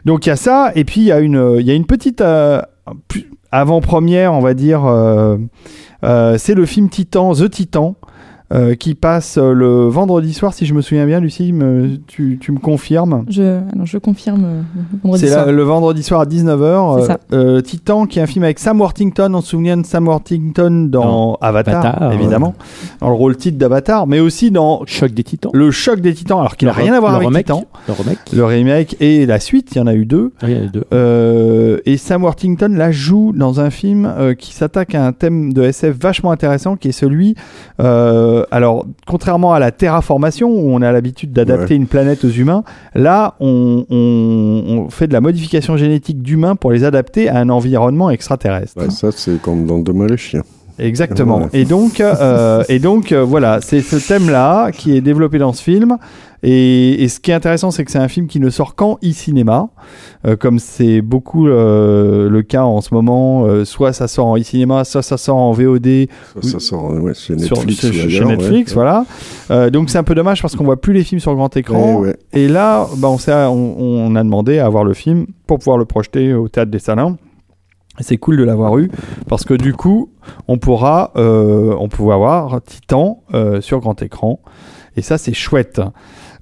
Donc 0.05 0.25
il 0.25 0.29
y 0.29 0.31
a 0.31 0.35
ça 0.35 0.71
et 0.75 0.83
puis 0.83 1.01
il 1.01 1.07
y 1.07 1.11
a 1.11 1.19
une 1.19 1.57
il 1.59 1.65
y 1.65 1.71
a 1.71 1.75
une 1.75 1.85
petite 1.85 2.23
avant-première 3.51 4.34
on 4.34 4.41
va 4.41 4.53
dire 4.53 4.86
euh, 4.86 5.38
c'est 6.38 6.53
le 6.53 6.66
film 6.66 6.89
Titan 6.89 7.34
The 7.34 7.49
Titan 7.49 7.95
euh, 8.53 8.75
qui 8.75 8.93
passe 8.95 9.37
euh, 9.37 9.53
le 9.53 9.87
vendredi 9.87 10.33
soir 10.33 10.53
si 10.53 10.65
je 10.65 10.73
me 10.73 10.81
souviens 10.81 11.05
bien 11.05 11.19
Lucie 11.19 11.51
me- 11.51 11.97
tu, 12.07 12.37
tu 12.39 12.51
me 12.51 12.59
confirmes? 12.59 13.25
Je, 13.27 13.59
alors, 13.73 13.85
je 13.85 13.97
confirme 13.97 14.43
euh, 14.45 14.61
vendredi 15.03 15.25
c'est 15.25 15.31
soir. 15.33 15.51
le 15.51 15.63
vendredi 15.63 16.03
soir 16.03 16.21
à 16.21 16.25
19h. 16.25 17.01
C'est 17.01 17.07
ça. 17.07 17.17
euh, 17.33 17.61
Titan, 17.61 18.05
qui 18.05 18.19
est 18.19 18.21
un 18.21 18.27
film 18.27 18.43
avec 18.43 18.59
Sam 18.59 18.79
Worthington. 18.79 19.31
On 19.33 19.41
se 19.41 19.49
souvient 19.49 19.77
de 19.77 19.85
Sam 19.85 20.07
Worthington 20.07 20.87
dans 20.91 21.37
Avatar, 21.41 21.85
Avatar, 21.85 22.13
évidemment, 22.13 22.53
dans 23.01 23.09
le 23.09 23.15
rôle 23.15 23.35
titre 23.35 23.57
d'Avatar, 23.57 24.05
mais 24.07 24.19
aussi 24.19 24.51
dans 24.51 24.81
Choc 24.85 25.11
des 25.11 25.23
titans. 25.23 25.51
Le 25.53 25.71
Choc 25.71 25.99
des 26.01 26.13
Titans, 26.13 26.39
alors 26.39 26.55
qu'il 26.57 26.67
n'a 26.67 26.73
rien 26.73 26.93
à 26.93 26.99
voir 26.99 27.11
le 27.13 27.17
avec 27.17 27.27
remake, 27.29 27.45
Titan. 27.45 27.63
Le 27.87 27.93
remake. 27.93 28.19
Le 28.33 28.45
remake 28.45 28.95
et 28.99 29.25
la 29.25 29.39
suite, 29.39 29.69
il 29.73 29.77
y 29.79 29.81
en 29.81 29.87
a 29.87 29.93
eu 29.95 30.05
deux. 30.05 30.31
Il 30.43 30.49
y 30.49 30.55
en 30.59 30.65
a 30.65 30.67
deux. 30.67 30.83
Euh, 30.93 31.79
et 31.85 31.97
Sam 31.97 32.23
Worthington 32.23 32.69
la 32.75 32.91
joue 32.91 33.31
dans 33.35 33.59
un 33.59 33.69
film 33.69 34.05
euh, 34.05 34.33
qui 34.33 34.53
s'attaque 34.53 34.93
à 34.95 35.05
un 35.05 35.11
thème 35.13 35.53
de 35.53 35.63
SF 35.63 35.95
vachement 35.99 36.31
intéressant 36.31 36.75
qui 36.75 36.89
est 36.89 36.91
celui, 36.91 37.35
euh, 37.79 38.34
alors 38.51 38.86
contrairement 39.07 39.53
à 39.53 39.59
la 39.59 39.71
terraformation 39.71 40.49
où 40.49 40.71
on 40.73 40.81
a 40.81 40.91
l'habitude 40.91 41.31
d'adapter 41.33 41.75
une 41.75 41.88
planète 41.88 42.23
aux 42.25 42.29
humains, 42.29 42.63
là 42.93 43.36
on, 43.39 43.86
on- 43.89 44.63
on 44.86 44.89
fait 44.89 45.07
de 45.07 45.13
la 45.13 45.21
modification 45.21 45.77
génétique 45.77 46.21
d'humains 46.21 46.55
pour 46.55 46.71
les 46.71 46.83
adapter 46.83 47.29
à 47.29 47.38
un 47.39 47.49
environnement 47.49 48.09
extraterrestre. 48.09 48.77
Ouais, 48.81 48.89
ça, 48.89 49.11
c'est 49.11 49.41
comme 49.41 49.65
dans 49.65 49.79
Demain 49.79 50.07
les 50.07 50.17
chiens. 50.17 50.43
Exactement. 50.78 51.39
Ouais. 51.43 51.49
Et 51.53 51.65
donc, 51.65 51.99
euh, 52.01 52.63
et 52.69 52.80
donc 52.80 53.11
euh, 53.11 53.23
voilà, 53.23 53.59
c'est 53.61 53.82
ce 53.82 53.95
thème-là 53.95 54.71
qui 54.71 54.95
est 54.95 55.01
développé 55.01 55.38
dans 55.38 55.53
ce 55.53 55.61
film. 55.63 55.97
Et, 56.43 57.01
et 57.03 57.07
ce 57.07 57.19
qui 57.19 57.32
est 57.32 57.34
intéressant, 57.34 57.71
c'est 57.71 57.84
que 57.86 57.91
c'est 57.91 57.97
un 57.97 58.07
film 58.07 58.28
qui 58.28 58.39
ne 58.39 58.49
sort 58.51 58.76
qu'en 58.76 58.99
e-cinéma, 59.03 59.69
euh, 60.28 60.36
comme 60.36 60.59
c'est 60.59 61.01
beaucoup 61.01 61.47
euh, 61.47 62.30
le 62.30 62.41
cas 62.43 62.63
en 62.63 62.82
ce 62.82 62.93
moment. 62.93 63.45
euh, 63.45 63.65
soit 63.65 63.93
ça 63.93 64.07
sort 64.07 64.28
en 64.28 64.38
e-cinéma, 64.38 64.84
soit 64.84 65.01
ça 65.01 65.17
sort 65.17 65.38
en 65.38 65.53
VOD 65.53 66.07
Ça, 66.41 66.49
ça 66.49 66.59
sort 66.59 66.91
ouais, 67.01 67.13
chez 67.15 67.38
sur, 67.39 67.57
Netflix. 67.65 67.80
sur- 67.80 68.09
chez 68.11 68.26
Netflix, 68.26 68.71
ouais. 68.71 68.76
voilà. 68.76 69.05
Euh, 69.49 69.69
donc 69.71 69.89
c'est 69.89 69.97
un 69.97 70.03
peu 70.03 70.13
dommage 70.13 70.41
parce 70.41 70.55
qu'on 70.55 70.65
voit 70.65 70.80
plus 70.80 70.93
les 70.93 71.03
films 71.03 71.19
sur 71.21 71.34
grand 71.36 71.55
écran. 71.57 71.95
Ouais. 72.01 72.15
Et 72.34 72.47
là, 72.47 72.86
bah, 72.97 73.07
on, 73.09 73.17
on, 73.30 74.11
on 74.11 74.15
a 74.15 74.23
demandé 74.23 74.59
à 74.59 74.69
voir 74.69 74.84
le 74.84 74.93
film 74.93 75.26
pour 75.47 75.57
pouvoir 75.59 75.78
le 75.80 75.86
projeter 75.86 76.34
au 76.34 76.47
théâtre 76.47 76.69
des 76.69 76.80
Salins. 76.80 77.17
C'est 77.99 78.17
cool 78.17 78.37
de 78.37 78.43
l'avoir 78.43 78.77
eu 78.77 78.89
parce 79.27 79.45
que 79.45 79.53
du 79.53 79.73
coup, 79.73 80.09
on 80.47 80.57
pourra, 80.57 81.11
euh, 81.15 81.73
on 81.79 81.87
pourra 81.87 82.17
voir 82.17 82.61
Titan 82.61 83.23
euh, 83.33 83.61
sur 83.61 83.79
grand 83.79 84.01
écran. 84.01 84.39
Et 84.97 85.01
ça, 85.01 85.17
c'est 85.17 85.33
chouette. 85.33 85.81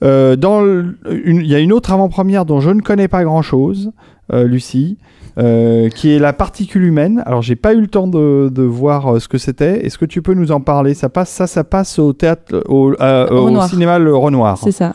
Euh, 0.04 0.36
dans 0.36 0.64
Il 1.12 1.46
y 1.46 1.56
a 1.56 1.60
une 1.60 1.74
autre 1.74 1.92
avant-première 1.92 2.46
dont 2.46 2.60
je 2.60 2.70
ne 2.72 2.82
connais 2.82 3.08
pas 3.08 3.24
grand-chose, 3.24 3.92
euh, 4.32 4.46
Lucie, 4.46 4.98
euh, 5.38 5.90
qui 5.90 6.12
est 6.12 6.20
la 6.20 6.34
particule 6.34 6.84
humaine. 6.84 7.24
Alors, 7.26 7.42
j'ai 7.42 7.56
pas 7.56 7.74
eu 7.74 7.82
le 7.82 7.88
temps 7.88 8.08
de, 8.08 8.50
de 8.54 8.64
voir 8.64 9.16
euh, 9.16 9.20
ce 9.20 9.28
que 9.28 9.38
c'était. 9.38 9.86
Est-ce 9.86 9.98
que 9.98 10.06
tu 10.06 10.22
peux 10.22 10.34
nous 10.36 10.52
en 10.52 10.60
parler? 10.62 10.94
Ça 10.94 11.10
passe, 11.10 11.30
ça, 11.30 11.48
ça 11.48 11.64
passe 11.64 11.98
au 12.00 12.14
théâtre, 12.14 12.64
au, 12.68 12.94
euh, 13.00 13.28
au 13.30 13.62
cinéma 13.68 13.98
Le 13.98 14.16
Renoir. 14.16 14.58
C'est 14.58 14.72
ça. 14.72 14.94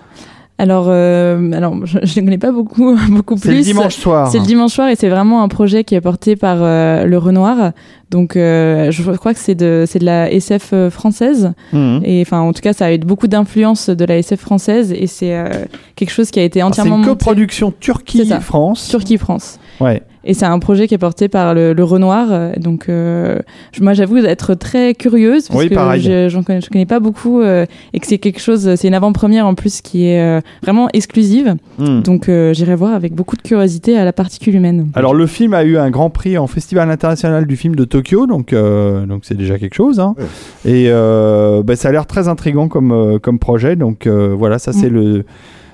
Alors, 0.60 0.86
euh, 0.88 1.52
alors 1.52 1.86
je 1.86 1.98
je 2.02 2.18
ne 2.20 2.24
connais 2.24 2.38
pas 2.38 2.50
beaucoup, 2.50 2.96
beaucoup 3.10 3.36
C'est 3.38 3.48
le 3.48 3.54
plus. 3.54 3.64
dimanche 3.66 3.94
soir. 3.96 4.28
C'est 4.28 4.40
le 4.40 4.44
dimanche 4.44 4.72
soir 4.72 4.88
et 4.88 4.96
c'est 4.96 5.08
vraiment 5.08 5.42
un 5.42 5.48
projet 5.48 5.84
qui 5.84 5.94
est 5.94 6.00
porté 6.00 6.34
par 6.34 6.58
euh, 6.60 7.04
le 7.04 7.16
Renoir. 7.16 7.72
Donc, 8.10 8.36
euh, 8.36 8.90
je 8.90 9.02
crois 9.12 9.34
que 9.34 9.40
c'est 9.40 9.54
de, 9.54 9.84
c'est 9.86 9.98
de 9.98 10.04
la 10.06 10.32
SF 10.32 10.70
euh, 10.72 10.90
française. 10.90 11.52
Mhm. 11.72 12.00
Et 12.04 12.22
enfin, 12.22 12.40
en 12.40 12.52
tout 12.52 12.62
cas, 12.62 12.72
ça 12.72 12.86
a 12.86 12.92
eu 12.92 12.98
beaucoup 12.98 13.28
d'influence 13.28 13.90
de 13.90 14.04
la 14.04 14.16
SF 14.18 14.40
française 14.40 14.92
et 14.92 15.06
c'est 15.06 15.34
euh, 15.36 15.48
quelque 15.94 16.10
chose 16.10 16.30
qui 16.30 16.40
a 16.40 16.42
été 16.42 16.60
Alors, 16.60 16.74
C'est 16.74 16.80
entièrement 16.80 17.02
une 17.02 17.08
coproduction 17.08 17.70
C'est. 17.70 17.80
Turquie-France. 17.80 18.88
Turquie-France. 18.88 19.60
Ouais. 19.80 20.02
Et 20.24 20.34
c'est 20.34 20.46
un 20.46 20.58
projet 20.58 20.88
qui 20.88 20.94
est 20.94 20.98
porté 20.98 21.28
par 21.28 21.54
le, 21.54 21.72
le 21.72 21.84
Renoir. 21.84 22.28
Donc, 22.58 22.88
euh, 22.88 23.38
moi, 23.80 23.92
j'avoue 23.94 24.18
être 24.18 24.54
très 24.54 24.94
curieuse 24.94 25.48
parce 25.48 25.60
Oui, 25.60 25.68
que 25.68 26.28
j'en 26.28 26.42
connais, 26.42 26.60
je 26.60 26.68
connais 26.70 26.86
pas 26.86 27.00
beaucoup 27.00 27.40
euh, 27.40 27.64
et 27.92 28.00
que 28.00 28.06
c'est 28.06 28.18
quelque 28.18 28.40
chose, 28.40 28.74
c'est 28.74 28.88
une 28.88 28.94
avant-première 28.94 29.46
en 29.46 29.54
plus 29.54 29.80
qui 29.80 30.06
est 30.08 30.20
euh, 30.20 30.40
vraiment 30.62 30.88
exclusive. 30.92 31.54
Mhm. 31.78 32.02
Donc, 32.02 32.28
euh, 32.28 32.52
j'irai 32.52 32.74
voir 32.74 32.92
avec 32.94 33.14
beaucoup 33.14 33.36
de 33.36 33.42
curiosité 33.42 33.96
à 33.96 34.04
la 34.04 34.12
particule 34.12 34.54
humaine. 34.56 34.88
Alors 34.94 35.14
le 35.14 35.26
film 35.26 35.54
a 35.54 35.64
eu 35.64 35.76
un 35.78 35.90
grand 35.90 36.10
prix 36.10 36.36
en 36.38 36.46
Festival 36.46 36.90
international 36.90 37.46
du 37.46 37.56
film 37.56 37.74
de 37.76 37.84
Tokyo, 37.84 38.26
donc 38.26 38.52
euh, 38.52 39.06
donc 39.06 39.22
c'est 39.24 39.36
déjà 39.36 39.58
quelque 39.58 39.74
chose. 39.74 40.00
hein. 40.00 40.14
Ouais. 40.18 40.70
Et 40.72 40.84
euh, 40.88 41.62
bah, 41.62 41.76
ça 41.76 41.88
a 41.88 41.92
l'air 41.92 42.06
très 42.06 42.28
intrigant 42.28 42.68
comme 42.68 43.18
comme 43.22 43.38
projet. 43.38 43.76
Donc 43.76 44.06
euh, 44.06 44.34
voilà, 44.36 44.58
ça 44.58 44.72
c'est 44.72 44.90
Mm. 44.90 44.94
le 44.94 45.24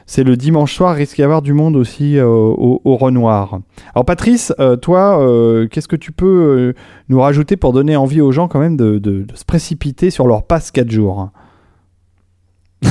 c'est 0.07 0.25
le 0.25 0.37
dimanche 0.37 0.75
soir. 0.75 0.95
Risque 0.95 1.17
d'y 1.17 1.23
avoir 1.23 1.43
du 1.43 1.53
monde 1.53 1.77
aussi 1.77 2.19
euh, 2.19 2.27
au, 2.27 2.97
Renoir. 2.97 3.61
Alors 3.95 4.05
Patrice, 4.05 4.53
euh, 4.61 4.77
toi, 4.77 5.21
euh, 5.21 5.67
qu'est-ce 5.69 5.89
que 5.89 5.97
tu 5.97 6.13
peux 6.13 6.75
nous 7.09 7.21
rajouter 7.21 7.57
pour 7.57 7.73
donner 7.73 7.97
envie 7.97 8.21
aux 8.21 8.33
gens 8.33 8.49
quand 8.49 8.61
même 8.61 8.77
de, 8.77 8.99
de- 8.99 9.23
de 9.23 9.37
se 9.37 9.45
précipiter 9.45 10.11
sur 10.11 10.27
leur 10.27 10.43
passe 10.45 10.71
4 10.71 10.91
jours? 10.91 11.31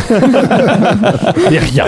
Et 1.52 1.58
rien. 1.58 1.86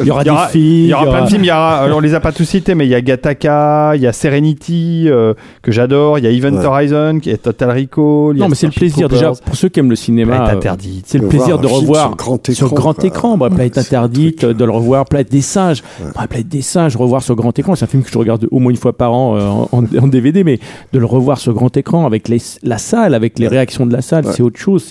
Il 0.00 0.06
y 0.06 0.10
aura 0.10 0.22
Il 0.22 0.26
y 0.26 0.30
aura- 0.30 0.46
des 0.46 0.52
filles. 0.52 0.84
Il 0.84 0.88
y 0.88 0.94
aura 0.94 1.06
plein 1.10 1.24
de 1.24 1.28
films. 1.28 1.44
Il 1.44 1.46
y 1.48 1.50
aura, 1.50 1.76
alors, 1.78 1.98
on 1.98 2.00
les 2.00 2.14
a 2.14 2.20
pas 2.20 2.32
tous 2.32 2.44
cités, 2.44 2.74
mais 2.74 2.86
il 2.86 2.90
y 2.90 2.94
a 2.94 3.00
Gattaca, 3.00 3.92
il 3.96 4.02
y 4.02 4.06
a 4.06 4.12
Serenity 4.12 5.04
euh, 5.08 5.34
que 5.62 5.72
j'adore, 5.72 6.18
il 6.18 6.24
y 6.24 6.28
a 6.28 6.30
Event 6.30 6.56
Ouais. 6.56 6.64
Horizon, 6.66 7.18
qui 7.20 7.30
est 7.30 7.36
Total 7.38 7.70
Recall. 7.70 8.34
il 8.34 8.38
y 8.38 8.40
a 8.40 8.44
Non, 8.44 8.48
mais 8.48 8.54
c'est 8.54 8.66
le 8.66 8.72
plaisir 8.72 9.08
déjà 9.08 9.32
pour 9.44 9.56
ceux 9.56 9.68
qui 9.68 9.80
aiment 9.80 9.90
le 9.90 9.96
cinéma. 9.96 10.36
Planète 10.36 10.54
euh, 10.54 10.58
interdite. 10.58 11.04
C'est 11.06 11.18
le 11.18 11.28
plaisir 11.28 11.58
de 11.58 11.66
revoir 11.66 12.06
sur 12.08 12.16
grand 12.16 12.48
écran. 12.48 12.54
sur 12.54 12.74
grand 12.74 13.04
écran, 13.04 13.36
bah, 13.36 13.48
Planète 13.48 13.78
interdite, 13.78 14.38
truc. 14.40 14.56
de 14.56 14.64
le 14.64 14.70
revoir, 14.70 15.04
Planète 15.06 15.30
des 15.30 15.40
singes, 15.42 15.82
Ouais. 16.00 16.10
Bah, 16.14 16.26
Planète 16.28 16.48
des 16.48 16.62
singes, 16.62 16.96
revoir 16.96 17.22
sur 17.22 17.34
grand 17.36 17.56
écran, 17.58 17.74
c'est 17.74 17.84
un 17.84 17.88
film 17.88 18.02
que 18.02 18.10
je 18.10 18.18
regarde 18.18 18.46
au 18.50 18.58
moins 18.58 18.70
une 18.70 18.76
fois 18.76 18.92
par 18.96 19.12
an 19.12 19.36
euh, 19.36 19.40
en, 19.72 19.84
en 20.02 20.06
DVD, 20.06 20.44
mais 20.44 20.58
de 20.92 20.98
le 20.98 21.06
revoir 21.06 21.38
sur 21.38 21.52
grand 21.52 21.74
écran 21.76 22.06
avec 22.06 22.28
les- 22.28 22.40
la 22.62 22.78
salle, 22.78 23.14
avec 23.14 23.38
les 23.38 23.46
Ouais. 23.46 23.50
réactions 23.52 23.86
de 23.86 23.92
la 23.92 24.02
salle, 24.02 24.26
Ouais. 24.26 24.32
c'est 24.34 24.42
autre 24.42 24.58
chose. 24.58 24.84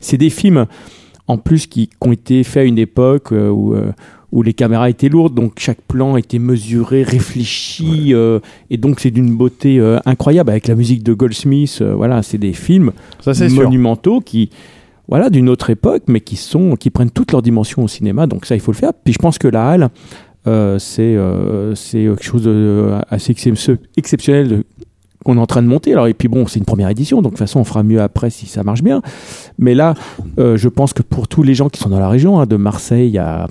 C'est 0.00 0.16
des 0.16 0.30
films 0.30 0.66
en 1.28 1.38
plus 1.38 1.66
qui, 1.66 1.88
qui 1.88 1.94
ont 2.00 2.12
été 2.12 2.44
faits 2.44 2.62
à 2.62 2.64
une 2.66 2.78
époque 2.78 3.32
euh, 3.32 3.48
où 3.50 3.74
euh, 3.74 3.92
où 4.32 4.42
les 4.42 4.52
caméras 4.54 4.90
étaient 4.90 5.08
lourdes, 5.08 5.34
donc 5.34 5.52
chaque 5.58 5.80
plan 5.80 6.16
était 6.16 6.40
mesuré, 6.40 7.04
réfléchi, 7.04 8.12
euh, 8.12 8.40
et 8.70 8.76
donc 8.76 8.98
c'est 9.00 9.10
d'une 9.12 9.34
beauté 9.36 9.78
euh, 9.78 9.98
incroyable 10.04 10.50
avec 10.50 10.66
la 10.68 10.74
musique 10.74 11.02
de 11.04 11.14
Goldsmith. 11.14 11.78
euh, 11.80 11.94
voilà, 11.94 12.22
c'est 12.22 12.36
des 12.36 12.52
films 12.52 12.90
Ça, 13.20 13.34
c'est 13.34 13.48
sûr. 13.48 13.62
monumentaux 13.62 14.20
qui 14.20 14.50
voilà 15.08 15.30
d'une 15.30 15.48
autre 15.48 15.70
époque 15.70 16.02
mais 16.08 16.20
qui 16.20 16.34
sont 16.36 16.74
qui 16.74 16.90
prennent 16.90 17.10
toute 17.12 17.30
leur 17.30 17.40
dimension 17.40 17.84
au 17.84 17.88
cinéma 17.88 18.26
donc 18.26 18.44
ça 18.44 18.56
il 18.56 18.60
faut 18.60 18.72
le 18.72 18.76
faire 18.76 18.92
puis 18.92 19.12
je 19.14 19.18
pense 19.20 19.38
que 19.38 19.46
la 19.46 19.68
halle 19.68 19.88
c'est 20.78 21.16
c'est 21.74 21.98
quelque 22.02 22.22
chose 22.24 22.42
de 22.42 22.90
assez 23.08 23.32
excep- 23.32 23.78
exceptionnel 23.96 24.48
de- 24.48 24.64
qu'on 25.26 25.36
est 25.36 25.40
en 25.40 25.46
train 25.46 25.62
de 25.62 25.66
monter 25.68 25.92
alors 25.92 26.06
et 26.06 26.14
puis 26.14 26.28
bon 26.28 26.46
c'est 26.46 26.58
une 26.58 26.64
première 26.64 26.88
édition 26.88 27.16
donc 27.20 27.32
de 27.32 27.36
toute 27.36 27.46
façon 27.46 27.60
on 27.60 27.64
fera 27.64 27.82
mieux 27.82 28.00
après 28.00 28.30
si 28.30 28.46
ça 28.46 28.62
marche 28.62 28.82
bien 28.82 29.02
mais 29.58 29.74
là 29.74 29.94
euh, 30.38 30.56
je 30.56 30.68
pense 30.68 30.92
que 30.92 31.02
pour 31.02 31.26
tous 31.28 31.42
les 31.42 31.54
gens 31.54 31.68
qui 31.68 31.80
sont 31.80 31.90
dans 31.90 31.98
la 32.00 32.08
région 32.08 32.38
hein, 32.40 32.46
de 32.46 32.56
Marseille 32.56 33.18
à, 33.18 33.48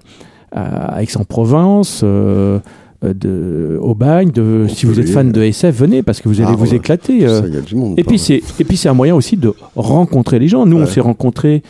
à 0.51 1.03
Aix-en-Provence 1.03 2.01
euh, 2.03 2.59
de 3.03 3.77
Aubagne 3.81 4.31
de 4.31 4.65
si 4.67 4.85
vous 4.87 4.99
êtes 4.99 5.09
fan 5.09 5.31
de 5.31 5.41
SF 5.43 5.75
venez 5.77 6.01
parce 6.01 6.21
que 6.21 6.29
vous 6.29 6.41
allez 6.41 6.51
Ah, 6.53 6.55
vous 6.55 6.71
ouais. 6.71 6.77
éclater 6.77 7.25
euh, 7.27 7.41
Ça, 7.41 7.75
monde. 7.75 7.99
et 7.99 8.03
puis 8.03 8.17
c'est 8.17 8.41
et 8.59 8.63
puis 8.63 8.77
c'est 8.77 8.89
un 8.89 8.93
moyen 8.93 9.13
aussi 9.15 9.37
de 9.37 9.53
rencontrer 9.75 10.39
les 10.39 10.47
gens. 10.47 10.65
Nous 10.65 10.77
on 10.77 10.85
s'est 10.87 11.01
rencontrés 11.01 11.61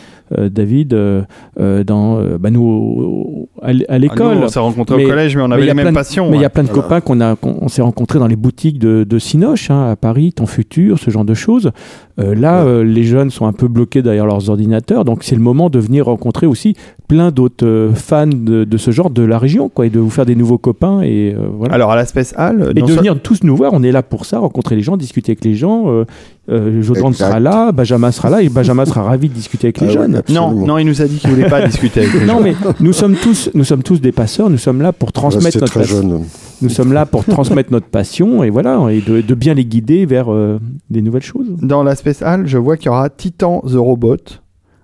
David 0.50 0.94
euh, 0.94 1.22
euh, 1.60 1.84
dans 1.84 2.18
euh, 2.20 2.38
bah, 2.40 2.50
nous 2.52 2.62
au- 2.64 3.50
à 3.62 3.72
l- 3.72 3.86
à 3.88 3.94
Ah, 3.94 3.98
l'école. 4.00 4.38
on 4.44 4.48
s'est 4.48 4.60
rencontrés 4.60 4.98
Mais- 4.98 5.06
au 5.06 5.10
collège, 5.10 5.36
mais 5.36 5.44
on 5.44 5.48
mais 5.48 5.54
avait 5.56 5.64
il 5.64 5.68
y 5.68 5.70
a 5.70 5.74
les 5.74 5.76
mêmes 5.78 5.84
plein 5.86 5.92
de- 5.92 5.96
passions. 5.96 6.30
mais 6.30 6.38
il 6.38 6.42
y 6.42 6.46
a 6.46 6.50
plein 6.50 6.64
de 6.64 6.68
Voilà. 6.70 6.82
copains 6.84 7.02
qu'on 7.02 7.22
a 7.22 7.36
on 7.44 7.68
s'est 7.68 7.82
rencontrés 7.82 8.20
dans 8.20 8.28
les 8.28 8.36
boutiques 8.36 8.80
de, 8.80 9.04
de 9.04 9.20
Cinoche 9.20 9.70
hein, 9.72 9.90
à 9.92 9.96
Paris, 9.96 10.34
Ton 10.34 10.46
Futur, 10.46 11.00
ce 11.00 11.10
genre 11.12 11.26
de 11.26 11.34
choses. 11.34 11.72
Euh, 12.20 12.34
là, 12.36 12.64
Ouais. 12.64 12.70
euh, 12.70 12.84
les 12.84 13.04
jeunes 13.04 13.30
sont 13.30 13.46
un 13.46 13.54
peu 13.54 13.68
bloqués 13.68 14.02
derrière 14.02 14.26
leurs 14.26 14.50
ordinateurs, 14.50 15.06
donc 15.06 15.24
c'est 15.24 15.36
le 15.36 15.42
moment 15.42 15.70
de 15.70 15.80
venir 15.80 16.06
rencontrer 16.06 16.48
aussi 16.48 16.76
plein 17.08 17.30
d'autres 17.32 17.66
euh, 17.66 17.92
fans 17.94 18.26
de, 18.28 18.64
de 18.64 18.78
ce 18.78 18.92
genre 18.92 19.10
de 19.10 19.22
la 19.24 19.38
région, 19.38 19.70
quoi, 19.70 19.86
et 19.86 19.90
de 19.90 20.00
vous 20.00 20.10
faire 20.10 20.26
des 20.26 20.36
nouveaux 20.36 20.58
copains 20.58 21.02
et 21.02 21.34
euh, 21.38 21.48
voilà. 21.52 21.74
Alors 21.76 21.92
à 21.92 21.96
la 21.96 22.06
Space 22.06 22.34
Hall, 22.38 22.72
Et 22.76 22.82
de 22.82 22.92
venir 22.92 23.20
tous 23.22 23.44
nous 23.44 23.56
voir, 23.56 23.72
on 23.74 23.84
est 23.84 23.92
là 23.92 24.02
pour 24.02 24.26
ça, 24.26 24.40
rencontrer 24.40 24.76
les 24.76 24.82
gens, 24.82 24.98
discuter 24.98 25.32
avec 25.34 25.44
les 25.46 25.56
gens. 25.56 25.84
Euh, 25.88 26.06
euh, 26.50 26.82
Jodan 26.82 27.12
sera 27.12 27.40
là, 27.40 27.72
Benjamin 27.72 28.12
sera 28.12 28.30
là, 28.30 28.42
et 28.42 28.50
Benjamin 28.50 28.86
sera 28.86 29.02
ravi 29.04 29.30
de 29.30 29.34
discuter 29.34 29.68
avec 29.68 29.82
les 29.82 29.88
Ah 29.88 29.90
ouais, 29.90 29.94
jeunes. 29.96 30.22
non, 30.30 30.52
non, 30.52 30.78
il 30.78 30.86
nous 30.86 31.02
a 31.02 31.06
dit 31.06 31.18
qu'il 31.18 31.30
voulait 31.32 31.50
pas 31.50 31.66
discuter 31.66 32.02
avec 32.02 32.14
les 32.14 32.20
gens. 32.28 32.36
Non, 32.36 32.42
mais 32.42 32.54
nous 32.80 32.94
sommes 32.94 33.16
tous, 33.16 33.50
nous 33.56 33.64
sommes 33.64 33.82
tous 33.84 34.00
des 34.00 34.12
passeurs. 34.12 34.50
Nous 34.50 34.58
sommes 34.60 34.82
là 34.82 34.94
pour 34.94 35.12
transmettre 35.12 35.46
Restez 35.46 35.60
notre 35.62 35.74
passion. 35.80 36.02
jeune. 36.02 36.22
Nous 36.62 36.70
sommes 36.70 36.94
là 36.94 37.06
pour 37.06 37.26
transmettre 37.26 37.72
notre 37.72 37.88
passion 37.88 38.44
et 38.44 38.50
voilà, 38.50 38.80
et 38.92 39.02
de, 39.02 39.22
de 39.22 39.34
bien 39.36 39.54
les 39.56 39.66
guider 39.66 40.06
vers 40.06 40.32
euh, 40.32 40.60
des 40.90 41.02
nouvelles 41.02 41.22
choses. 41.24 41.48
Dans 41.62 41.84
la 41.84 41.96
Space 41.96 42.22
Hall, 42.22 42.48
je 42.48 42.58
vois 42.58 42.78
qu'il 42.78 42.86
y 42.86 42.90
aura 42.90 43.10
Titan 43.10 43.62
the 43.68 43.74
Robot. 43.76 44.18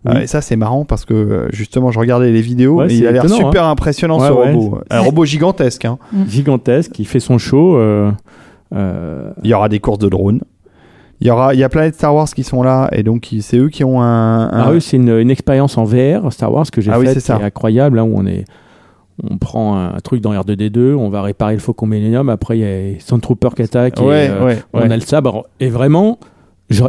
Oui. 0.04 0.14
Euh, 0.16 0.22
et 0.22 0.28
ça, 0.28 0.42
c'est 0.42 0.56
marrant 0.56 0.84
parce 0.84 1.06
que 1.06 1.14
euh, 1.14 1.48
justement, 1.52 1.92
je 1.92 2.00
regardais 2.00 2.32
les 2.32 2.42
vidéos 2.42 2.80
Ouais, 2.80 2.92
et 2.92 2.96
il 2.98 3.06
a 3.06 3.12
l'air 3.12 3.24
étonnant, 3.24 3.38
super 3.50 3.66
impressionnant 3.66 4.20
Ouais, 4.20 4.28
ce 4.30 4.34
ouais. 4.34 4.52
robot. 4.52 4.80
Un 4.90 5.00
robot 5.02 5.26
gigantesque. 5.26 5.86
hein. 5.86 6.00
Gigantesque, 6.28 6.92
qui 6.92 7.06
fait 7.06 7.20
son 7.20 7.38
show. 7.38 7.78
euh, 7.78 8.12
euh, 8.74 9.32
Il 9.44 9.50
y 9.50 9.54
aura 9.54 9.70
des 9.70 9.80
courses 9.80 10.00
de 10.00 10.10
drones. 10.10 10.42
Il 11.22 11.28
y 11.28 11.30
aura, 11.30 11.54
il 11.54 11.60
y 11.60 11.64
a 11.64 11.70
Planète 11.70 11.94
Star 11.96 12.14
Wars 12.16 12.28
qui 12.28 12.44
sont 12.44 12.64
là 12.64 12.90
et 12.92 13.04
donc 13.04 13.30
c'est 13.42 13.58
eux 13.58 13.70
qui 13.70 13.84
ont 13.84 14.02
un. 14.02 14.50
un- 14.50 14.50
Ah 14.52 14.72
oui, 14.72 14.82
c'est 14.82 14.98
une, 14.98 15.10
une 15.10 15.30
expérience 15.32 15.78
en 15.78 15.84
VR 15.84 16.34
Star 16.34 16.52
Wars 16.52 16.66
que 16.72 16.82
j'ai 16.82 16.92
Ah 16.92 17.00
oui, 17.00 17.08
c'est 17.16 17.32
incroyable, 17.32 18.00
hein, 18.00 18.04
où 18.04 18.18
on 18.18 18.26
est, 18.26 18.44
on 19.30 19.38
prend 19.38 19.78
un 19.78 20.00
truc 20.00 20.20
dans 20.22 20.34
R2D2, 20.34 20.96
on 20.96 21.10
va 21.10 21.22
réparer 21.22 21.54
le 21.54 21.60
Faucon 21.60 21.86
Millennium, 21.86 22.28
après 22.30 22.58
il 22.58 22.62
y 22.62 22.66
a 22.96 23.00
Stormtrooper 23.00 23.50
qui 23.56 23.62
attaque, 23.62 24.00
et, 24.00 24.04
ouais, 24.04 24.30
euh, 24.32 24.46
ouais, 24.46 24.64
on 24.74 24.80
ouais. 24.82 24.92
a 24.92 24.96
le 24.96 25.02
sabre, 25.04 25.46
et 25.60 25.70
vraiment, 25.70 26.18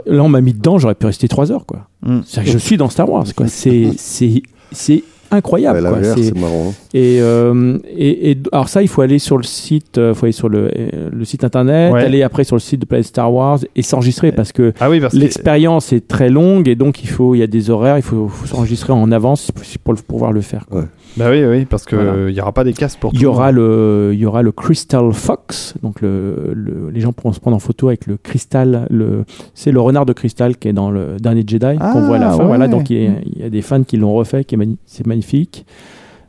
là 0.07 0.23
on 0.25 0.29
m'a 0.31 0.41
mis 0.41 0.55
dedans, 0.55 0.79
j'aurais 0.79 0.95
pu 0.95 1.05
rester 1.07 1.29
3 1.29 1.53
heures, 1.53 1.67
quoi. 1.67 1.89
Mm. 2.03 2.21
Que 2.35 2.45
je 2.47 2.57
suis 2.59 2.79
dans 2.79 2.89
Star 2.89 3.11
Wars, 3.11 3.27
quoi. 3.37 3.49
C'est, 3.49 3.91
c'est, 3.99 4.41
c'est 4.71 5.05
incroyable, 5.33 5.81
Ouais, 5.81 5.89
quoi. 5.89 6.03
C'est- 6.17 6.39
marrant. 6.39 6.69
hein. 6.71 6.75
et, 6.95 7.19
euh, 7.21 7.79
et, 7.97 8.31
et 8.33 8.39
alors 8.53 8.69
ça, 8.69 8.83
il 8.83 8.89
faut 8.89 9.03
aller 9.03 9.19
sur 9.19 9.37
le 9.37 9.43
site, 9.43 9.99
euh, 9.99 10.15
faut 10.15 10.27
aller 10.27 10.33
sur 10.33 10.49
le, 10.49 10.71
euh, 10.77 11.11
le 11.13 11.25
site 11.25 11.45
internet, 11.45 11.93
Ouais. 11.93 12.05
aller 12.05 12.23
après 12.23 12.45
sur 12.45 12.57
le 12.57 12.61
site 12.61 12.81
de 12.81 12.87
Planet 12.87 13.07
Star 13.07 13.33
Wars 13.33 13.59
et 13.77 13.83
s'enregistrer 13.83 14.33
parce 14.33 14.53
que 14.53 14.73
Ah 14.81 14.89
oui, 14.91 15.01
parce 15.01 15.15
que 15.15 15.19
l'expérience 15.19 15.93
est 15.93 16.07
très 16.07 16.29
longue 16.29 16.69
et 16.69 16.75
donc 16.75 17.03
il 17.03 17.09
faut, 17.09 17.35
il 17.35 17.39
y 17.39 17.43
a 17.43 17.47
des 17.47 17.71
horaires, 17.71 17.97
il 17.99 18.03
faut, 18.03 18.29
faut 18.29 18.47
s'enregistrer 18.47 18.93
en 18.93 19.11
avance 19.13 19.51
pour, 19.51 19.65
pour 19.97 20.03
pouvoir 20.05 20.33
le 20.33 20.41
faire. 20.41 20.67
quoi. 20.71 20.85
Bah 21.17 21.27
oui, 21.31 21.45
oui, 21.45 21.65
parce 21.67 21.85
que 21.85 21.95
Voilà. 21.97 22.13
euh, 22.13 22.31
il 22.31 22.37
y 22.37 22.41
aura 22.41 22.53
pas 22.53 22.65
des 22.65 22.73
casques 22.73 22.99
pour. 22.99 23.13
Il 23.13 23.17
tout 23.17 23.21
y 23.21 23.25
le 23.25 23.29
aura 23.31 23.47
monde. 23.47 23.57
le, 23.57 24.11
il 24.15 24.19
y 24.19 24.27
aura 24.27 24.43
le 24.43 24.53
Crystal 24.53 25.13
Fox, 25.13 25.75
donc 25.83 26.01
le, 26.01 26.53
le- 26.55 26.91
les 26.91 27.01
gens 27.01 27.13
pourront 27.13 27.33
se 27.33 27.41
prendre 27.41 27.57
en 27.57 27.61
photo 27.61 27.89
avec 27.89 28.07
le 28.07 28.17
cristal, 28.17 28.87
le, 28.91 29.25
c'est 29.55 29.73
le 29.73 29.81
renard 29.81 30.07
de 30.07 30.13
cristal 30.13 30.57
qui 30.57 30.69
est 30.69 30.73
dans 30.73 30.91
le 30.91 31.17
dernier 31.21 31.45
Jedi 31.47 31.77
Ah, 31.81 31.91
qu'on 31.93 32.03
voit 32.03 32.17
à 32.17 32.19
la 32.21 32.31
fin. 32.31 32.39
ouais. 32.39 32.47
Voilà, 32.47 32.69
donc 32.69 32.89
il 32.91 33.03
y, 33.03 33.07
a, 33.07 33.13
il 33.25 33.39
y 33.41 33.45
a 33.45 33.51
des 33.51 33.63
fans 33.63 33.83
qui 33.83 33.97
l'ont 33.97 34.15
refait, 34.15 34.45
qui 34.45 34.55
est 34.55 34.59
mani- 34.59 34.79
c'est 34.87 35.07
magnifique. 35.07 35.67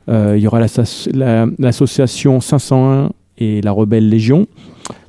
Euh, 0.09 0.33
il 0.35 0.43
y 0.43 0.47
aura 0.47 0.59
la- 0.59 1.45
l'association 1.59 2.41
501 2.41 3.11
et 3.37 3.61
la 3.61 3.71
Rebelle 3.71 4.09
Légion. 4.09 4.47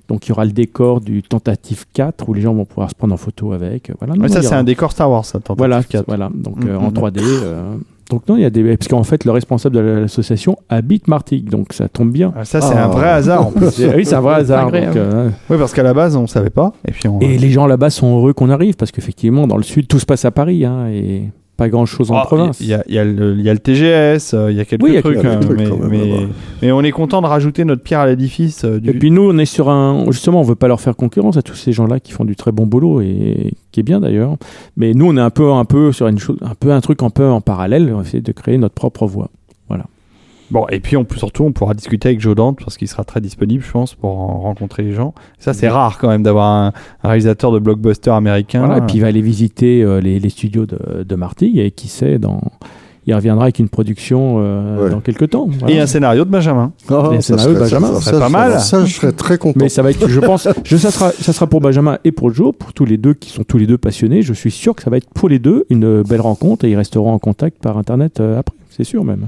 Donc 0.07 0.27
il 0.27 0.29
y 0.29 0.33
aura 0.33 0.45
le 0.45 0.53
décor 0.53 1.01
du 1.01 1.23
Tentative 1.23 1.87
4 1.95 2.29
où 2.29 2.35
les 2.35 2.43
gens 2.43 2.53
vont 2.55 2.67
pouvoir 2.67 2.91
se 2.91 2.95
prendre 2.95 3.15
en 3.15 3.17
photo 3.17 3.53
avec. 3.53 3.91
Voilà. 3.99 4.15
Ouais, 4.15 4.29
ça, 4.29 4.43
c'est 4.43 4.55
un 4.55 4.63
décor 4.63 4.93
Star 4.93 5.11
Wars, 5.11 5.25
ça. 5.25 5.39
Tentative 5.41 5.57
Voilà, 5.57 5.83
4. 5.83 6.05
voilà. 6.07 6.31
Donc 6.35 6.63
Mm, 6.63 6.69
euh, 6.69 6.79
en 6.79 6.91
mm. 6.91 6.95
3D. 6.95 7.21
euh, 7.23 7.75
Donc 8.11 8.29
non, 8.29 8.37
il 8.37 8.43
y 8.43 8.45
a 8.45 8.51
des 8.51 8.77
parce 8.77 8.89
qu'en 8.89 9.03
fait 9.03 9.25
le 9.25 9.31
responsable 9.31 9.75
de 9.77 9.81
l'association 9.81 10.57
habite 10.69 11.09
Martigues, 11.09 11.49
donc 11.49 11.73
ça 11.73 11.89
tombe 11.89 12.13
bien. 12.13 12.33
Ah, 12.37 12.45
ça, 12.45 12.61
c'est 12.61 12.75
Ah. 12.75 12.85
un 12.85 12.89
vrai 12.89 13.09
hasard 13.09 13.47
en 13.47 13.51
plus. 13.51 13.71
C'est- 13.71 13.95
oui, 13.97 14.05
c'est 14.05 14.15
un 14.15 14.21
vrai 14.21 14.35
hasard. 14.35 14.71
Donc, 14.71 14.75
euh, 14.97 15.31
Oui, 15.49 15.57
parce 15.59 15.73
qu'à 15.73 15.83
la 15.83 15.95
base, 15.95 16.15
on 16.17 16.27
savait 16.27 16.51
pas. 16.51 16.73
Et 16.87 16.93
puis 16.93 17.09
on. 17.09 17.19
Et 17.21 17.39
les 17.39 17.51
gens 17.51 17.67
là-bas 17.67 17.91
sont 17.91 18.17
heureux 18.19 18.33
qu'on 18.35 18.51
arrive 18.51 18.75
parce 18.77 18.93
qu'effectivement, 18.93 19.47
dans 19.47 19.57
le 19.57 19.63
sud, 19.63 19.87
tout 19.89 19.99
se 19.99 20.07
passe 20.07 20.25
à 20.25 20.31
Paris 20.31 20.65
hein, 20.65 20.87
et 20.91 21.31
pas 21.57 21.69
grand-chose 21.69 22.11
en 22.11 22.17
Ah, 22.17 22.25
province. 22.27 22.59
Il 22.61 22.67
y, 22.67 22.75
a- 22.75 22.83
y 22.89 22.95
le 23.05 23.35
il 23.39 23.43
y 23.45 23.49
a 23.49 23.53
le 23.53 23.59
TGS, 23.61 24.35
euh, 24.35 24.51
il 24.51 24.57
y 24.57 24.61
a 24.61 24.65
quelques 24.65 24.83
Oui, 24.83 24.91
il 24.91 24.95
y 24.95 24.99
a 24.99 25.03
trucs, 25.03 25.21
quelques 25.21 25.27
hein, 25.35 25.39
trucs 25.41 25.59
mais, 25.59 25.69
quand 25.69 25.77
même, 25.79 25.89
mais- 25.91 26.09
là-bas. 26.11 26.23
mais 26.63 26.73
on 26.73 26.83
est 26.83 26.91
content 26.91 27.23
de 27.23 27.27
rajouter 27.27 27.65
notre 27.65 27.83
pierre 27.83 28.01
à 28.01 28.07
l'édifice 28.07 28.65
euh, 28.65 28.81
du. 28.81 28.91
Et 28.91 28.95
puis 28.95 29.11
nous, 29.11 29.23
on 29.23 29.39
est 29.39 29.45
sur 29.45 29.69
un. 29.71 30.05
Justement, 30.11 30.41
on 30.41 30.43
veut 30.45 30.55
pas 30.57 30.69
leur 30.69 30.81
faire 30.81 30.97
concurrence 30.97 31.37
à 31.37 31.43
tous 31.43 31.55
ces 31.55 31.73
gens-là 31.73 32.01
qui 32.01 32.13
font 32.13 32.25
du 32.25 32.35
très 32.37 32.51
bon 32.53 32.67
boulot 32.67 33.01
et 33.01 33.53
qui 33.73 33.81
est 33.81 33.85
bien 33.85 34.01
d'ailleurs. 34.01 34.37
Mais 34.77 34.95
nous, 34.95 35.07
on 35.07 35.17
est 35.17 35.21
un 35.21 35.31
peu, 35.31 35.53
un 35.53 35.65
peu 35.65 35.93
sur 35.93 36.09
une 36.09 36.19
chose, 36.19 36.37
un 36.43 36.55
peu 36.59 36.73
un 36.73 36.81
truc 36.81 37.03
un 37.03 37.11
peu 37.11 37.27
en 37.29 37.41
parallèle. 37.41 37.91
On 37.93 37.97
va 37.99 38.03
essayer 38.03 38.21
de 38.21 38.33
créer 38.33 38.59
notre 38.59 38.75
propre 38.75 39.07
voie. 39.07 39.31
Bon, 40.55 40.67
et 40.71 40.79
puis 40.81 40.97
on 40.97 41.05
peut, 41.05 41.19
surtout, 41.19 41.43
on 41.45 41.53
pourra 41.53 41.75
discuter 41.75 42.09
avec 42.09 42.21
Joe 42.21 42.35
Dante 42.37 42.59
parce 42.61 42.77
qu'il 42.79 42.89
sera 42.89 43.03
très 43.05 43.21
disponible, 43.21 43.63
je 43.63 43.71
pense, 43.73 43.95
pour 43.95 44.11
en 44.21 44.39
rencontrer 44.41 44.83
les 44.85 44.93
gens. 44.93 45.13
Ça, 45.39 45.53
c'est 45.53 45.69
rare 45.69 45.99
quand 45.99 46.09
même 46.09 46.23
d'avoir 46.23 46.47
un, 46.49 46.73
un 47.03 47.09
réalisateur 47.09 47.51
de 47.51 47.59
blockbuster 47.59 48.11
américain. 48.11 48.61
Voilà, 48.65 48.79
et 48.79 48.87
puis 48.87 48.97
il 48.97 49.01
va 49.01 49.09
aller 49.09 49.21
visiter 49.21 49.83
euh, 49.83 50.01
les, 50.01 50.21
les 50.21 50.29
studios 50.31 50.65
de, 50.65 51.03
de 51.03 51.15
Martigues 51.17 51.59
et 51.59 51.71
qui 51.73 51.89
sait, 51.89 52.19
dans... 52.21 52.41
il 53.07 53.15
reviendra 53.15 53.47
avec 53.47 53.59
une 53.59 53.69
production 53.69 54.37
euh, 54.39 54.85
Ouais. 54.85 54.91
dans 54.91 55.01
quelques 55.01 55.31
temps. 55.31 55.49
Et 55.67 55.81
un 55.81 55.87
scénario 55.87 56.25
de 56.25 56.31
Benjamin. 56.31 56.73
De 56.89 57.21
serait- 57.21 57.55
Benjamin, 57.55 57.89
ça, 57.95 58.01
ça 58.01 58.11
serait 58.13 58.21
pas 58.21 58.29
mal. 58.29 58.61
Ça, 58.61 58.85
je 58.85 58.95
serais 58.95 59.13
très 59.13 59.39
content. 59.39 59.59
Mais 59.61 59.69
ça 59.69 59.83
va 59.83 59.91
être, 59.91 60.07
je 60.09 60.21
pense, 60.21 60.47
je, 60.65 60.77
ça, 60.77 60.91
sera, 60.93 61.11
ça 61.11 61.33
sera 61.33 61.49
pour 61.49 61.61
Benjamin 61.63 61.99
et 62.05 62.13
pour 62.13 62.33
Joe, 62.33 62.55
pour 62.57 62.73
tous 62.73 62.85
les 62.85 62.97
deux 62.97 63.15
qui 63.15 63.31
sont 63.31 63.43
tous 63.43 63.59
les 63.59 63.67
deux 63.67 63.77
passionnés. 63.79 64.23
Je 64.23 64.33
suis 64.33 64.53
sûr 64.53 64.77
que 64.77 64.83
ça 64.85 64.91
va 64.91 64.99
être 64.99 65.09
pour 65.15 65.29
les 65.29 65.41
deux 65.41 65.65
une 65.69 66.03
belle 66.05 66.21
rencontre 66.21 66.65
et 66.65 66.71
ils 66.71 66.77
resteront 66.77 67.13
en 67.13 67.19
contact 67.19 67.61
par 67.61 67.77
Internet 67.77 68.21
euh, 68.21 68.39
après, 68.39 68.55
c'est 68.71 68.85
sûr 68.85 69.03
même. 69.05 69.27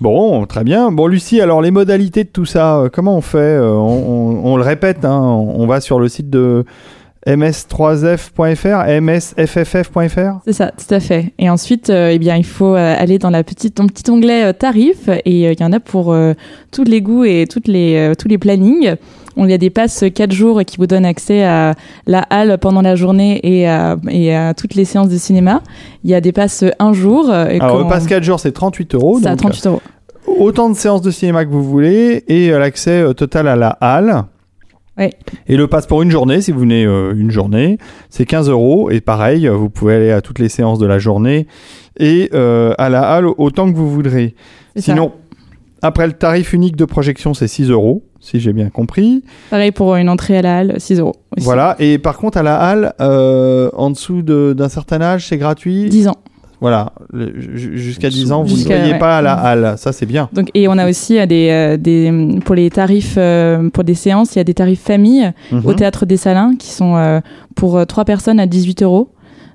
Bon, 0.00 0.46
très 0.46 0.62
bien. 0.62 0.92
Bon, 0.92 1.08
Lucie, 1.08 1.40
alors 1.40 1.60
les 1.60 1.72
modalités 1.72 2.22
de 2.22 2.28
tout 2.28 2.44
ça, 2.44 2.78
euh, 2.78 2.88
comment 2.88 3.16
on 3.16 3.20
fait 3.20 3.38
Euh, 3.38 3.72
on, 3.72 4.56
le 4.56 4.62
répète, 4.62 5.04
hein, 5.04 5.20
on 5.20 5.66
va 5.66 5.80
sur 5.80 5.98
le 5.98 6.08
site 6.08 6.30
de 6.30 6.64
ms3f.fr, 7.26 9.00
msfff.fr. 9.00 10.38
C'est 10.44 10.52
ça, 10.52 10.70
tout 10.70 10.94
à 10.94 11.00
fait. 11.00 11.32
Et 11.40 11.50
ensuite, 11.50 11.90
euh, 11.90 12.10
eh 12.12 12.18
bien, 12.20 12.36
il 12.36 12.46
faut 12.46 12.74
aller 12.74 13.18
dans 13.18 13.30
la 13.30 13.42
petite, 13.42 13.74
ton 13.74 13.88
petit 13.88 14.08
onglet 14.08 14.54
tarifs 14.54 15.08
et 15.08 15.50
il 15.50 15.60
y 15.60 15.64
en 15.64 15.72
a 15.72 15.80
pour 15.80 16.16
tous 16.70 16.84
les 16.84 17.02
goûts 17.02 17.24
et 17.24 17.46
toutes 17.50 17.66
les, 17.66 18.12
tous 18.16 18.28
les 18.28 18.38
plannings. 18.38 18.94
On 19.40 19.46
y 19.48 19.52
a 19.52 19.58
des 19.58 19.70
passes 19.70 20.04
4 20.12 20.32
jours 20.32 20.60
qui 20.66 20.76
vous 20.78 20.86
donnent 20.86 21.04
accès 21.06 21.44
à 21.44 21.74
la 22.06 22.20
halle 22.28 22.58
pendant 22.58 22.82
la 22.82 22.96
journée 22.96 23.40
et 23.44 23.68
à, 23.68 23.96
et 24.10 24.34
à 24.34 24.52
toutes 24.52 24.74
les 24.74 24.84
séances 24.84 25.08
de 25.08 25.16
cinéma. 25.16 25.62
Il 26.04 26.10
y 26.10 26.14
a 26.14 26.20
des 26.20 26.32
passes 26.32 26.64
1 26.78 26.92
jour. 26.92 27.30
euh, 27.30 27.46
et 27.48 27.60
Alors, 27.60 27.76
quand- 27.76 27.82
le 27.84 27.88
pass 27.88 28.06
4 28.06 28.22
jours, 28.24 28.40
c'est 28.40 28.52
38 28.52 28.94
euros. 28.96 29.18
à 29.24 29.30
donc, 29.30 29.38
38 29.38 29.66
euros. 29.68 29.80
euh, 30.28 30.32
Autant 30.40 30.68
de 30.68 30.74
séances 30.74 31.02
de 31.02 31.10
cinéma 31.10 31.44
que 31.44 31.50
vous 31.50 31.62
voulez 31.64 32.24
et 32.28 32.50
euh, 32.52 32.58
l'accès 32.58 33.02
total 33.14 33.48
à 33.48 33.56
la 33.56 33.68
halle. 33.80 34.24
Ouais. 34.98 35.10
Et 35.46 35.56
le 35.56 35.68
pass 35.68 35.86
pour 35.86 36.02
une 36.02 36.10
journée, 36.10 36.40
si 36.40 36.50
vous 36.50 36.58
venez 36.58 36.84
euh, 36.84 37.14
une 37.16 37.30
journée, 37.30 37.78
c'est 38.10 38.26
15 38.26 38.50
euros. 38.50 38.90
Et 38.90 39.00
pareil, 39.00 39.46
vous 39.46 39.70
pouvez 39.70 39.94
aller 39.94 40.10
à 40.10 40.20
toutes 40.20 40.40
les 40.40 40.48
séances 40.48 40.80
de 40.80 40.86
la 40.86 40.98
journée 40.98 41.46
et 42.00 42.28
euh, 42.34 42.74
à 42.78 42.88
la 42.88 43.02
halle 43.08 43.26
autant 43.38 43.70
que 43.70 43.76
vous 43.76 43.88
voudrez. 43.88 44.34
C'est 44.74 44.82
ça. 44.82 44.94
Après 45.82 46.06
le 46.06 46.12
tarif 46.12 46.52
unique 46.52 46.76
de 46.76 46.84
projection, 46.84 47.34
c'est 47.34 47.46
6 47.48 47.70
euros, 47.70 48.02
si 48.20 48.40
j'ai 48.40 48.52
bien 48.52 48.68
compris. 48.68 49.22
Pareil 49.50 49.70
pour 49.70 49.94
une 49.96 50.08
entrée 50.08 50.38
à 50.38 50.42
la 50.42 50.58
halle, 50.58 50.74
6 50.78 50.98
euros. 50.98 51.14
aussi. 51.36 51.44
Voilà. 51.44 51.76
Et 51.78 51.98
par 51.98 52.16
contre, 52.18 52.38
à 52.38 52.42
la 52.42 52.56
halle, 52.58 52.94
euh, 53.00 53.70
en 53.74 53.90
dessous 53.90 54.22
de- 54.22 54.54
d'un 54.56 54.68
certain 54.68 55.00
âge, 55.00 55.28
c'est 55.28 55.36
gratuit? 55.38 55.88
10 55.88 56.08
ans. 56.08 56.16
Voilà. 56.60 56.92
Jusqu'à 57.36 58.08
En 58.08 58.10
10 58.10 58.22
dessous. 58.24 58.32
ans, 58.32 58.42
vous 58.42 58.56
ne 58.56 58.64
payez 58.64 58.92
ouais. 58.94 58.98
pas 58.98 59.18
à 59.18 59.22
la 59.22 59.34
halle. 59.34 59.74
Ça, 59.78 59.92
c'est 59.92 60.06
bien. 60.06 60.28
Donc, 60.32 60.48
et 60.54 60.66
on 60.66 60.76
a 60.76 60.88
aussi 60.88 61.16
euh, 61.18 61.26
des, 61.26 61.50
euh, 61.50 61.76
des, 61.76 62.40
pour 62.44 62.56
les 62.56 62.68
tarifs, 62.70 63.14
euh, 63.16 63.70
pour 63.70 63.84
des 63.84 63.94
séances, 63.94 64.34
il 64.34 64.38
y 64.38 64.40
a 64.40 64.44
des 64.44 64.54
tarifs 64.54 64.80
famille 64.82 65.32
au 65.52 65.56
Mhm. 65.56 65.74
théâtre 65.76 66.04
des 66.04 66.16
Salins 66.16 66.54
qui 66.58 66.70
sont 66.70 66.96
euh, 66.96 67.20
pour 67.54 67.76
euh, 67.78 67.84
trois 67.84 68.04
personnes 68.04 68.40
à 68.40 68.46
18 68.46 68.82
euros. 68.82 69.10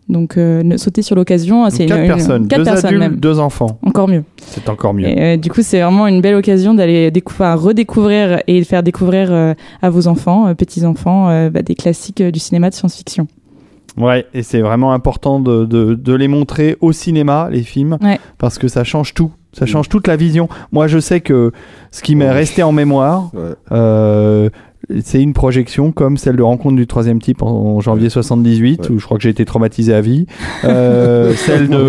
Donc, 0.10 0.38
euh, 0.38 0.64
ne 0.64 0.76
sauter 0.78 1.02
sur 1.02 1.16
l'occasion, 1.16 1.70
c'est 1.70 1.86
quatre 1.86 1.98
une- 1.98 2.04
une- 2.04 2.08
personnes, 2.10 2.48
quatre 2.48 2.60
deux 2.60 2.64
personnes 2.66 2.86
adultes, 2.88 3.02
même. 3.02 3.16
deux 3.18 3.40
enfants. 3.40 3.80
Encore 3.86 4.08
mieux. 4.10 4.24
C'est 4.38 4.68
encore 4.70 4.94
mieux. 4.94 5.08
Et, 5.08 5.22
euh, 5.22 5.38
du 5.38 5.50
coup, 5.50 5.62
c'est 5.62 5.82
vraiment 5.82 6.08
une 6.08 6.20
belle 6.22 6.36
occasion 6.36 6.74
d'aller 6.74 7.10
découvrir, 7.10 7.58
redécouvrir 7.60 8.42
et 8.48 8.64
faire 8.66 8.84
découvrir 8.84 9.30
euh, 9.32 9.54
à 9.82 9.90
vos 9.90 10.08
enfants, 10.08 10.48
euh, 10.48 10.54
petits 10.56 10.86
enfants, 10.86 11.30
euh, 11.30 11.50
bah, 11.50 11.62
des 11.62 11.76
classiques 11.76 12.20
euh, 12.22 12.32
du 12.32 12.40
cinéma 12.40 12.70
de 12.70 12.76
science-fiction. 12.76 13.28
Ouais, 13.96 14.26
et 14.34 14.42
c'est 14.44 14.62
vraiment 14.62 14.92
important 14.92 15.40
de, 15.40 15.66
de, 15.66 15.94
de 15.94 16.14
les 16.14 16.28
montrer 16.28 16.76
au 16.82 16.92
cinéma, 16.92 17.48
les 17.52 17.62
films, 17.64 17.98
Ouais. 18.02 18.20
parce 18.40 18.58
que 18.58 18.68
ça 18.68 18.84
change 18.84 19.14
tout. 19.14 19.32
Ça 19.54 19.68
change 19.68 19.88
toute 19.88 20.08
la 20.08 20.16
vision. 20.16 20.50
Moi, 20.72 20.88
je 20.88 20.98
sais 20.98 21.22
que 21.22 21.52
ce 21.92 22.02
qui 22.02 22.16
m'est 22.16 22.26
Ouais. 22.26 22.32
resté 22.32 22.64
en 22.64 22.72
mémoire, 22.72 23.30
Ouais. 23.36 24.50
C'est 25.02 25.22
une 25.22 25.34
projection 25.34 25.92
comme 25.92 26.18
celle 26.18 26.36
de 26.36 26.44
Rencontre 26.44 26.76
du 26.76 26.88
troisième 26.88 27.22
type 27.22 27.42
en, 27.42 27.80
janvier 27.80 28.10
78, 28.10 28.82
Ouais. 28.82 28.92
où 28.92 29.00
je 29.00 29.06
crois 29.06 29.18
que 29.18 29.24
j'ai 29.24 29.30
été 29.30 29.46
traumatisé 29.46 29.94
à 29.94 30.02
vie. 30.02 30.26
Euh, 30.66 31.34
celle 31.36 31.70
de, 31.70 31.88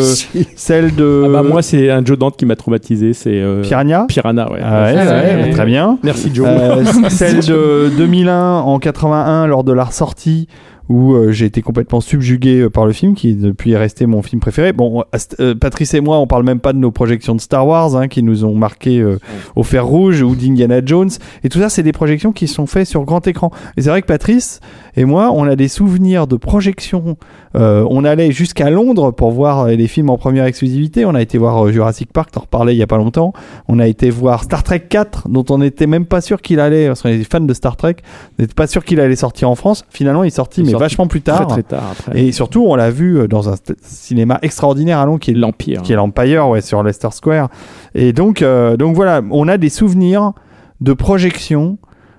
celle 0.57 0.95
de 0.95 1.25
Ah 1.27 1.29
bah, 1.29 1.43
moi, 1.43 1.63
c'est 1.63 1.91
un 1.91 2.05
Joe 2.05 2.19
Dante 2.19 2.37
qui 2.37 2.47
m'a 2.47 2.57
traumatisé, 2.57 3.13
c'est 3.13 3.41
euh, 3.41 3.63
Piranha. 3.63 4.07
Piranha. 4.09 4.51
Ouais. 4.51 4.61
Ah 4.63 4.85
ouais, 4.85 4.95
Ah 4.99 5.05
ouais, 5.05 5.43
ouais. 5.45 5.51
très 5.51 5.67
bien. 5.67 5.99
Merci 6.03 6.31
Joe. 6.33 6.47
Euh, 6.49 6.85
celle 7.09 7.41
de 7.41 7.91
2001 7.97 8.59
en 8.61 8.79
81 8.79 9.47
lors 9.47 9.65
de 9.65 9.73
la 9.73 9.85
ressortie 9.85 10.49
où 10.89 11.15
euh, 11.15 11.33
j'ai 11.33 11.47
été 11.47 11.63
complètement 11.63 12.01
subjugué 12.01 12.61
euh, 12.61 12.71
par 12.71 12.87
le 12.87 12.93
film 12.93 13.15
qui 13.15 13.35
depuis 13.35 13.73
est 13.73 13.77
resté 13.77 14.07
mon 14.07 14.23
film 14.23 14.41
préféré. 14.41 14.73
Bon, 14.73 15.05
euh, 15.41 15.55
Patrice 15.55 15.95
et 15.95 16.01
moi, 16.01 16.19
on 16.19 16.27
parle 16.27 16.45
même 16.45 16.61
pas 16.61 16.73
de 16.73 16.79
nos 16.79 16.91
projections 16.91 17.35
de 17.35 17.41
Star 17.41 17.67
Wars 17.67 17.97
hein, 17.97 18.09
qui 18.09 18.23
nous 18.23 18.45
ont 18.45 18.55
marqué 18.55 19.01
euh, 19.01 19.19
au 19.57 19.63
fer 19.63 19.87
rouge 19.87 20.23
ou 20.23 20.35
d'Indiana 20.35 20.81
Jones 20.85 21.11
et 21.43 21.49
tout 21.49 21.59
ça, 21.59 21.69
c'est 21.69 21.83
des 21.83 21.93
projections 21.93 22.33
qui 22.33 22.47
sont 22.47 22.67
faites 22.67 22.87
sur 22.87 23.05
grand 23.05 23.27
écran. 23.27 23.51
Et 23.77 23.83
c'est 23.83 23.91
vrai 23.91 24.03
que 24.03 24.07
Patrice 24.07 24.61
et 24.97 25.05
moi, 25.05 25.31
on 25.33 25.45
a 25.45 25.57
des 25.57 25.69
souvenirs 25.69 26.27
de 26.27 26.37
projections. 26.37 27.17
Euh, 27.57 27.87
on 27.91 28.05
allait 28.05 28.31
jusqu'à 28.31 28.71
Londres 28.71 29.11
pour 29.11 29.31
voir 29.33 29.61
euh, 29.61 29.71
les 29.75 29.89
films 29.89 30.11
en 30.11 30.19
première 30.19 30.45
exclusivité. 30.45 31.05
On 31.05 31.15
a 31.15 31.23
été 31.23 31.39
voir 31.39 31.71
Jurassic 31.73 32.13
Park, 32.13 32.31
t'en 32.31 32.41
reparlais 32.41 32.75
il 32.75 32.79
y 32.79 32.83
a 32.83 32.87
pas 32.87 32.97
longtemps. 32.97 33.33
On 33.69 33.79
a 33.79 33.87
été 33.87 34.11
voir 34.11 34.45
Star 34.45 34.63
Trek 34.63 34.87
4, 34.89 35.29
dont 35.29 35.45
on 35.51 35.59
n'était 35.59 35.87
même 35.87 36.07
pas 36.07 36.21
sûr 36.21 36.43
qu'il 36.43 36.61
allait, 36.61 36.87
parce 36.87 37.03
qu'on 37.03 37.09
était 37.09 37.25
fans 37.25 37.41
de 37.41 37.55
Star 37.55 37.77
Trek, 37.77 37.97
on 38.39 38.43
n'était 38.43 38.55
pas 38.55 38.67
sûr 38.67 38.85
qu'il 38.85 39.01
allait 39.01 39.17
sortir 39.17 39.51
en 39.51 39.55
France. 39.55 39.85
Finalement, 39.91 40.25
il 40.25 40.29
est 40.29 40.31
sorti, 40.31 40.61
est 40.61 40.65
mais 40.65 40.74
sorti 40.75 40.85
vachement 40.85 41.07
plus 41.07 41.23
très 41.23 41.37
tard. 41.39 41.47
très 41.49 41.63
tard 41.63 41.83
après. 41.93 42.21
Et 42.21 42.33
surtout, 42.33 42.65
on 42.69 42.75
l'a 42.77 42.91
vu 42.91 43.19
euh, 43.19 43.27
dans 43.29 43.49
un 43.49 43.55
cinéma 43.83 44.39
extraordinaire 44.43 44.99
à 44.99 45.07
Londres, 45.07 45.21
qui 45.21 45.31
est 45.33 45.35
l'Empire. 45.35 45.83
qui 45.83 45.93
est 45.93 45.97
l'Empire, 45.97 46.49
ouais, 46.49 46.61
sur 46.61 46.83
Leicester 46.83 47.09
Square. 47.13 47.49
Et 47.95 48.13
donc, 48.13 48.43
euh, 48.43 48.77
donc 48.77 48.95
voilà, 48.95 49.23
on 49.31 49.49
a 49.49 49.57
des 49.57 49.69
souvenirs 49.71 50.33
de 50.81 50.93
projection. 50.93 51.79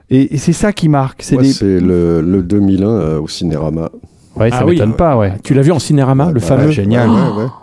Et, 0.10 0.36
et 0.36 0.38
c'est 0.38 0.54
ça 0.54 0.72
qui 0.74 0.88
marque. 0.90 1.22
C'est 1.24 1.38
des... 1.38 1.52
c'est 1.52 1.80
le, 1.80 2.22
le 2.22 2.44
2001 2.44 2.88
euh, 2.88 3.20
au 3.22 3.28
Cinérama. 3.28 3.90
Ouais, 4.36 4.50
ça 4.50 4.58
Ah 4.62 4.66
oui. 4.66 4.74
m'étonne 4.74 4.94
pas, 4.96 5.16
ouais. 5.18 5.34
Tu 5.44 5.54
l'as 5.54 5.62
vu 5.62 5.72
en 5.72 5.80
cinérama, 5.80 6.26
Ouais, 6.28 6.34
le 6.34 6.40
bah, 6.42 6.46
fameux 6.46 6.66
ouais, 6.68 6.72
génial. 6.74 7.10
ouais, 7.10 7.16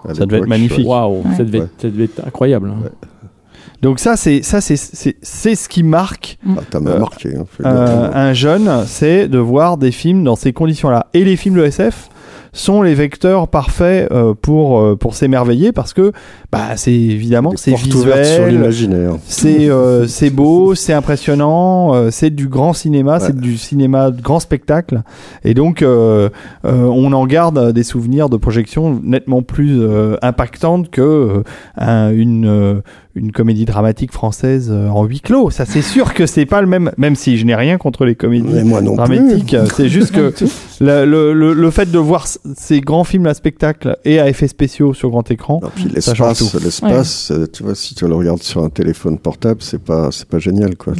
ouais, 0.08 0.14
Ça 0.14 0.24
devait 0.24 0.38
être 0.38 0.48
magnifique. 0.48 0.88
Waouh, 0.88 1.16
Ouais. 1.18 1.34
ça, 1.36 1.44
devait 1.44 1.58
Ouais. 1.58 1.64
être- 1.66 1.80
ça 1.82 1.88
devait 1.90 2.04
être 2.04 2.26
incroyable. 2.26 2.72
Hein. 3.82 3.88
Donc 3.88 3.98
ça, 3.98 4.16
c'est 4.16 4.42
ça, 4.42 4.60
c'est 4.60 4.76
c'est 4.76 5.16
c'est 5.22 5.54
ce 5.54 5.68
qui 5.68 5.82
marque 5.82 6.38
Ah, 6.48 6.60
t'as 6.70 6.78
Euh, 6.78 6.98
marqué. 6.98 7.30
Hein, 7.36 7.44
euh, 7.64 8.02
gaffe. 8.06 8.16
un 8.16 8.32
jeune, 8.32 8.70
c'est 8.86 9.28
de 9.28 9.38
voir 9.38 9.76
des 9.76 9.90
films 9.92 10.24
dans 10.24 10.36
ces 10.36 10.52
conditions-là. 10.52 11.06
Et 11.14 11.24
les 11.24 11.36
films 11.36 11.56
de 11.56 11.64
SF 11.64 12.08
sont 12.54 12.82
les 12.82 12.92
vecteurs 12.94 13.48
parfaits 13.48 14.12
euh, 14.12 14.34
pour 14.34 14.78
euh, 14.78 14.94
pour 14.94 15.14
s'émerveiller 15.14 15.72
parce 15.72 15.94
que 15.94 16.12
bah 16.52 16.76
c'est 16.76 16.92
évidemment 16.92 17.54
c'est 17.56 17.74
sur 17.74 17.78
visuel, 17.78 18.50
l'imaginaire. 18.50 19.12
c'est 19.26 19.70
euh, 19.70 20.06
c'est 20.06 20.28
beau, 20.28 20.74
c'est 20.74 20.92
impressionnant, 20.92 21.94
euh, 21.94 22.10
c'est 22.10 22.28
du 22.28 22.48
grand 22.48 22.74
cinéma, 22.74 23.20
c'est 23.20 23.34
du 23.34 23.56
cinéma 23.56 24.10
de 24.10 24.20
grand 24.20 24.38
spectacle, 24.38 25.00
et 25.44 25.54
donc 25.54 25.80
euh, 25.80 26.28
euh, 26.66 26.82
on 26.92 27.14
en 27.14 27.24
garde 27.26 27.72
des 27.72 27.84
souvenirs 27.84 28.28
de 28.28 28.36
projection 28.36 29.00
nettement 29.02 29.40
plus 29.40 29.80
euh, 29.80 30.16
impactantes 30.20 30.90
que 30.90 31.00
euh, 31.00 31.42
un- 31.78 32.12
une 32.12 32.44
euh, 32.46 32.74
une 33.14 33.30
comédie 33.32 33.64
dramatique 33.64 34.12
française 34.12 34.68
euh, 34.72 34.88
en 34.88 35.04
huis 35.04 35.20
clos. 35.20 35.50
Ça 35.50 35.64
c'est 35.66 35.82
sûr 35.82 36.14
que 36.14 36.26
c'est 36.26 36.46
pas 36.46 36.60
le 36.60 36.66
même, 36.66 36.90
même 36.96 37.14
si 37.16 37.36
je 37.36 37.44
n'ai 37.44 37.54
rien 37.54 37.76
contre 37.78 38.04
les 38.04 38.14
comédies 38.14 38.46
Mais 38.52 38.64
moi 38.64 38.80
non 38.80 38.96
plus. 38.96 39.16
dramatiques. 39.16 39.54
euh, 39.54 39.66
C'est 39.76 39.88
juste 39.88 40.12
que 40.12 40.32
le, 40.80 41.04
le, 41.04 41.32
le, 41.32 41.52
le 41.52 41.70
fait 41.70 41.90
de 41.90 41.98
voir 41.98 42.26
ces 42.56 42.80
grands 42.80 43.04
films 43.04 43.26
à 43.26 43.34
spectacle 43.34 43.96
et 44.04 44.18
à 44.18 44.28
effets 44.28 44.48
spéciaux 44.48 44.94
sur 44.94 45.10
grand 45.10 45.30
écran, 45.30 45.60
Non, 45.62 45.70
puis 45.74 45.88
Ça 46.00 46.14
change 46.14 46.40
l'espace 46.40 46.50
tout. 46.52 46.58
L'espace, 46.64 47.30
euh, 47.32 47.46
tu 47.52 47.62
vois, 47.62 47.74
si 47.74 47.94
tu 47.94 48.06
le 48.06 48.14
regardes 48.14 48.42
sur 48.42 48.64
un 48.64 48.70
téléphone 48.70 49.18
portable, 49.18 49.60
c'est 49.62 49.82
pas, 49.82 50.08
c'est 50.10 50.26
pas 50.28 50.38
génial, 50.38 50.76
quoi. 50.76 50.94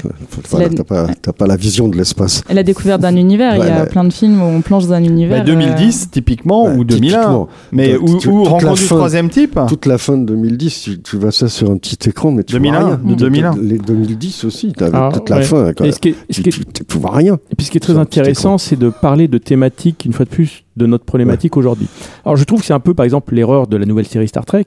La- 0.59 0.69
t'as 0.69 0.85
pas, 0.85 1.07
t'as 1.21 1.33
pas 1.33 1.47
la 1.47 1.57
vision 1.57 1.89
de 1.89 1.97
l'espace. 1.97 2.43
La 2.53 2.63
découverte 2.63 3.01
d'un 3.01 3.17
univers, 3.17 3.57
il 3.57 3.65
y 3.65 3.69
a 3.71 3.87
plein 3.87 4.05
de 4.05 4.13
films 4.13 4.41
où 4.41 4.45
on 4.45 4.61
plonge 4.61 4.87
dans 4.87 4.93
un 4.95 5.03
univers. 5.05 5.39
Bah, 5.39 5.45
2010 5.45 6.11
typiquement 6.11 6.67
Ouais, 6.67 6.77
ou 6.77 6.85
2001. 6.85 7.09
typiquement. 7.19 7.49
Mais 7.73 7.95
toute 7.95 8.25
la 8.27 8.33
rencontre 8.51 8.75
du 8.75 8.85
troisième 8.87 9.31
type. 9.31 9.59
Toute 9.69 9.87
la 9.87 9.99
fin 9.99 10.17
de 10.19 10.25
2010, 10.27 10.81
tu, 10.83 11.01
tu 11.03 11.17
vois 11.17 11.33
ça 11.33 11.49
sur 11.49 11.71
un 11.71 11.77
petit 11.79 11.97
écran, 12.07 12.33
mais 12.33 12.45
tu 12.45 12.53
2001, 12.55 12.81
vois 12.81 12.89
rien. 12.89 13.01
de 13.05 13.15
2001. 13.15 13.55
Les 13.61 13.79
2010 13.79 14.45
aussi, 14.45 14.73
t'avais 14.73 14.91
Ah, 14.95 15.11
toute 15.13 15.29
la 15.29 15.41
fin. 15.43 15.73
Quoi. 15.73 15.87
Et 15.87 15.93
ce 15.93 16.01
qui 16.01 16.11
est, 16.11 16.15
ce 16.31 16.37
Tu, 16.37 16.43
qui 16.43 16.49
est- 16.49 16.73
tu- 16.73 16.85
tu 16.85 16.99
vois 16.99 17.13
rien. 17.13 17.35
Et 17.51 17.55
puis 17.57 17.67
ce 17.67 17.71
qui 17.71 17.79
est 17.79 17.81
très 17.81 17.93
petit 17.95 18.01
intéressant, 18.01 18.59
c'est 18.59 18.77
de 18.79 18.89
parler 18.91 19.29
de 19.29 19.39
thématiques, 19.39 20.05
une 20.05 20.13
fois 20.13 20.25
de 20.25 20.31
plus, 20.31 20.65
de 20.77 20.87
notre 20.87 21.05
problématique 21.05 21.57
aujourd'hui. 21.57 21.87
Alors 22.25 22.37
je 22.37 22.45
trouve 22.45 22.61
que 22.61 22.67
c'est 22.67 22.73
un 22.75 22.81
peu, 22.81 22.95
par 22.95 23.05
exemple, 23.05 23.35
l'erreur 23.35 23.67
de 23.67 23.77
la 23.77 23.87
nouvelle 23.87 24.07
série 24.07 24.29
Star 24.29 24.45
Trek, 24.45 24.67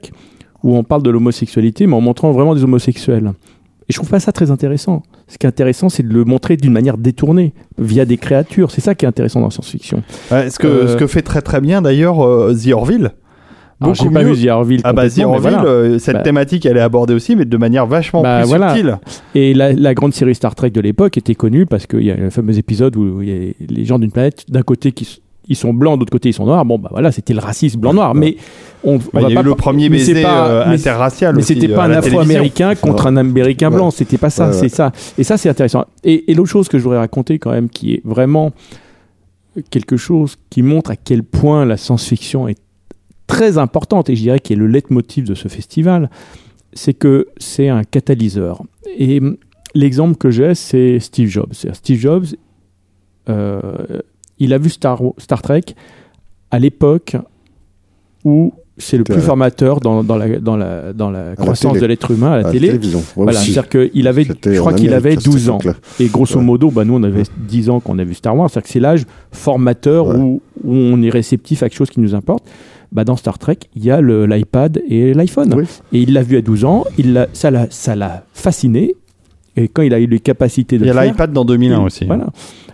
où 0.62 0.76
on 0.76 0.84
parle 0.84 1.02
de 1.02 1.10
l'homosexualité, 1.10 1.86
mais 1.86 1.94
en 1.94 2.00
montrant 2.00 2.32
vraiment 2.32 2.54
des 2.54 2.64
homosexuels. 2.64 3.32
Et 3.88 3.92
je 3.92 3.98
trouve 3.98 4.08
pas 4.10 4.18
ça 4.18 4.32
très 4.32 4.50
intéressant. 4.50 5.04
Ce 5.28 5.38
qui 5.38 5.46
est 5.46 5.48
intéressant, 5.48 5.88
c'est 5.88 6.02
de 6.02 6.12
le 6.12 6.24
montrer 6.24 6.56
d'une 6.56 6.72
manière 6.72 6.96
détournée, 6.98 7.52
via 7.78 8.04
des 8.04 8.16
créatures. 8.16 8.72
C'est 8.72 8.80
ça 8.80 8.96
qui 8.96 9.04
est 9.04 9.08
intéressant 9.08 9.38
dans 9.40 9.46
la 9.46 9.50
science-fiction. 9.52 10.02
Ouais, 10.32 10.50
ce, 10.50 10.58
que, 10.58 10.66
Euh, 10.66 10.88
ce 10.88 10.96
que 10.96 11.06
fait 11.06 11.22
très 11.22 11.40
très 11.40 11.60
bien 11.60 11.82
d'ailleurs 11.82 12.24
euh, 12.26 12.52
The 12.52 12.72
Orville. 12.72 13.12
Alors 13.80 13.94
j'ai 13.94 14.04
Beaucoup 14.04 14.14
pas 14.14 14.22
mieux. 14.24 14.32
vu 14.32 14.46
The 14.46 14.50
Orville 14.50 14.80
Ah 14.84 14.92
bah 14.94 15.08
The 15.10 15.18
Orville, 15.18 15.40
voilà. 15.50 15.64
euh, 15.64 15.98
cette 15.98 16.16
Bah. 16.16 16.22
thématique 16.22 16.64
elle 16.64 16.78
est 16.78 16.80
abordée 16.80 17.12
aussi, 17.12 17.36
mais 17.36 17.44
de 17.44 17.56
manière 17.58 17.86
vachement 17.86 18.22
Bah, 18.22 18.38
plus 18.40 18.48
voilà. 18.48 18.70
subtile. 18.74 18.98
Et 19.34 19.52
la, 19.52 19.72
la 19.74 19.92
grande 19.94 20.14
série 20.14 20.34
Star 20.34 20.54
Trek 20.54 20.70
de 20.70 20.80
l'époque 20.80 21.18
était 21.18 21.34
connue 21.34 21.66
parce 21.66 21.86
qu'il 21.86 22.02
y 22.04 22.10
a 22.10 22.16
le 22.16 22.30
fameux 22.30 22.56
épisode 22.56 22.96
où 22.96 23.20
il 23.22 23.28
y 23.28 23.50
a 23.50 23.52
les 23.68 23.84
gens 23.84 23.98
d'une 23.98 24.10
planète, 24.10 24.44
d'un 24.48 24.62
côté 24.62 24.92
qui 24.92 25.20
ils 25.48 25.54
sont 25.54 25.72
blancs, 25.72 25.96
d'autre 25.98 26.10
côté 26.10 26.30
ils 26.30 26.32
sont 26.32 26.44
noirs. 26.46 26.64
Bon, 26.64 26.76
bah 26.78 26.88
voilà, 26.90 27.12
c'était 27.12 27.32
le 27.34 27.38
racisme 27.38 27.78
blanc-noir. 27.78 28.14
Mais 28.16 28.36
on, 28.82 28.94
on 28.94 28.96
Bah, 28.96 29.04
va 29.12 29.20
il 29.20 29.28
y 29.28 29.32
a 29.32 29.40
pas 29.42 29.46
eu 29.46 29.50
le 29.50 29.54
premier 29.54 29.88
mais 29.90 29.98
baiser 29.98 30.20
pas- 30.22 30.48
euh, 30.48 30.66
interracial 30.66 31.36
Mais 31.36 31.42
c'était 31.42 31.70
euh, 31.70 31.74
pas 31.76 31.84
un. 31.84 31.90
Afro-américain 31.92 32.74
contre 32.74 33.04
Ouais. 33.04 33.10
un 33.10 33.16
Américain 33.18 33.70
blanc. 33.70 33.92
C'était 33.92 34.18
pas 34.18 34.28
ça. 34.30 34.48
Ouais, 34.48 34.52
C'est 34.54 34.62
ouais. 34.62 34.68
ça. 34.70 34.90
Et 35.18 35.22
ça, 35.22 35.36
c'est 35.36 35.48
intéressant. 35.48 35.84
Et, 36.02 36.32
et 36.32 36.34
l'autre 36.34 36.48
chose 36.50 36.68
que 36.68 36.78
je 36.78 36.82
voudrais 36.82 36.98
raconter 36.98 37.38
quand 37.38 37.52
même, 37.52 37.68
qui 37.68 37.92
est 37.92 38.00
vraiment 38.04 38.50
quelque 39.70 39.96
chose 39.96 40.36
qui 40.50 40.62
montre 40.62 40.90
à 40.90 40.96
quel 40.96 41.22
point 41.22 41.64
la 41.64 41.76
science-fiction 41.76 42.48
est 42.48 42.58
très 43.26 43.58
importante 43.58 44.08
et 44.10 44.16
je 44.16 44.22
dirais 44.22 44.40
qui 44.40 44.52
est 44.52 44.56
le 44.56 44.66
leitmotiv 44.66 45.24
de 45.26 45.34
ce 45.34 45.48
festival, 45.48 46.10
c'est 46.72 46.94
que 46.94 47.28
c'est 47.38 47.68
un 47.68 47.82
catalyseur. 47.84 48.62
Et 48.98 49.18
hum, 49.20 49.36
l'exemple 49.74 50.16
que 50.16 50.30
j'ai, 50.30 50.54
c'est 50.54 50.98
Steve 51.00 51.28
Jobs. 51.28 51.52
Steve 51.72 51.98
Jobs, 51.98 52.26
euh, 53.28 53.60
il 54.38 54.52
a 54.52 54.58
vu 54.58 54.70
Star, 54.70 55.00
Star 55.18 55.42
Trek 55.42 55.62
à 56.50 56.58
l'époque 56.58 57.16
où 58.24 58.52
c'est 58.78 58.98
le 58.98 59.04
plus 59.04 59.20
formateur 59.22 59.80
dans, 59.80 60.04
dans 60.04 60.18
la, 60.18 60.38
dans 60.38 60.56
la, 60.56 60.92
dans 60.92 61.10
la 61.10 61.34
croissance 61.34 61.78
de 61.78 61.86
l'être 61.86 62.10
humain 62.10 62.32
à 62.32 62.42
la 62.42 62.48
À 62.48 62.52
télé. 62.52 62.78
Voilà, 63.14 63.32
c'est-à-dire 63.32 63.68
qu'il 63.70 64.06
avait, 64.06 64.24
je 64.24 64.58
crois 64.58 64.74
qu'il 64.74 64.92
avait 64.92 65.12
Amérique 65.12 65.18
à 65.20 65.22
cette 65.22 65.32
12 65.32 65.48
ans. 65.50 65.58
Et 65.98 66.06
grosso 66.08 66.38
Ouais. 66.38 66.44
modo, 66.44 66.70
bah, 66.70 66.84
nous, 66.84 66.92
on 66.94 67.02
avait 67.02 67.22
10 67.48 67.70
ans 67.70 67.80
qu'on 67.80 67.98
a 67.98 68.04
vu 68.04 68.12
Star 68.12 68.36
Wars. 68.36 68.50
C'est-à-dire 68.50 68.66
que 68.66 68.72
c'est 68.72 68.80
l'âge 68.80 69.04
formateur 69.32 70.08
Ouais. 70.08 70.16
où, 70.16 70.42
où 70.62 70.74
on 70.74 71.00
est 71.02 71.08
réceptif 71.08 71.62
à 71.62 71.70
quelque 71.70 71.78
chose 71.78 71.88
qui 71.90 72.00
nous 72.00 72.14
importe. 72.14 72.44
Bah, 72.96 73.04
dans 73.04 73.16
Star 73.16 73.38
Trek, 73.38 73.58
il 73.76 73.84
y 73.84 73.90
a 73.90 74.00
l'iPad 74.00 74.82
et 74.88 75.12
l'iPhone. 75.12 75.52
Oui. 75.54 75.64
Et 75.92 76.00
il 76.00 76.14
l'a 76.14 76.22
vu 76.22 76.38
à 76.38 76.40
12 76.40 76.64
ans. 76.64 76.84
Il 76.96 77.28
ça 77.34 77.50
l'a 77.50 78.24
fasciné. 78.32 78.94
Et 79.54 79.68
quand 79.68 79.82
il 79.82 79.92
a 79.94 80.00
eu 80.00 80.06
les 80.06 80.18
capacités 80.18 80.78
de 80.78 80.84
Il 80.84 80.88
y 80.88 80.90
a 80.90 81.04
l'iPad 81.04 81.30
dans 81.32 81.44
2001 81.44 81.80
il- 81.80 81.84
aussi. 81.86 82.04
Voilà. 82.06 82.26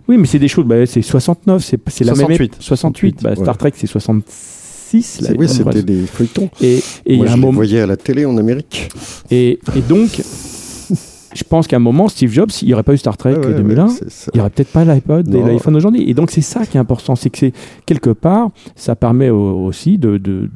Oui, 0.08 0.16
mais 0.18 0.26
c'est 0.26 0.38
des 0.38 0.46
choses. 0.48 0.64
Bah, 0.64 0.86
c'est 0.86 1.02
69, 1.02 1.62
c'est 1.64 1.78
c'est 1.88 2.04
la 2.04 2.12
même. 2.12 2.20
68. 2.26 2.56
68. 2.60 3.22
Bah, 3.22 3.30
Ouais. 3.30 3.36
Star 3.36 3.56
Trek, 3.58 3.72
c'est 3.74 3.86
66. 3.88 5.20
là. 5.22 5.30
Oui, 5.36 5.48
c'était 5.48 5.82
des 5.82 6.06
feuilletons. 6.06 6.48
Et 6.60 6.76
et 6.76 6.82
il 7.06 7.16
Moi, 7.18 7.26
y 7.26 7.28
a 7.28 7.30
je 7.30 7.32
un 7.32 7.36
les 7.36 7.42
moment. 7.42 7.52
voyais 7.56 7.80
à 7.80 7.86
la 7.86 7.96
télé 7.96 8.24
en 8.24 8.36
Amérique. 8.36 8.90
Et, 9.30 9.58
et 9.76 9.80
donc, 9.80 10.22
je 11.34 11.44
pense 11.44 11.66
qu'à 11.66 11.76
un 11.76 11.80
moment, 11.80 12.08
Steve 12.08 12.30
Jobs, 12.32 12.50
il 12.62 12.68
n'y 12.68 12.74
aurait 12.74 12.82
pas 12.82 12.94
eu 12.94 12.98
Star 12.98 13.16
Trek 13.16 13.34
Ouais, 13.36 13.46
ouais, 13.46 13.54
2001. 13.54 13.86
ouais, 13.86 13.92
c'est 13.98 14.10
ça. 14.10 14.30
Il 14.34 14.36
n'y 14.36 14.40
aurait 14.40 14.50
peut-être 14.50 14.72
pas 14.72 14.84
l'iPod 14.84 15.34
et 15.34 15.42
l'iPhone 15.42 15.76
aujourd'hui. 15.76 16.08
Et 16.08 16.14
donc, 16.14 16.30
c'est 16.30 16.40
ça 16.40 16.66
qui 16.66 16.76
est 16.76 16.80
important. 16.80 17.16
C'est 17.16 17.30
que 17.30 17.38
c'est 17.38 17.52
quelque 17.86 18.10
part, 18.10 18.50
ça 18.76 18.94
permet 18.96 19.30
au- 19.30 19.64
aussi 19.66 19.98
de, 19.98 20.18
de, 20.18 20.50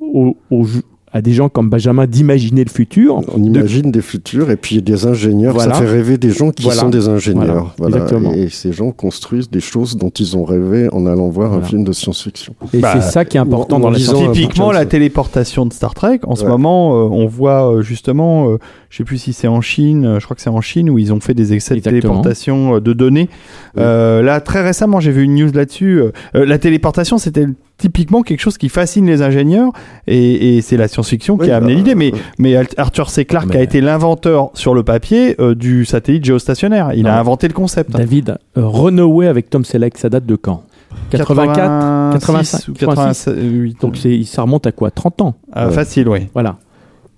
aux- 0.00 0.36
aux 0.50 0.64
jou- 0.64 0.82
à 1.16 1.22
des 1.22 1.32
gens 1.32 1.48
comme 1.48 1.70
Benjamin 1.70 2.08
d'imaginer 2.08 2.64
le 2.64 2.70
futur. 2.70 3.20
On 3.32 3.40
imagine 3.40 3.92
des 3.92 4.02
futurs 4.02 4.50
et 4.50 4.56
puis 4.56 4.82
des 4.82 5.06
ingénieurs. 5.06 5.54
Voilà. 5.54 5.74
Ça 5.76 5.82
fait 5.82 5.88
rêver 5.88 6.18
des 6.18 6.30
gens 6.32 6.50
qui 6.50 6.64
Voilà. 6.64 6.80
sont 6.80 6.88
des 6.88 7.06
ingénieurs. 7.06 7.72
Voilà. 7.78 7.98
Exactement. 7.98 8.32
Et 8.32 8.48
ces 8.48 8.72
gens 8.72 8.90
construisent 8.90 9.48
des 9.48 9.60
choses 9.60 9.96
dont 9.96 10.10
ils 10.10 10.36
ont 10.36 10.42
rêvé 10.42 10.88
en 10.92 11.06
allant 11.06 11.28
voir 11.28 11.52
un 11.52 11.62
film 11.62 11.84
de 11.84 11.92
science-fiction. 11.92 12.56
Et 12.72 12.80
Bah, 12.80 12.94
c'est 12.94 13.12
ça 13.12 13.24
qui 13.24 13.36
est 13.36 13.40
important 13.40 13.76
ou- 13.78 13.82
dans 13.82 13.90
la 13.90 13.98
science. 14.00 14.32
Typiquement, 14.32 14.72
la 14.72 14.86
téléportation 14.86 15.66
de 15.66 15.72
Star 15.72 15.94
Trek, 15.94 16.18
en 16.24 16.34
ce 16.34 16.46
moment, 16.46 16.96
euh, 16.96 17.08
on 17.12 17.26
voit 17.26 17.72
euh, 17.76 17.82
justement, 17.82 18.48
euh, 18.50 18.58
je 18.94 18.98
sais 18.98 19.04
plus 19.04 19.18
si 19.18 19.32
c'est 19.32 19.48
en 19.48 19.60
Chine, 19.60 20.04
euh, 20.06 20.20
je 20.20 20.24
crois 20.24 20.36
que 20.36 20.40
c'est 20.40 20.50
en 20.50 20.60
Chine 20.60 20.88
où 20.88 21.00
ils 21.00 21.12
ont 21.12 21.18
fait 21.18 21.34
des 21.34 21.52
essais 21.52 21.74
de 21.74 21.80
téléportation 21.80 22.76
euh, 22.76 22.80
de 22.80 22.92
données. 22.92 23.28
Oui. 23.74 23.82
Euh, 23.82 24.22
là, 24.22 24.40
très 24.40 24.62
récemment, 24.62 25.00
j'ai 25.00 25.10
vu 25.10 25.24
une 25.24 25.34
news 25.34 25.50
là-dessus. 25.52 25.98
Euh, 26.00 26.12
euh, 26.36 26.46
la 26.46 26.58
téléportation, 26.58 27.18
c'était 27.18 27.44
typiquement 27.76 28.22
quelque 28.22 28.38
chose 28.38 28.56
qui 28.56 28.68
fascine 28.68 29.04
les 29.06 29.20
ingénieurs 29.20 29.72
et, 30.06 30.56
et 30.58 30.60
c'est 30.62 30.76
la 30.76 30.86
science-fiction 30.86 31.36
qui 31.38 31.50
a 31.50 31.56
amené 31.56 31.72
bah, 31.72 31.78
l'idée. 31.78 31.96
Mais, 31.96 32.12
mais 32.38 32.54
Arthur 32.76 33.10
C. 33.10 33.24
Clarke 33.24 33.48
Mais- 33.48 33.56
a 33.56 33.62
été 33.62 33.80
l'inventeur 33.80 34.52
sur 34.54 34.74
le 34.76 34.84
papier 34.84 35.34
euh, 35.40 35.56
du 35.56 35.84
satellite 35.84 36.24
géostationnaire. 36.24 36.92
Il 36.94 37.02
Non. 37.02 37.10
a 37.10 37.14
inventé 37.14 37.48
le 37.48 37.54
concept. 37.54 37.90
David, 37.90 38.36
euh, 38.56 38.64
Runaway 38.64 39.26
avec 39.26 39.50
Tom 39.50 39.64
Selleck, 39.64 39.98
ça 39.98 40.08
date 40.08 40.24
de 40.24 40.36
quand? 40.36 40.62
84 41.10 42.12
86 42.12 42.68
ou 42.68 42.74
86. 42.74 43.24
88. 43.24 43.80
Donc 43.80 43.96
ça 44.24 44.42
remonte 44.42 44.68
à 44.68 44.70
quoi? 44.72 44.92
30 44.92 45.20
ans. 45.22 45.34
Ah, 45.52 45.68
Facile, 45.70 46.08
oui. 46.08 46.28
Voilà. 46.32 46.58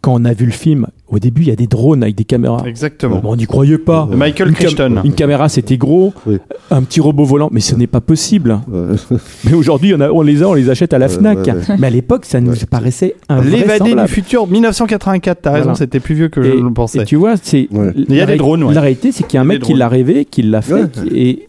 Quand 0.06 0.14
on 0.20 0.24
a 0.24 0.32
vu 0.34 0.46
le 0.46 0.52
film, 0.52 0.86
au 1.08 1.18
début, 1.18 1.42
il 1.42 1.48
y 1.48 1.50
a 1.50 1.56
des 1.56 1.66
drones 1.66 2.04
avec 2.04 2.14
des 2.14 2.22
caméras. 2.22 2.62
Exactement. 2.64 3.18
Bon, 3.18 3.32
on 3.32 3.36
n'y 3.36 3.46
croyait 3.46 3.76
pas. 3.76 4.08
Michael 4.08 4.50
Une, 4.50 4.54
cam- 4.54 4.66
Crichton. 4.66 5.00
une 5.04 5.14
caméra, 5.14 5.48
c'était 5.48 5.76
gros. 5.76 6.14
Oui. 6.26 6.38
Un 6.70 6.84
petit 6.84 7.00
robot 7.00 7.24
volant, 7.24 7.48
mais 7.50 7.58
ce 7.58 7.74
n'est 7.74 7.88
pas 7.88 8.00
possible. 8.00 8.60
Ouais. 8.70 8.94
Mais 9.44 9.54
aujourd'hui, 9.54 9.94
on, 9.94 10.22
les 10.22 10.44
a, 10.44 10.48
on 10.48 10.54
les 10.54 10.70
achète 10.70 10.94
à 10.94 10.98
la 10.98 11.08
Fnac. 11.08 11.38
ouais, 11.38 11.52
ouais. 11.54 11.76
Mais 11.80 11.88
à 11.88 11.90
l'époque, 11.90 12.24
ça 12.24 12.40
nous 12.40 12.52
Ouais. 12.52 12.66
paraissait 12.70 13.16
L'évadé 13.50 13.96
du 13.96 14.06
futur 14.06 14.46
1984, 14.46 15.38
t'as 15.42 15.50
raison, 15.50 15.62
Voilà. 15.64 15.74
c'était 15.76 15.98
plus 15.98 16.14
vieux 16.14 16.28
que 16.28 16.40
je 16.40 16.50
le 16.52 16.72
pensais. 16.72 17.00
Et 17.00 17.04
tu 17.04 17.16
vois, 17.16 17.34
c'est 17.42 17.66
Ouais. 17.72 17.92
Il 17.96 18.14
y 18.14 18.20
a 18.20 18.26
la 18.26 18.32
des 18.32 18.38
drones, 18.38 18.62
ouais. 18.62 18.74
La 18.74 18.80
réalité, 18.80 19.10
c'est 19.10 19.24
qu'il 19.26 19.34
y 19.34 19.38
a 19.38 19.40
un 19.40 19.44
mec 19.44 19.60
qui 19.62 19.74
l'a 19.74 19.88
rêvé, 19.88 20.24
qui 20.24 20.42
l'a 20.42 20.62
fait, 20.62 20.72
Ouais. 20.74 20.82
qui- 20.92 21.18
et, 21.20 21.48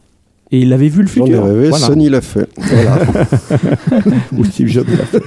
et 0.52 0.60
il 0.60 0.72
avait 0.74 0.88
vu 0.88 1.02
le 1.02 1.08
futur. 1.08 1.44
rêvé, 1.44 1.70
Voilà. 1.70 1.86
Sony 1.86 2.10
l'a 2.10 2.22
fait. 2.22 2.48
Voilà. 2.58 3.00
Ou 4.38 4.44
Steve 4.46 4.68
Jobs 4.68 4.88
l'a 4.90 5.06
fait. 5.06 5.22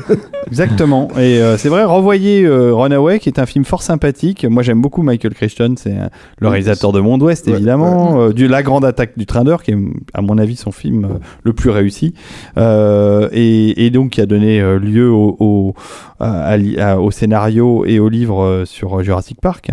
Exactement. 0.47 1.09
Et 1.17 1.41
euh, 1.43 1.57
c'est 1.59 1.69
vrai, 1.69 1.85
revoyez 1.85 2.45
euh, 2.45 2.73
Runaway, 2.75 3.19
qui 3.19 3.29
est 3.29 3.39
un 3.39 3.47
film 3.47 3.65
fort 3.65 3.83
sympathique. 3.83 4.45
Moi, 4.49 4.63
j'aime 4.63 4.81
beaucoup 4.81 5.03
Michael 5.03 5.35
Crichton, 5.35 5.75
c'est 5.77 5.93
euh, 5.93 6.09
le 6.39 6.49
réalisateur 6.49 6.93
de 6.93 7.01
Monde 7.01 7.23
Ouest, 7.23 7.47
Ouais, 7.47 7.53
évidemment. 7.55 8.21
Euh, 8.23 8.33
du 8.33 8.49
La 8.49 8.63
Grande 8.63 8.85
Attaque 8.85 9.17
du 9.19 9.27
Train 9.27 9.45
d'Heure, 9.45 9.63
qui 9.63 9.73
est, 9.73 9.79
à 10.15 10.23
mon 10.23 10.39
avis, 10.39 10.57
son 10.57 10.73
film 10.73 11.05
euh, 11.05 11.09
le 11.45 11.53
plus 11.53 11.71
réussi. 11.71 12.15
Euh, 12.59 13.29
et, 13.33 13.87
et 13.87 13.91
donc, 13.91 14.11
qui 14.11 14.21
a 14.21 14.27
donné 14.27 14.61
euh, 14.61 14.79
lieu 14.79 15.11
au, 15.11 15.37
au, 15.39 15.75
à- 16.19 16.43
à 16.45 16.57
li- 16.57 16.79
à- 16.81 17.01
au 17.01 17.11
scénario 17.11 17.85
et 17.87 17.99
au 17.99 18.09
livre 18.09 18.43
euh, 18.43 18.65
sur 18.65 19.03
Jurassic 19.03 19.41
Park. 19.41 19.71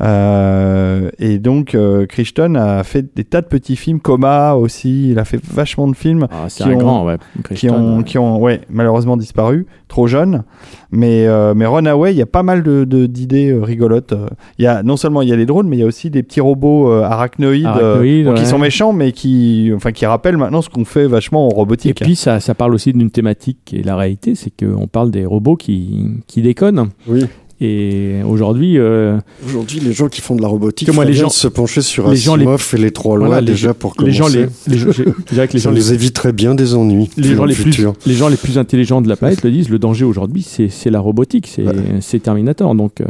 Euh, 0.00 1.10
et 1.18 1.38
donc, 1.38 1.74
euh, 1.74 2.06
Crichton 2.06 2.54
a 2.54 2.82
fait 2.84 3.14
des 3.14 3.24
tas 3.24 3.40
de 3.40 3.46
petits 3.46 3.76
films. 3.76 4.00
Coma 4.00 4.54
aussi, 4.54 4.85
il 4.86 5.18
a 5.18 5.24
fait 5.24 5.40
vachement 5.44 5.88
de 5.88 5.96
films 5.96 6.26
Ah, 6.30 6.46
Qui 6.48 6.64
un 6.64 6.72
ont- 6.74 6.78
grand, 6.78 7.04
ouais. 7.06 7.16
qui 7.36 7.42
Crichton, 7.42 7.74
ont, 7.74 7.96
ouais. 7.98 8.04
qui 8.04 8.18
ont 8.18 8.40
ouais, 8.40 8.60
malheureusement 8.70 9.16
disparu, 9.16 9.66
trop 9.88 10.06
jeunes. 10.06 10.44
Mais, 10.92 11.26
euh, 11.26 11.52
mais 11.54 11.66
Runaway, 11.66 12.12
il 12.12 12.16
y 12.18 12.22
a 12.22 12.26
pas 12.26 12.42
mal 12.42 12.62
de, 12.62 12.84
de- 12.84 13.06
d'idées 13.06 13.50
euh, 13.50 13.62
rigolotes. 13.62 14.14
Il 14.58 14.64
y 14.64 14.68
a, 14.68 14.82
non 14.82 14.96
seulement 14.96 15.22
il 15.22 15.28
y 15.28 15.32
a 15.32 15.36
les 15.36 15.46
drones, 15.46 15.68
mais 15.68 15.76
il 15.76 15.80
y 15.80 15.82
a 15.82 15.86
aussi 15.86 16.10
des 16.10 16.22
petits 16.22 16.40
robots 16.40 16.90
euh, 16.92 17.02
arachnoïdes, 17.02 17.66
euh, 17.66 18.34
qui 18.34 18.46
sont 18.46 18.58
méchants, 18.58 18.92
mais 18.92 19.12
qui, 19.12 19.72
enfin, 19.74 19.92
qui 19.92 20.06
rappellent 20.06 20.36
maintenant 20.36 20.62
ce 20.62 20.68
qu'on 20.70 20.84
fait 20.84 21.06
vachement 21.06 21.46
en 21.48 21.50
Et 21.50 21.54
robotique. 21.54 22.00
puis 22.00 22.16
ça, 22.16 22.40
ça 22.40 22.54
parle 22.54 22.74
aussi 22.74 22.92
d'une 22.92 23.10
thématique 23.10 23.58
qui 23.64 23.78
est 23.78 23.82
la 23.84 23.96
réalité, 23.96 24.34
c'est 24.34 24.50
qu'on 24.50 24.86
parle 24.86 25.10
des 25.10 25.26
robots 25.26 25.56
qui, 25.56 26.06
qui 26.26 26.42
déconnent. 26.42 26.88
Oui. 27.08 27.24
Et 27.60 28.20
aujourd'hui, 28.26 28.78
euh, 28.78 29.18
Aujourd'hui, 29.46 29.80
les 29.80 29.92
gens 29.94 30.08
qui 30.08 30.20
font 30.20 30.36
de 30.36 30.42
la 30.42 30.48
robotique 30.48 30.86
Que 30.88 30.92
moi, 30.92 31.06
les 31.06 31.14
gens- 31.14 31.30
se 31.30 31.48
pencher 31.48 31.80
sur 31.80 32.10
les 32.10 32.16
gens 32.16 32.36
les- 32.36 32.42
Asimov 32.42 32.70
et 32.74 32.76
les 32.78 32.90
trois 32.90 33.16
lois 33.16 33.28
voilà, 33.28 33.40
les- 33.40 33.46
déjà 33.52 33.72
pour 33.72 33.92
les 33.92 34.12
commencer. 34.12 34.18
gens, 34.18 34.28
les, 34.28 34.46
les 34.68 34.78
gens, 34.78 34.92
je 34.92 35.02
dirais 35.32 35.48
que 35.48 35.54
les 35.54 35.58
Ça 35.60 35.70
gens, 35.70 35.74
les, 35.74 35.92
éviterait 35.94 36.32
bien 36.32 36.54
des 36.54 36.74
ennuis 36.74 37.08
les 37.16 37.34
gens 37.34 37.44
le 37.44 37.48
les 37.48 37.54
plus, 37.54 37.72
futur. 37.72 37.94
les 38.04 38.12
gens 38.14 38.28
les 38.28 38.36
plus 38.36 38.58
intelligents 38.58 39.00
de 39.00 39.08
la 39.08 39.16
planète 39.16 39.42
le 39.42 39.50
disent. 39.50 39.70
Le 39.70 39.78
danger 39.78 40.04
aujourd'hui, 40.04 40.42
c'est 40.42 40.68
c'est 40.68 40.90
la 40.90 41.00
robotique, 41.00 41.46
c'est 41.46 41.64
Ouais. 41.66 41.72
c'est 42.02 42.18
Terminator. 42.22 42.74
Donc, 42.74 43.00
euh, 43.00 43.04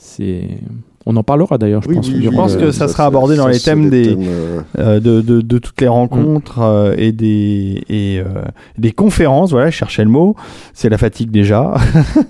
c'est, 0.00 0.42
on 1.06 1.16
en 1.16 1.22
parlera 1.22 1.56
d'ailleurs, 1.56 1.82
je 1.82 1.88
Oui, 1.88 1.94
pense. 1.96 2.08
oui, 2.08 2.20
je 2.22 2.28
pense 2.30 2.56
que 2.56 2.70
ça 2.72 2.86
sera 2.86 3.06
abordé 3.06 3.34
dans 3.36 3.46
les 3.48 3.58
thèmes 3.58 3.88
des- 3.88 4.14
euh, 4.16 4.60
euh, 4.78 5.00
de, 5.00 5.20
de, 5.22 5.40
de 5.40 5.58
toutes 5.58 5.80
les 5.80 5.88
rencontres 5.88 6.60
euh, 6.60 6.94
et 6.98 7.12
des 7.12 7.82
et 7.88 8.18
euh, 8.20 8.42
des 8.76 8.92
conférences 8.92 9.50
voilà 9.50 9.70
je 9.70 9.76
cherchais 9.76 10.04
le 10.04 10.10
mot 10.10 10.36
c'est 10.74 10.90
la 10.90 10.98
fatigue 10.98 11.30
déjà 11.30 11.72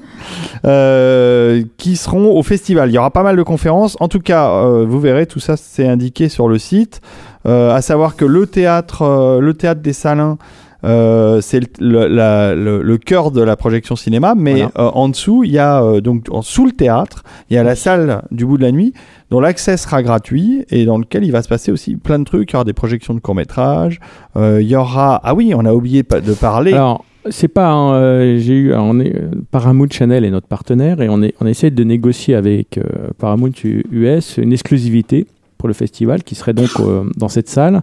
euh, 0.65 1.63
qui 1.79 1.97
seront 1.97 2.37
au 2.37 2.43
festival. 2.43 2.91
Il 2.91 2.95
y 2.95 2.99
aura 2.99 3.11
pas 3.11 3.23
mal 3.23 3.37
de 3.37 3.43
conférences. 3.43 3.97
En 4.01 4.09
tout 4.09 4.21
cas 4.21 4.51
euh, 4.51 4.85
vous 4.89 5.01
verrez 5.01 5.27
tout 5.27 5.41
ça 5.41 5.57
c'est 5.57 5.87
indiqué 5.87 6.29
sur 6.29 6.49
le 6.49 6.59
site. 6.59 7.01
Euh, 7.47 7.75
à 7.75 7.81
savoir 7.81 8.17
que 8.17 8.25
le 8.25 8.47
théâtre 8.47 9.03
euh, 9.03 9.41
le 9.41 9.55
théâtre 9.55 9.81
des 9.81 9.93
Salins 9.95 10.37
euh, 10.85 11.41
c'est 11.41 11.61
le, 11.81 12.09
le- 12.09 12.55
le- 12.55 12.83
le 12.83 12.99
cœur 12.99 13.31
de 13.31 13.43
la 13.43 13.57
projection 13.57 13.97
cinéma, 13.97 14.35
mais 14.37 14.53
Voilà. 14.53 14.71
euh, 14.79 14.91
en 14.95 15.09
dessous, 15.09 15.45
il 15.45 15.51
y 15.53 15.59
a 15.59 15.83
euh, 15.83 16.01
donc 16.01 16.27
en- 16.31 16.43
sous 16.43 16.65
le 16.67 16.73
théâtre, 16.73 17.23
il 17.51 17.55
y 17.55 17.59
a 17.59 17.63
la 17.63 17.75
salle 17.77 18.23
du 18.31 18.47
bout 18.47 18.57
de 18.59 18.63
la 18.63 18.73
nuit 18.73 18.93
dont 19.31 19.41
l'accès 19.41 19.77
sera 19.77 20.03
gratuit 20.03 20.65
et 20.71 20.85
dans 20.85 20.99
lequel 20.99 21.25
il 21.25 21.33
va 21.33 21.43
se 21.43 21.49
passer 21.49 21.71
aussi 21.71 21.97
plein 21.97 22.19
de 22.19 22.25
trucs. 22.25 22.51
Il 22.51 22.55
y 22.55 22.57
aura 22.57 22.65
des 22.65 22.73
projections 22.73 23.15
de 23.15 23.21
courts 23.21 23.35
métrages. 23.35 24.01
il 24.37 24.63
y 24.63 24.75
aura 24.77 25.21
ah 25.23 25.35
oui, 25.35 25.53
on 25.55 25.65
a 25.67 25.73
oublié 25.73 26.03
de 26.03 26.33
parler. 26.35 26.73
Alors, 26.73 27.05
c'est 27.29 27.49
pas. 27.49 27.69
un, 27.69 27.93
euh, 27.95 28.39
J'ai 28.39 28.55
eu. 28.55 28.75
On 28.75 28.99
est, 28.99 29.15
euh, 29.15 29.29
Paramount 29.51 29.87
Channel 29.91 30.25
est 30.25 30.31
notre 30.31 30.47
partenaire 30.49 31.03
et 31.03 31.09
on, 31.11 31.23
est, 31.23 31.35
on 31.41 31.47
essaie 31.47 31.71
de 31.71 31.85
négocier 31.85 32.35
avec 32.35 32.79
euh, 32.79 32.83
Paramount 33.19 33.51
US 33.65 34.39
une 34.39 34.53
exclusivité 34.55 35.27
pour 35.59 35.69
le 35.69 35.75
festival 35.75 36.23
qui 36.25 36.35
serait 36.35 36.55
donc 36.55 36.71
euh, 36.81 37.05
dans 37.19 37.29
cette 37.29 37.51
salle. 37.51 37.83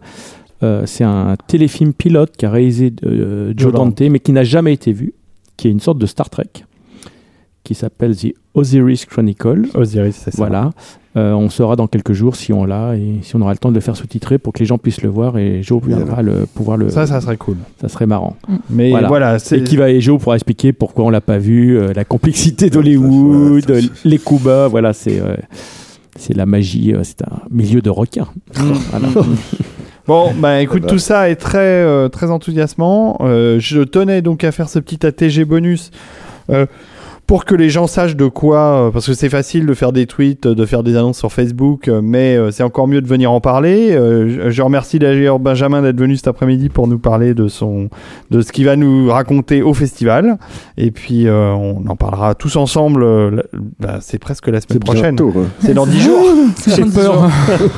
Euh, 0.63 0.83
c'est 0.85 1.03
un 1.03 1.35
téléfilm 1.47 1.93
pilote 1.93 2.35
qu'a 2.37 2.49
réalisé 2.49 2.93
euh, 3.05 3.53
Joe 3.55 3.71
Dante. 3.71 4.01
Mais 4.01 4.19
qui 4.19 4.31
n'a 4.31 4.43
jamais 4.43 4.73
été 4.73 4.91
vu, 4.91 5.13
qui 5.55 5.67
est 5.67 5.71
une 5.71 5.79
sorte 5.79 5.97
de 5.99 6.05
Star 6.05 6.29
Trek, 6.29 6.49
qui 7.63 7.75
s'appelle 7.75 8.15
The 8.15 8.33
Osiris 8.53 9.05
Chronicle. 9.05 9.67
Osiris, 9.75 10.15
c'est 10.15 10.31
ça. 10.31 10.37
Voilà. 10.37 10.71
Euh, 11.17 11.33
on 11.33 11.49
saura 11.49 11.75
dans 11.75 11.87
quelques 11.87 12.13
jours 12.13 12.35
si 12.35 12.53
on 12.53 12.63
l'a 12.63 12.95
et 12.95 13.19
si 13.23 13.35
on 13.35 13.41
aura 13.41 13.51
le 13.51 13.57
temps 13.57 13.69
de 13.69 13.73
le 13.73 13.81
faire 13.81 13.95
sous-titrer 13.95 14.37
pour 14.37 14.53
que 14.53 14.59
les 14.59 14.65
gens 14.65 14.77
puissent 14.77 15.01
le 15.01 15.09
voir 15.09 15.39
et 15.39 15.63
Joe 15.63 15.81
viendra 15.83 16.21
le, 16.21 16.45
pouvoir 16.45 16.77
le. 16.77 16.89
Ça, 16.91 17.07
ça 17.07 17.21
serait 17.21 17.37
cool. 17.37 17.57
ça 17.81 17.87
serait 17.89 18.05
marrant. 18.05 18.35
Mais 18.69 18.91
Voilà. 18.91 19.07
voilà, 19.07 19.39
c'est 19.39 19.57
Et 19.57 19.63
qui 19.63 19.77
va 19.77 19.89
et 19.89 19.99
Joe 19.99 20.21
pourra 20.21 20.35
expliquer 20.35 20.73
pourquoi 20.73 21.05
on 21.05 21.09
l'a 21.09 21.21
pas 21.21 21.39
vu, 21.39 21.75
euh, 21.75 21.91
la 21.95 22.05
complexité 22.05 22.69
d'Hollywood, 22.69 23.65
les 24.05 24.17
coups 24.19 24.43
bas, 24.43 24.67
voilà, 24.67 24.93
c'est 24.93 25.19
euh, 25.19 25.35
c'est 26.17 26.35
la 26.35 26.45
magie, 26.45 26.93
c'est 27.01 27.23
un 27.23 27.41
milieu 27.49 27.81
de 27.81 27.89
requin. 27.89 28.27
Voilà. 28.91 29.07
Bon, 30.07 30.33
bah 30.33 30.61
écoute, 30.61 30.83
bah. 30.83 30.87
tout 30.87 30.99
ça 30.99 31.29
est 31.29 31.35
très, 31.35 31.57
euh, 31.59 32.07
très 32.07 32.31
enthousiasmant. 32.31 33.17
Euh, 33.19 33.59
je 33.59 33.81
tenais 33.81 34.21
donc 34.21 34.45
à 34.45 34.53
faire 34.53 34.69
ce 34.69 34.79
petit 34.79 35.05
ATG 35.05 35.43
bonus. 35.43 35.91
euh, 36.49 36.65
pour 37.27 37.43
que 37.43 37.53
les 37.55 37.69
gens 37.69 37.87
sachent 37.87 38.15
de 38.15 38.27
quoi, 38.27 38.57
euh, 38.87 38.89
parce 38.89 39.05
que 39.05 39.13
c'est 39.13 39.27
facile 39.29 39.65
de 39.65 39.73
faire 39.73 39.91
des 39.91 40.05
tweets, 40.05 40.47
de 40.47 40.65
faire 40.65 40.81
des 40.81 40.95
annonces 40.95 41.17
sur 41.19 41.31
Facebook, 41.33 41.89
euh, 41.89 41.99
mais 42.01 42.37
euh, 42.37 42.51
c'est 42.51 42.63
encore 42.63 42.87
mieux 42.87 43.01
de 43.01 43.07
venir 43.07 43.31
en 43.33 43.41
parler. 43.41 43.91
Euh, 43.91 44.45
je, 44.45 44.49
je 44.49 44.61
remercie 44.61 44.97
d'ailleurs 44.97 45.37
Benjamin 45.37 45.81
d'être 45.81 45.99
venu 45.99 46.15
cet 46.15 46.29
après-midi 46.29 46.69
pour 46.69 46.87
nous 46.87 46.99
parler 46.99 47.33
de 47.33 47.49
son, 47.49 47.89
de 48.31 48.39
ce 48.41 48.51
qu'il 48.53 48.63
va 48.65 48.77
nous 48.77 49.09
raconter 49.11 49.61
au 49.61 49.73
festival. 49.73 50.37
Et 50.77 50.91
puis 50.91 51.27
euh, 51.27 51.51
on 51.51 51.83
en 51.89 51.95
parlera 51.97 52.33
tous 52.33 52.55
ensemble. 52.55 53.03
euh, 53.03 53.31
bah, 53.79 53.97
c'est 53.99 54.19
presque 54.19 54.47
la 54.47 54.61
semaine 54.61 54.79
prochaine. 54.79 55.17
C'est 55.59 55.73
dans 55.73 55.85
10 55.85 55.99
jours. 56.01 56.25
J'ai 56.75 56.85
peur. 56.85 57.29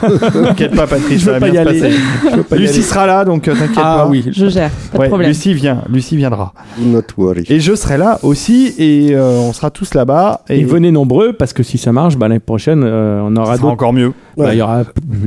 T'inquiète 0.32 0.76
pas, 0.76 0.86
Patrice, 0.86 1.22
Je 1.22 1.26
ça 1.26 1.32
veux 1.34 1.40
va 1.40 1.48
pas 1.48 1.52
bien 1.52 1.64
y 1.64 1.66
se 1.66 1.70
aller. 1.86 1.96
passer. 2.30 2.44
Pas 2.44 2.56
Lucie 2.56 2.74
aller. 2.76 2.82
sera 2.84 3.08
là, 3.08 3.26
donc 3.26 3.44
t'inquiète 3.44 3.70
Ah 3.78 4.02
pas. 4.04 4.08
oui, 4.10 4.26
Je 4.32 4.48
gère, 4.48 4.70
pas 4.94 5.04
de 5.06 5.08
problème. 5.08 5.30
Lucie 5.30 5.54
vient, 5.56 5.82
Lucie 5.90 6.16
viendra. 6.18 6.54
Do 6.78 6.86
not 6.86 7.02
worry. 7.18 7.46
Et 7.50 7.60
je 7.60 7.74
serai 7.74 7.98
là 7.98 8.20
aussi, 8.22 8.74
et 8.78 9.10
euh, 9.16 9.39
on 9.40 9.54
sera 9.54 9.70
tous 9.72 9.94
là-bas. 9.94 10.42
Et 10.50 10.64
venez 10.64 10.92
nombreux 10.92 11.34
parce 11.34 11.54
que 11.54 11.64
si 11.64 11.78
ça 11.78 11.92
marche, 11.92 12.18
bah, 12.18 12.28
l'année 12.28 12.40
prochaine, 12.40 12.84
euh, 12.84 13.22
on 13.24 13.36
ça 13.36 13.42
aura 13.42 13.46
sera 13.56 13.58
d'autres. 13.58 13.74
encore 13.74 13.94
mieux. 13.94 14.14
Bah, 14.40 14.54
Il 14.54 14.58
y 14.58 14.62
aura 14.62 14.84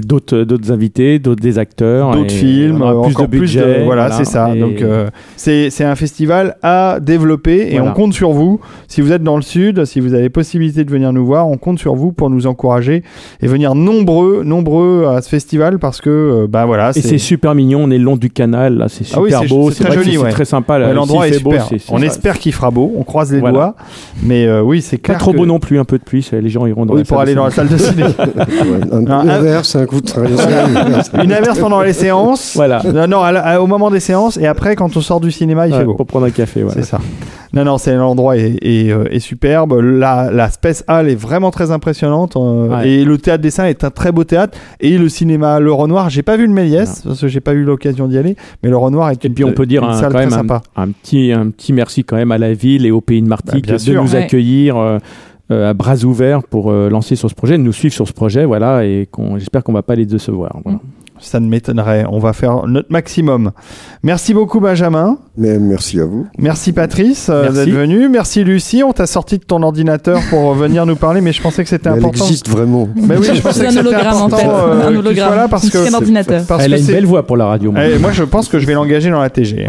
d'autres 0.06 0.38
d'autres 0.44 0.72
invités, 0.72 1.18
d'autres 1.18 1.42
des 1.42 1.58
acteurs, 1.58 2.12
D'autres 2.12 2.30
films, 2.32 2.82
euh, 2.82 3.02
plus 3.02 3.12
encore 3.12 3.26
de 3.28 3.30
budget. 3.38 3.62
plus 3.62 3.78
de. 3.80 3.84
Voilà, 3.84 4.10
c'est 4.12 4.24
ça. 4.24 4.54
et- 4.54 4.58
Donc 4.60 4.80
euh, 4.82 5.08
c'est 5.36 5.70
c'est 5.70 5.84
un 5.84 5.94
festival 5.94 6.56
à 6.62 6.98
développer 7.00 7.68
et 7.72 7.76
Voilà. 7.78 7.90
on 7.90 7.94
compte 7.94 8.12
sur 8.14 8.30
vous. 8.32 8.60
Si 8.88 9.00
vous 9.00 9.12
êtes 9.12 9.22
dans 9.22 9.36
le 9.36 9.42
sud, 9.42 9.84
si 9.84 10.00
vous 10.00 10.14
avez 10.14 10.28
possibilité 10.30 10.84
de 10.84 10.90
venir 10.90 11.12
nous 11.12 11.24
voir, 11.24 11.48
on 11.48 11.56
compte 11.56 11.78
sur 11.78 11.94
vous 11.94 12.12
pour 12.12 12.30
nous 12.30 12.46
encourager 12.46 13.02
et 13.40 13.46
venir 13.46 13.74
nombreux, 13.74 14.42
nombreux 14.44 15.06
à 15.06 15.22
ce 15.22 15.28
festival 15.28 15.78
parce 15.78 16.00
que 16.00 16.10
euh, 16.10 16.46
bah 16.48 16.64
voilà. 16.66 16.90
Et 16.96 17.00
c'est 17.02 17.18
super 17.18 17.54
mignon, 17.54 17.80
on 17.84 17.90
est 17.90 17.98
le 17.98 18.04
long 18.04 18.16
du 18.16 18.30
canal, 18.30 18.76
là, 18.78 18.88
c'est 18.88 19.04
Ah 19.14 19.20
oui, 19.20 19.30
super 19.30 19.42
c'est- 19.42 19.48
beau, 19.48 19.70
c'est 19.70 19.84
très 19.84 19.94
joli, 19.94 20.12
c'est 20.12 20.18
ouais. 20.18 20.30
très 20.30 20.44
sympa. 20.44 20.78
L'endroit 20.78 21.28
est 21.28 21.42
beau, 21.42 21.52
on 21.90 21.98
ça. 21.98 22.04
espère 22.06 22.38
qu'il 22.38 22.52
fera 22.52 22.70
beau. 22.70 22.92
On 22.96 23.02
croise 23.04 23.32
les 23.32 23.40
Voilà. 23.40 23.52
doigts. 23.54 23.74
Mais 24.22 24.46
euh, 24.46 24.62
oui, 24.62 24.80
c'est 24.82 24.98
Pas 24.98 25.14
trop 25.14 25.32
que- 25.32 25.36
beau 25.36 25.46
non 25.46 25.58
plus, 25.58 25.78
un 25.78 25.84
peu 25.84 25.98
de 25.98 26.04
pluie, 26.04 26.26
les 26.32 26.48
gens 26.48 26.66
iront 26.66 26.86
dans 26.86 26.94
Oui, 26.94 27.00
la 27.00 27.04
pour 27.04 27.18
salle 27.18 27.22
aller 27.28 27.32
de 27.32 27.36
dans 27.38 27.44
la 27.44 27.50
cinéma. 27.50 28.08
salle 28.16 28.28
de 28.36 28.50
ciné. 28.50 29.01
Un, 29.09 29.11
Un- 29.11 29.28
un 29.28 29.28
un- 29.28 29.38
verre, 29.40 29.64
c'est 29.64 29.78
un 29.78 29.86
coup 29.86 30.00
de 30.00 30.07
train. 30.07 30.24
Une 31.22 31.32
averse 31.32 31.59
pendant 31.59 31.82
les 31.82 31.92
séances. 31.92 32.53
Voilà. 32.55 32.82
Non, 32.92 33.07
non, 33.07 33.20
à 33.22 33.32
la- 33.32 33.44
à- 33.46 33.61
au 33.61 33.66
moment 33.66 33.90
des 33.90 34.00
séances 34.00 34.36
et 34.38 34.46
après 34.46 34.76
quand 34.76 34.96
on 34.96 35.00
sort 35.00 35.20
du 35.20 35.30
cinéma, 35.30 35.66
il 35.66 35.72
Ouais, 35.72 35.78
fait 35.80 35.84
beau. 35.84 35.94
Pour 35.94 36.07
prendre 36.07 36.26
un 36.26 36.30
café, 36.30 36.62
voilà. 36.62 36.80
C'est 36.80 36.86
ça. 36.88 36.98
Non, 37.55 37.64
non, 37.66 37.76
c'est 37.76 37.94
l'endroit 37.94 38.38
est, 38.38 38.57
est, 38.62 38.90
euh, 38.90 39.05
est 39.11 39.18
superbe. 39.20 39.78
La, 39.82 40.30
la 40.30 40.48
Space 40.48 40.84
Hall 40.88 41.11
est 41.11 41.14
vraiment 41.14 41.50
très 41.50 41.70
impressionnante 41.70 42.34
euh, 42.36 42.68
Ouais. 42.68 42.88
et 42.88 43.05
le 43.05 43.18
théâtre 43.18 43.42
dessin 43.42 43.66
est 43.66 43.84
un 43.84 43.90
très 43.90 44.11
beau 44.11 44.24
théâtre 44.24 44.57
et 44.80 44.96
le 44.96 45.09
cinéma 45.11 45.61
Le 45.61 45.70
Renoir. 45.72 46.09
J'ai 46.09 46.22
pas 46.22 46.38
vu 46.38 46.46
le 46.46 46.53
Méliès 46.55 47.03
parce 47.07 47.20
que 47.20 47.28
j'ai 47.28 47.40
pas 47.40 47.53
eu 47.53 47.62
l'occasion 47.62 48.09
d'y 48.09 48.16
aller, 48.16 48.36
mais 48.62 48.70
Le 48.70 48.76
Renoir 48.78 49.11
est 49.11 49.22
Et 49.24 49.28
une, 49.28 49.34
puis 49.34 49.44
on 49.44 49.53
peut 49.53 49.66
dire 49.66 49.82
une 49.84 49.90
un, 49.90 49.94
salle 49.94 50.12
quand 50.12 50.18
même 50.18 50.28
très 50.30 50.38
un, 50.38 50.40
sympa. 50.42 50.62
un 50.76 50.88
petit, 50.88 51.30
un 51.32 51.50
petit 51.50 51.74
merci 51.74 52.05
quand 52.05 52.16
même 52.16 52.32
à 52.32 52.38
la 52.38 52.55
ville 52.55 52.86
et 52.86 52.90
au 52.90 53.03
pays 53.03 53.20
de 53.20 53.28
Martigues 53.28 53.66
Bah, 53.66 53.74
de 53.74 53.78
sûr. 53.78 54.03
nous 54.03 54.12
Ouais. 54.12 54.22
accueillir 54.22 54.78
euh, 54.78 54.98
à 55.51 55.74
bras 55.74 55.97
ouverts 56.05 56.43
pour 56.45 56.70
euh, 56.70 56.88
lancer 56.88 57.16
sur 57.16 57.28
ce 57.28 57.34
projet, 57.34 57.59
de 57.59 57.62
nous 57.62 57.72
suivre 57.72 57.95
sur 57.95 58.07
ce 58.09 58.12
projet, 58.12 58.45
voilà, 58.45 58.84
et 58.84 59.07
qu'on, 59.11 59.38
j'espère 59.38 59.62
qu'on 59.64 59.72
va 59.72 59.82
pas 59.82 59.95
les 59.95 60.07
décevoir. 60.07 60.57
Voilà. 60.64 60.78
Ça 61.20 61.38
ne 61.38 61.47
m'étonnerait. 61.47 62.05
On 62.11 62.18
va 62.18 62.32
faire 62.32 62.66
notre 62.66 62.90
maximum. 62.90 63.53
Merci 64.03 64.34
beaucoup 64.34 64.59
Benjamin. 64.59 65.18
Mais 65.36 65.57
merci 65.61 66.01
à 66.01 66.05
vous. 66.05 66.26
Merci 66.36 66.72
Patrice 66.72 67.28
euh, 67.28 67.43
Merci. 67.45 67.59
d'être 67.66 67.74
venu. 67.78 68.09
Merci 68.09 68.43
Lucie. 68.43 68.82
On 68.82 68.93
t'a 68.93 69.07
sorti 69.07 69.38
de 69.38 69.45
ton 69.45 69.62
ordinateur 69.62 70.18
pour 70.30 70.53
venir 70.55 70.84
nous 70.84 70.97
parler, 70.97 71.20
mais 71.20 71.32
je 71.32 71.40
pensais 71.40 71.62
que 71.62 71.68
c'était 71.68 71.90
Mais 71.90 71.99
elle 71.99 72.05
important. 72.07 72.24
existe 72.24 72.49
vraiment. 72.49 72.88
Mais 72.97 73.16
oui, 73.16 73.28
je 73.32 73.40
pensais 73.40 73.61
que 73.61 73.66
un 73.66 73.70
c'était 73.70 73.80
hologramme 73.86 74.16
en 74.16 74.24
important 74.26 74.36
fait. 74.36 74.49
euh, 74.49 74.88
un 74.88 74.97
hologramme. 74.97 75.49
parce 75.49 75.70
que 75.70 75.78
C'est 75.78 75.90
un 75.90 75.95
ordinateur. 75.95 76.43
parce 76.49 76.64
Elle 76.64 76.70
que 76.72 76.76
a 76.76 76.78
une 76.80 76.84
c'est- 76.86 76.93
belle 76.93 77.07
voix 77.07 77.24
pour 77.24 77.36
la 77.36 77.47
radio. 77.47 77.70
moi. 77.70 77.84
Eh, 77.86 77.99
moi, 78.01 78.11
je 78.11 78.24
pense 78.24 78.49
que 78.49 78.59
je 78.59 78.66
vais 78.66 78.74
l'engager 78.74 79.11
dans 79.11 79.20
la 79.20 79.30
TG. 79.30 79.68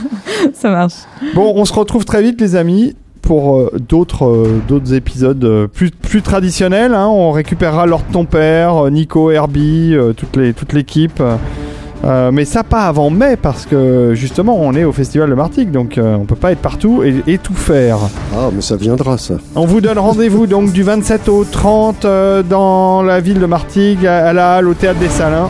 Ça 0.54 0.70
marche. 0.70 0.94
Bon, 1.34 1.52
on 1.54 1.64
se 1.64 1.72
retrouve 1.72 2.04
très 2.04 2.22
vite, 2.22 2.40
les 2.40 2.56
amis, 2.56 2.96
pour 3.20 3.58
euh, 3.58 3.72
d'autres 3.88 4.26
euh, 4.26 4.60
d'autres 4.68 4.94
épisodes 4.94 5.42
euh, 5.44 5.66
plus, 5.66 5.90
plus 5.90 6.22
traditionnels. 6.22 6.94
hein. 6.94 7.06
On 7.08 7.30
récupérera 7.32 7.86
Lord 7.86 8.02
ton 8.12 8.24
père, 8.24 8.90
Nico, 8.90 9.30
Herbie, 9.30 9.94
toute 10.16 10.36
les- 10.36 10.52
toute 10.54 10.72
l'équipe. 10.72 11.22
Euh, 12.04 12.30
mais 12.32 12.44
ça 12.44 12.62
pas 12.62 12.82
avant 12.82 13.10
mai 13.10 13.36
parce 13.36 13.66
que 13.66 14.12
justement 14.14 14.56
on 14.56 14.72
est 14.74 14.84
au 14.84 14.92
festival 14.92 15.28
de 15.28 15.34
Martigues 15.34 15.72
donc 15.72 15.98
euh, 15.98 16.14
on 16.14 16.26
peut 16.26 16.36
pas 16.36 16.52
être 16.52 16.60
partout 16.60 17.02
et, 17.02 17.24
et 17.26 17.38
tout 17.38 17.54
faire. 17.54 17.98
Ah, 18.36 18.50
mais 18.54 18.60
ça 18.62 18.76
viendra, 18.76 19.18
ça. 19.18 19.34
On 19.56 19.66
vous 19.66 19.80
donne 19.80 19.98
rendez-vous 19.98 20.46
donc 20.46 20.70
du 20.70 20.84
27 20.84 21.28
au 21.28 21.42
30 21.44 22.04
euh, 22.04 22.44
dans 22.44 23.02
la 23.02 23.18
ville 23.20 23.40
de 23.40 23.46
Martigues 23.46 24.06
à, 24.06 24.28
à 24.28 24.32
la 24.32 24.54
halle 24.54 24.68
au 24.68 24.74
théâtre 24.74 25.00
des 25.00 25.08
Salins 25.08 25.48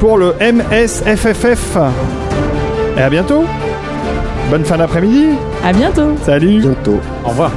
pour 0.00 0.16
le 0.16 0.32
MSFFF. 0.40 1.76
Et 2.96 3.02
à 3.02 3.10
bientôt. 3.10 3.44
Bonne 4.50 4.64
fin 4.64 4.76
d'après-midi. 4.76 5.30
À 5.64 5.72
bientôt. 5.72 6.16
Salut. 6.22 6.60
Bientôt. 6.60 7.00
Au 7.24 7.28
revoir. 7.28 7.50